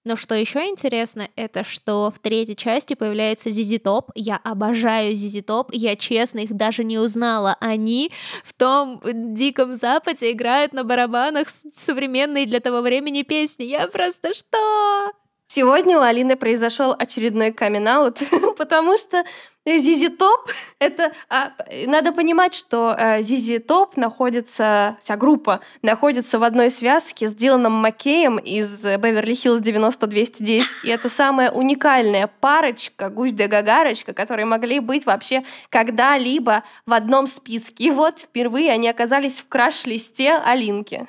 но 0.04 0.16
что 0.16 0.36
еще 0.36 0.68
интересно, 0.68 1.30
это 1.36 1.64
что 1.64 2.12
в 2.12 2.20
третьей 2.20 2.56
части 2.56 2.94
появляется 2.94 3.52
Зизи 3.52 3.78
Топ. 3.78 4.12
Я 4.16 4.40
обожаю 4.44 5.16
Зизи 5.16 5.42
Топ. 5.42 5.70
Я 5.72 5.96
честно 5.96 6.40
их 6.40 6.54
даже 6.54 6.84
не 6.84 6.98
узнала. 6.98 7.56
Они 7.60 8.12
в 8.44 8.54
том 8.54 9.02
диком 9.04 9.76
западе 9.76 10.32
играют 10.32 10.74
на 10.74 10.84
барабанах 10.84 11.48
современные 11.78 12.46
для 12.46 12.60
того 12.60 12.82
времени 12.82 13.24
песни. 13.24 13.64
Я 13.64 13.88
просто 13.88 14.34
что? 14.34 15.23
Сегодня 15.48 16.00
у 16.00 16.02
Алины 16.02 16.36
произошел 16.36 16.96
очередной 16.98 17.52
камин 17.52 17.84
потому 18.58 18.98
что 18.98 19.24
Зизи 19.66 20.10
Топ— 20.10 20.50
это... 20.80 21.14
А, 21.30 21.52
надо 21.86 22.12
понимать, 22.12 22.54
что 22.54 22.96
э, 22.98 23.22
Зизи 23.22 23.60
Топ 23.60 23.96
находится... 23.96 24.98
Вся 25.02 25.16
группа 25.16 25.62
находится 25.82 26.38
в 26.40 26.44
одной 26.44 26.70
связке 26.70 27.30
с 27.30 27.36
Диланом 27.36 27.74
Маккеем 27.74 28.38
из 28.38 28.84
Беверли-Хиллз 28.84 29.62
90-210. 29.62 30.64
И 30.84 30.90
это 30.90 31.08
самая 31.08 31.52
уникальная 31.52 32.28
парочка, 32.28 33.10
гусь 33.10 33.34
да 33.34 33.48
гагарочка, 33.48 34.14
которые 34.14 34.46
могли 34.46 34.80
быть 34.80 35.06
вообще 35.06 35.44
когда-либо 35.70 36.64
в 36.86 36.94
одном 36.94 37.28
списке. 37.28 37.86
И 37.86 37.92
вот 37.92 38.20
впервые 38.20 38.72
они 38.72 38.90
оказались 38.90 39.40
в 39.40 39.48
краш-листе 39.48 40.34
Алинки. 40.34 41.06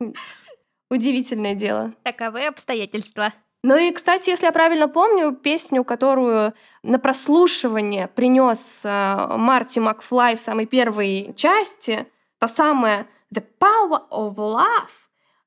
Удивительное 0.90 1.54
дело. 1.54 1.94
Таковы 2.02 2.46
обстоятельства. 2.46 3.32
Ну 3.62 3.76
и, 3.76 3.90
кстати, 3.90 4.30
если 4.30 4.46
я 4.46 4.52
правильно 4.52 4.86
помню, 4.86 5.32
песню, 5.32 5.82
которую 5.82 6.54
на 6.84 6.98
прослушивание 7.00 8.06
принес 8.06 8.82
э, 8.84 9.36
Марти 9.36 9.80
Макфлай 9.80 10.36
в 10.36 10.40
самой 10.40 10.66
первой 10.66 11.34
части, 11.34 12.06
та 12.38 12.46
самая 12.46 13.08
The 13.34 13.42
Power 13.58 14.02
of 14.12 14.36
Love, 14.36 14.92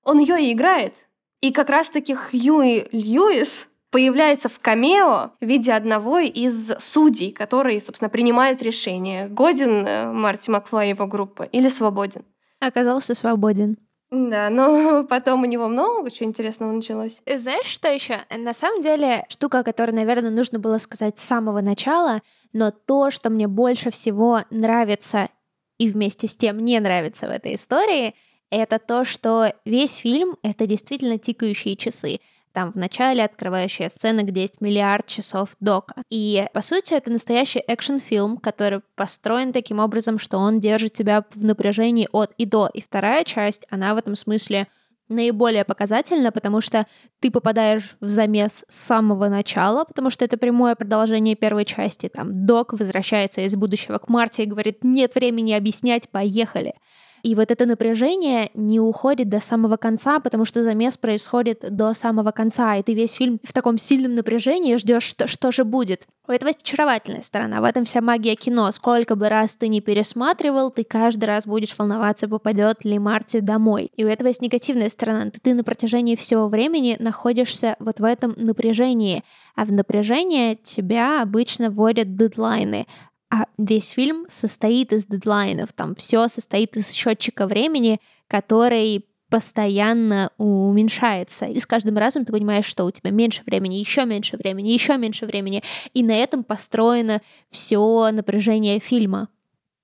он 0.04 0.20
ее 0.20 0.42
и 0.42 0.52
играет. 0.52 1.08
И 1.40 1.54
как 1.54 1.70
раз-таки 1.70 2.14
Хьюи 2.14 2.90
Льюис 2.92 3.70
появляется 3.92 4.50
в 4.50 4.60
камео 4.60 5.32
в 5.40 5.46
виде 5.46 5.72
одного 5.72 6.20
из 6.20 6.74
судей, 6.80 7.32
которые, 7.32 7.80
собственно, 7.80 8.10
принимают 8.10 8.62
решение, 8.62 9.30
годен 9.30 9.88
э, 9.88 10.12
Марти 10.12 10.50
Макфлай 10.50 10.88
и 10.88 10.90
его 10.90 11.08
группа 11.08 11.44
или 11.44 11.70
свободен. 11.70 12.26
Оказался 12.60 13.16
свободен. 13.16 13.78
Да, 14.12 14.50
но 14.50 15.04
потом 15.10 15.44
у 15.44 15.46
него 15.46 15.68
много 15.68 16.10
чего 16.10 16.28
интересного 16.28 16.72
началось. 16.72 17.22
Знаешь, 17.26 17.68
что 17.68 17.90
еще? 17.92 18.20
На 18.36 18.54
самом 18.54 18.82
деле, 18.82 19.26
штука, 19.30 19.64
которую, 19.64 19.96
наверное, 19.96 20.32
нужно 20.32 20.60
было 20.60 20.78
сказать 20.80 21.20
с 21.20 21.24
самого 21.24 21.62
начала, 21.62 22.22
но 22.54 22.72
то, 22.72 23.12
что 23.12 23.30
мне 23.30 23.48
больше 23.48 23.92
всего 23.92 24.42
нравится 24.50 25.30
и 25.78 25.90
вместе 25.90 26.28
с 26.28 26.36
тем 26.36 26.60
не 26.66 26.80
нравится 26.80 27.28
в 27.28 27.32
этой 27.32 27.56
истории, 27.56 28.16
это 28.50 28.80
то, 28.80 29.06
что 29.06 29.54
весь 29.64 29.98
фильм— 29.98 30.38
это 30.44 30.66
действительно 30.66 31.20
тикающие 31.20 31.76
часы. 31.76 32.20
Там 32.60 32.74
в 32.74 32.76
начале 32.76 33.24
открывающая 33.24 33.88
сцена, 33.88 34.22
где 34.24 34.42
есть 34.42 34.60
миллиард 34.60 35.06
часов 35.06 35.56
дока. 35.62 36.04
И, 36.10 36.46
по 36.54 36.60
сути, 36.60 36.94
это 36.94 37.10
настоящий 37.10 37.60
экшн-фильм, 37.60 38.36
который 38.36 38.82
построен 38.96 39.54
таким 39.54 39.80
образом, 39.80 40.20
что 40.20 40.40
он 40.40 40.60
держит 40.60 40.92
тебя 40.92 41.24
в 41.34 41.42
напряжении 41.42 42.10
от 42.12 42.34
и 42.38 42.46
до. 42.46 42.70
И 42.74 42.82
вторая 42.82 43.24
часть, 43.24 43.66
она 43.70 43.94
в 43.94 43.98
этом 43.98 44.18
смысле 44.18 44.68
наиболее 45.08 45.64
показательна, 45.64 46.34
потому 46.34 46.60
что 46.60 46.86
ты 47.22 47.32
попадаешь 47.32 47.96
в 48.02 48.10
замес 48.10 48.66
с 48.68 48.76
самого 48.76 49.30
начала, 49.30 49.86
потому 49.86 50.10
что 50.10 50.26
это 50.26 50.36
прямое 50.36 50.76
продолжение 50.76 51.36
первой 51.36 51.64
части. 51.64 52.10
Там 52.10 52.46
Док 52.46 52.74
возвращается 52.74 53.40
из 53.40 53.56
будущего 53.56 54.00
к 54.00 54.10
Марте 54.10 54.44
и 54.44 54.48
говорит, 54.48 54.84
нет 54.84 55.16
времени 55.16 55.54
объяснять, 55.54 56.10
поехали. 56.10 56.74
И 57.24 57.36
вот 57.36 57.52
это 57.52 57.66
напряжение 57.66 58.50
не 58.54 58.80
уходит 58.80 59.30
до 59.30 59.40
самого 59.40 59.78
конца, 59.78 60.20
потому 60.20 60.46
что 60.46 60.64
замес 60.64 60.98
происходит 60.98 61.66
до 61.70 61.94
самого 61.94 62.32
конца, 62.32 62.76
и 62.76 62.84
ты 62.84 62.94
весь 62.94 63.14
фильм 63.14 63.40
в 63.44 63.54
таком 63.54 63.78
сильном 63.78 64.16
напряжении 64.16 64.78
ждешь, 64.78 65.04
что, 65.04 65.28
что 65.28 65.52
же 65.52 65.64
будет. 65.64 66.08
У 66.28 66.32
этого 66.32 66.50
есть 66.50 66.62
очаровательная 66.62 67.24
сторона, 67.24 67.60
в 67.60 67.64
этом 67.64 67.86
вся 67.86 68.02
магия 68.02 68.36
кино. 68.36 68.72
Сколько 68.72 69.16
бы 69.16 69.30
раз 69.30 69.56
ты 69.56 69.68
не 69.68 69.82
пересматривал, 69.82 70.70
ты 70.70 70.84
каждый 70.84 71.26
раз 71.26 71.48
будешь 71.48 71.76
волноваться, 71.76 72.28
попадет 72.28 72.86
ли 72.86 73.00
Марти 73.00 73.40
домой. 73.40 73.92
И 73.96 74.06
у 74.06 74.08
этого 74.08 74.28
есть 74.28 74.42
негативная 74.42 74.90
сторона. 74.90 75.32
Ты 75.32 75.56
на 75.56 75.64
протяжении 75.64 76.16
всего 76.16 76.48
времени 76.48 76.98
находишься 77.00 77.76
вот 77.80 78.00
в 78.00 78.04
этом 78.04 78.36
напряжении, 78.38 79.24
а 79.56 79.66
в 79.66 79.72
напряжение 79.72 80.56
тебя 80.56 81.24
обычно 81.24 81.72
вводят 81.72 82.16
дедлайны 82.16 82.86
а 83.30 83.46
весь 83.58 83.90
фильм 83.90 84.26
состоит 84.30 84.92
из 84.92 85.06
дедлайнов, 85.06 85.74
там 85.74 85.96
все 85.96 86.28
состоит 86.28 86.78
из 86.78 86.92
счетчика 86.92 87.48
времени, 87.48 88.00
который 88.28 89.06
постоянно 89.30 90.32
уменьшается. 90.38 91.46
И 91.46 91.60
с 91.60 91.68
каждым 91.68 91.98
разом 91.98 92.26
ты 92.26 92.32
понимаешь, 92.32 92.66
что 92.66 92.86
у 92.86 92.92
тебя 92.92 93.12
меньше 93.12 93.44
времени, 93.46 93.76
еще 93.76 94.06
меньше 94.06 94.38
времени, 94.38 94.70
еще 94.70 94.98
меньше 94.98 95.26
времени. 95.28 95.64
И 95.94 96.04
на 96.04 96.14
этом 96.14 96.44
построено 96.44 97.22
все 97.52 98.10
напряжение 98.12 98.80
фильма. 98.80 99.30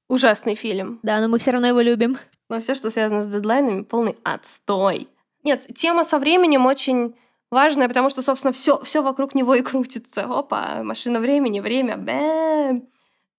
Ужасный 0.07 0.55
фильм. 0.55 0.99
Да, 1.03 1.21
но 1.21 1.27
мы 1.27 1.39
все 1.39 1.51
равно 1.51 1.67
его 1.67 1.81
любим. 1.81 2.17
Но 2.49 2.59
все, 2.59 2.75
что 2.75 2.89
связано 2.89 3.21
с 3.21 3.27
дедлайнами, 3.27 3.83
полный 3.83 4.15
отстой. 4.23 5.07
Нет, 5.43 5.67
тема 5.75 6.03
со 6.03 6.17
временем 6.17 6.65
очень 6.65 7.15
важная, 7.51 7.87
потому 7.87 8.09
что, 8.09 8.21
собственно, 8.21 8.51
все, 8.51 8.79
все 8.83 9.01
вокруг 9.01 9.35
него 9.35 9.55
и 9.55 9.61
крутится. 9.61 10.23
Опа, 10.23 10.81
машина 10.83 11.19
времени, 11.19 11.59
время, 11.59 11.97
бэм. 11.97 12.87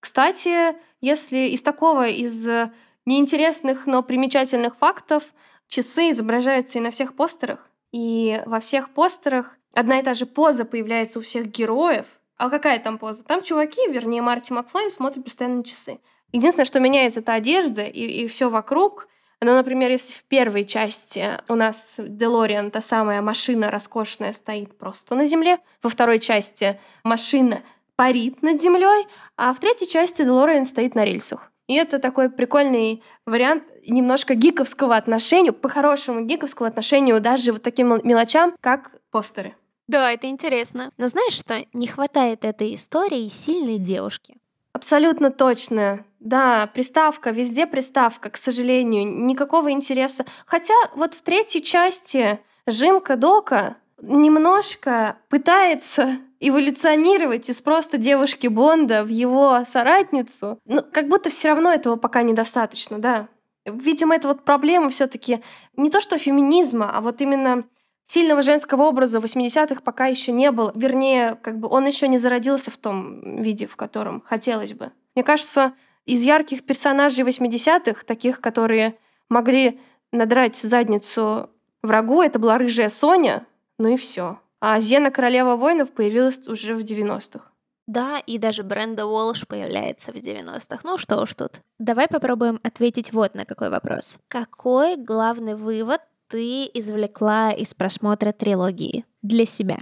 Кстати, 0.07 0.73
если 1.01 1.49
из 1.49 1.61
такого, 1.61 2.07
из 2.07 2.47
э, 2.47 2.71
неинтересных, 3.05 3.87
но 3.87 4.01
примечательных 4.01 4.77
фактов, 4.77 5.25
часы 5.67 6.11
изображаются 6.11 6.79
и 6.79 6.81
на 6.81 6.91
всех 6.91 7.13
постерах. 7.13 7.69
И 7.91 8.41
во 8.45 8.61
всех 8.61 8.91
постерах 8.91 9.57
одна 9.73 9.99
и 9.99 10.03
та 10.03 10.13
же 10.13 10.25
поза 10.25 10.63
появляется 10.63 11.19
у 11.19 11.21
всех 11.21 11.47
героев. 11.47 12.05
А 12.37 12.49
какая 12.49 12.79
там 12.79 12.99
поза? 12.99 13.25
Там 13.25 13.43
чуваки, 13.43 13.85
вернее, 13.89 14.21
Марти 14.21 14.53
Макфлай 14.53 14.89
смотрят 14.91 15.25
постоянно 15.25 15.57
на 15.57 15.63
часы. 15.65 15.99
Единственное, 16.31 16.65
что 16.65 16.79
меняется, 16.79 17.19
это 17.19 17.33
одежда 17.33 17.83
и, 17.83 18.23
и 18.23 18.27
все 18.27 18.49
вокруг. 18.49 19.09
Ну, 19.41 19.53
например, 19.53 19.91
если 19.91 20.13
в 20.13 20.23
первой 20.23 20.63
части 20.63 21.37
у 21.49 21.55
нас 21.55 21.95
Делориан, 21.99 22.71
та 22.71 22.79
самая 22.79 23.21
машина 23.21 23.69
роскошная, 23.69 24.31
стоит 24.31 24.77
просто 24.77 25.15
на 25.15 25.25
земле, 25.25 25.59
во 25.83 25.89
второй 25.89 26.19
части 26.19 26.79
машина 27.03 27.61
парит 27.97 28.41
над 28.41 28.61
землей, 28.61 29.05
а 29.35 29.53
в 29.53 29.59
третьей 29.59 29.89
части 29.89 30.21
Делориан 30.21 30.65
стоит 30.65 30.95
на 30.95 31.03
рельсах. 31.03 31.51
И 31.67 31.75
это 31.75 31.99
такой 31.99 32.29
прикольный 32.29 33.03
вариант 33.25 33.63
немножко 33.85 34.35
гиковского 34.35 34.95
отношения, 34.95 35.51
по-хорошему 35.51 36.21
гиковского 36.21 36.69
отношению 36.69 37.19
даже 37.19 37.51
вот 37.51 37.63
таким 37.63 37.99
мелочам, 38.03 38.55
как 38.61 38.91
постеры. 39.11 39.55
Да, 39.87 40.11
это 40.11 40.27
интересно. 40.27 40.91
Но 40.97 41.07
знаешь 41.07 41.33
что? 41.33 41.65
Не 41.73 41.87
хватает 41.87 42.45
этой 42.45 42.75
истории 42.75 43.27
сильной 43.27 43.79
девушки. 43.79 44.37
Абсолютно 44.73 45.31
точно. 45.31 46.05
Да, 46.19 46.69
приставка, 46.73 47.31
везде 47.31 47.65
приставка, 47.67 48.29
к 48.29 48.37
сожалению, 48.37 49.05
никакого 49.25 49.71
интереса. 49.71 50.25
Хотя 50.45 50.73
вот 50.95 51.13
в 51.13 51.21
третьей 51.21 51.63
части 51.63 52.39
Жинка 52.65 53.15
Дока 53.15 53.77
немножко 54.01 55.17
пытается 55.29 56.17
эволюционировать 56.39 57.49
из 57.49 57.61
просто 57.61 57.97
девушки 57.97 58.47
Бонда 58.47 59.03
в 59.03 59.09
его 59.09 59.63
соратницу, 59.65 60.59
ну, 60.65 60.81
как 60.91 61.07
будто 61.07 61.29
все 61.29 61.49
равно 61.49 61.71
этого 61.71 61.95
пока 61.95 62.21
недостаточно, 62.21 62.99
да. 62.99 63.27
Видимо, 63.65 64.15
это 64.15 64.29
вот 64.29 64.43
проблема 64.43 64.89
все 64.89 65.07
таки 65.07 65.41
не 65.75 65.89
то 65.89 65.99
что 65.99 66.17
феминизма, 66.17 66.91
а 66.93 67.01
вот 67.01 67.21
именно 67.21 67.65
сильного 68.05 68.41
женского 68.41 68.83
образа 68.83 69.19
в 69.19 69.25
80-х 69.25 69.81
пока 69.81 70.05
еще 70.07 70.31
не 70.31 70.51
было. 70.51 70.71
Вернее, 70.73 71.37
как 71.41 71.59
бы 71.59 71.67
он 71.67 71.85
еще 71.85 72.07
не 72.07 72.17
зародился 72.17 72.71
в 72.71 72.77
том 72.77 73.41
виде, 73.41 73.67
в 73.67 73.75
котором 73.75 74.23
хотелось 74.25 74.73
бы. 74.73 74.91
Мне 75.13 75.23
кажется, 75.23 75.73
из 76.05 76.23
ярких 76.23 76.63
персонажей 76.63 77.25
80-х, 77.25 78.05
таких, 78.05 78.39
которые 78.39 78.97
могли 79.29 79.79
надрать 80.13 80.55
задницу 80.55 81.49
врагу, 81.83 82.21
это 82.21 82.39
была 82.39 82.57
рыжая 82.57 82.87
Соня, 82.87 83.45
ну 83.77 83.89
и 83.89 83.97
все. 83.97 84.39
А 84.59 84.79
Зена 84.79 85.11
Королева 85.11 85.55
воинов 85.55 85.91
появилась 85.91 86.47
уже 86.47 86.75
в 86.75 86.79
90-х. 86.79 87.51
Да, 87.85 88.19
и 88.19 88.37
даже 88.37 88.63
Бренда 88.63 89.05
Уолш 89.05 89.47
появляется 89.47 90.11
в 90.11 90.15
90-х. 90.15 90.79
Ну 90.83 90.97
что 90.97 91.21
уж 91.21 91.33
тут. 91.35 91.61
Давай 91.79 92.07
попробуем 92.07 92.59
ответить 92.63 93.13
вот 93.13 93.33
на 93.33 93.45
какой 93.45 93.69
вопрос. 93.69 94.19
Какой 94.27 94.97
главный 94.97 95.55
вывод 95.55 96.01
ты 96.27 96.65
извлекла 96.73 97.51
из 97.53 97.73
просмотра 97.73 98.33
трилогии 98.33 99.05
для 99.21 99.45
себя? 99.45 99.77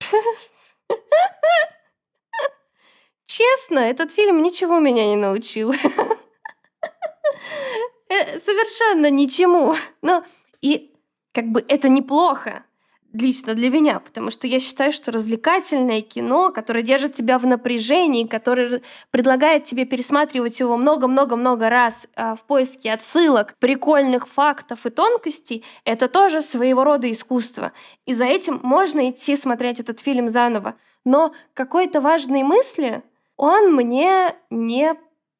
Честно, 3.26 3.78
этот 3.78 4.10
фильм 4.10 4.42
ничего 4.42 4.78
меня 4.78 5.06
не 5.06 5.16
научил. 5.16 5.72
Э, 8.10 8.38
совершенно 8.38 9.10
ничему. 9.10 9.74
Но 10.00 10.24
и 10.62 10.94
как 11.34 11.44
бы 11.48 11.62
это 11.68 11.90
неплохо 11.90 12.64
лично 13.12 13.54
для 13.54 13.70
меня, 13.70 14.00
потому 14.00 14.30
что 14.30 14.46
я 14.46 14.60
считаю, 14.60 14.92
что 14.92 15.10
развлекательное 15.10 16.02
кино, 16.02 16.50
которое 16.50 16.82
держит 16.82 17.14
тебя 17.14 17.38
в 17.38 17.46
напряжении, 17.46 18.26
которое 18.26 18.82
предлагает 19.10 19.64
тебе 19.64 19.84
пересматривать 19.84 20.60
его 20.60 20.76
много-много-много 20.76 21.70
раз 21.70 22.06
а, 22.14 22.34
в 22.34 22.44
поиске 22.44 22.92
отсылок, 22.92 23.56
прикольных 23.58 24.28
фактов 24.28 24.84
и 24.86 24.90
тонкостей, 24.90 25.64
это 25.84 26.08
тоже 26.08 26.42
своего 26.42 26.84
рода 26.84 27.10
искусство. 27.10 27.72
И 28.06 28.14
за 28.14 28.24
этим 28.24 28.60
можно 28.62 29.10
идти 29.10 29.36
смотреть 29.36 29.80
этот 29.80 30.00
фильм 30.00 30.28
заново. 30.28 30.74
Но 31.04 31.32
какой-то 31.54 32.00
важной 32.00 32.42
мысли 32.42 33.02
он 33.36 33.74
мне 33.74 34.34
не 34.50 34.94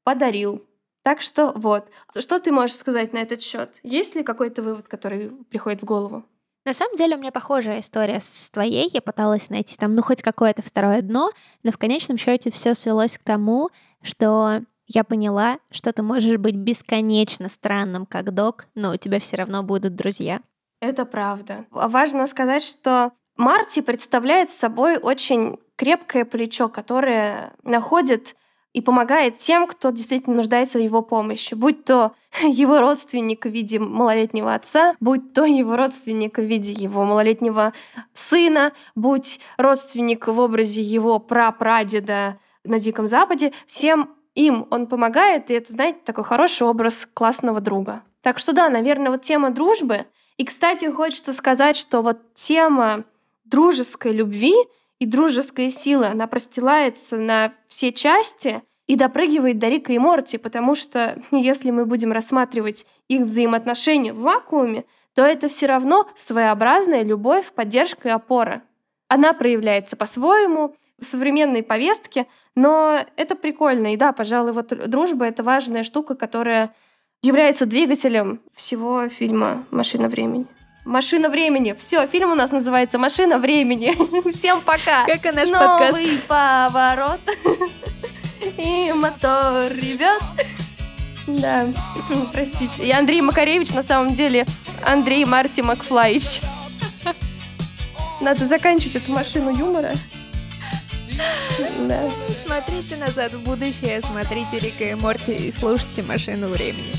подарил. 0.05 0.65
Так 1.03 1.21
что 1.21 1.53
вот. 1.55 1.89
Что 2.19 2.39
ты 2.39 2.53
можешь 2.53 2.77
сказать 2.77 3.13
на 3.13 3.19
этот 3.19 3.43
счет? 3.43 3.81
Есть 3.83 4.15
ли 4.15 4.23
какой-то 4.23 4.63
вывод, 4.63 4.89
который 4.89 5.31
приходит 5.51 5.83
в 5.83 5.85
голову? 5.85 6.25
На 6.69 6.75
самом 6.75 6.97
деле 6.97 7.17
у 7.17 7.19
меня 7.19 7.33
похожая 7.33 7.81
история 7.81 8.21
с 8.21 8.51
твоей. 8.51 8.91
Я 8.93 9.01
пыталась 9.01 9.49
найти 9.49 9.75
там, 9.79 9.95
ну, 9.95 10.03
хоть 10.03 10.21
какое-то 10.21 10.61
второе 10.61 11.01
дно, 11.01 11.31
но 11.63 11.73
в 11.73 11.79
конечном 11.79 12.19
счете 12.19 12.51
все 12.51 12.75
свелось 12.75 13.17
к 13.17 13.25
тому, 13.25 13.71
что 14.03 14.61
я 14.87 15.03
поняла, 15.03 15.61
что 15.71 15.95
ты 15.95 16.03
можешь 16.03 16.37
быть 16.37 16.57
бесконечно 16.57 17.49
странным 17.49 18.05
как 18.05 18.35
док, 18.35 18.67
но 18.75 18.93
у 18.93 18.97
тебя 18.99 19.19
все 19.19 19.37
равно 19.37 19.63
будут 19.63 19.95
друзья. 19.95 20.43
Это 20.83 21.07
правда. 21.07 21.65
Важно 21.71 22.27
сказать, 22.27 22.63
что 22.63 23.13
Марти 23.39 23.81
представляет 23.81 24.51
собой 24.51 24.99
очень 24.99 25.59
крепкое 25.77 26.27
плечо, 26.27 26.69
которое 26.69 27.55
находит 27.63 28.37
и 28.73 28.81
помогает 28.81 29.39
тем, 29.39 29.67
кто 29.67 29.91
действительно 29.91 30.37
нуждается 30.37 30.79
в 30.79 30.83
его 30.83 31.03
помощи, 31.03 31.55
будь 31.55 31.85
то 31.85 32.13
его 32.43 32.81
родственник 32.81 33.47
в 33.47 33.49
виде 33.49 33.79
малолетнего 33.79 34.55
отца, 34.55 34.95
будь 35.01 35.33
то 35.33 35.45
его 35.45 35.77
родственник 35.77 36.39
в 36.39 36.43
виде 36.43 36.73
его 36.73 37.05
малолетнего 37.05 37.73
сына, 38.15 38.73
будь 38.95 39.41
родственник 39.57 40.27
в 40.27 40.39
образе 40.39 40.83
его 40.83 41.19
прапрадеда 41.19 42.39
на 42.65 42.79
Диком 42.79 43.07
Западе, 43.09 43.53
всем 43.67 44.11
им 44.35 44.69
он 44.71 44.87
помогает, 44.87 45.51
и 45.51 45.55
это, 45.55 45.73
знаете, 45.73 45.99
такой 46.05 46.25
хороший 46.25 46.67
образ 46.67 47.09
классного 47.13 47.61
друга. 47.61 48.03
Так 48.23 48.39
что 48.39 48.53
да, 48.53 48.69
наверное, 48.69 49.11
вот 49.11 49.23
тема 49.23 49.51
дружбы. 49.51 50.07
И, 50.37 50.45
кстати, 50.45 50.85
хочется 50.93 51.33
сказать, 51.33 51.77
что 51.77 52.03
вот 52.03 52.35
тема 52.35 53.05
дружеской 53.45 54.13
любви 54.13 54.55
и 54.99 55.07
дружеской 55.07 55.71
силы, 55.71 56.07
она 56.07 56.27
простилается 56.27 57.17
на 57.17 57.53
все 57.69 57.93
части 57.93 58.63
и 58.87 58.97
допрыгивает 58.97 59.59
до 59.59 59.69
Рика 59.69 59.93
и 59.93 59.99
Морти, 59.99 60.39
потому 60.39 60.75
что 60.75 61.23
если 61.31 61.71
мы 61.71 61.87
будем 61.87 62.13
рассматривать 62.13 62.87
их 63.09 63.23
взаимоотношения 63.23 64.13
в 64.13 64.21
вакууме, 64.21 64.85
то 65.15 65.23
это 65.23 65.49
все 65.49 65.67
равно 65.67 66.09
своеобразная 66.17 67.03
любовь, 67.03 67.53
поддержка 67.53 68.09
и 68.09 68.13
опора. 68.13 68.63
Она 69.09 69.33
проявляется 69.33 69.97
по-своему 69.97 70.77
в 70.99 71.05
современной 71.05 71.63
повестке, 71.63 72.27
но 72.55 73.01
это 73.17 73.35
прикольно. 73.35 73.95
И 73.95 73.97
да, 73.97 74.13
пожалуй, 74.13 74.53
вот 74.53 74.69
дружба— 74.89 75.25
это 75.27 75.43
важная 75.43 75.83
штука, 75.83 76.15
которая 76.15 76.75
является 77.23 77.67
двигателем 77.67 78.41
всего 78.53 79.09
фильма 79.09 79.65
«Машина 79.71 80.09
времени». 80.09 80.47
Машина 80.89 81.29
времени. 81.29 81.75
Все, 81.79 82.07
фильм 82.07 82.33
у 82.33 82.35
нас 82.35 82.51
называется 82.51 82.99
Машина 82.99 83.39
времени. 83.39 83.93
Всем 84.33 84.63
пока. 84.63 85.05
Как 85.05 85.27
и 85.27 85.31
наш 85.33 85.51
Новый 85.51 86.19
поворот. 86.27 87.21
И 88.57 88.91
мотор 88.95 89.71
ребят. 89.73 90.23
Да, 91.27 91.67
простите. 92.33 92.73
Я 92.79 93.01
Андрей 93.01 93.21
Макаревич, 93.21 93.73
на 93.73 93.83
самом 93.83 94.15
деле 94.15 94.47
Андрей 94.83 95.27
Марти 95.27 95.61
Макфлайч. 95.61 96.41
Надо 98.23 98.47
заканчивать 98.47 98.97
эту 98.97 99.13
машину 99.13 99.55
юмора. 99.55 99.93
Да. 101.81 102.11
Смотрите 102.43 102.97
назад 102.97 103.35
в 103.35 103.41
будущее, 103.41 104.01
смотрите 104.01 104.59
Рика 104.59 104.85
и 104.85 104.95
Морти 104.95 105.35
и 105.35 105.53
слушайте 105.53 106.03
машину 106.03 106.49
времени. 106.49 106.95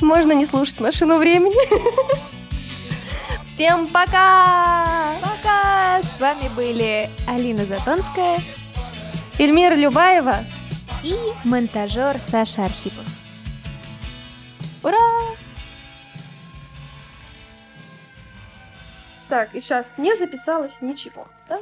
Можно 0.00 0.32
не 0.32 0.44
слушать 0.44 0.80
машину 0.80 1.18
времени. 1.18 1.56
Всем 3.44 3.88
пока! 3.88 5.14
Пока! 5.20 6.02
С 6.02 6.18
вами 6.18 6.48
были 6.54 7.10
Алина 7.28 7.66
Затонская, 7.66 8.40
Эльмира 9.38 9.74
Любаева 9.74 10.38
и 11.02 11.14
монтажер 11.44 12.18
Саша 12.18 12.64
Архипов. 12.64 13.04
Ура! 14.82 14.96
Так, 19.28 19.54
и 19.54 19.60
сейчас 19.60 19.86
не 19.98 20.16
записалось 20.16 20.80
ничего, 20.80 21.28
да? 21.48 21.60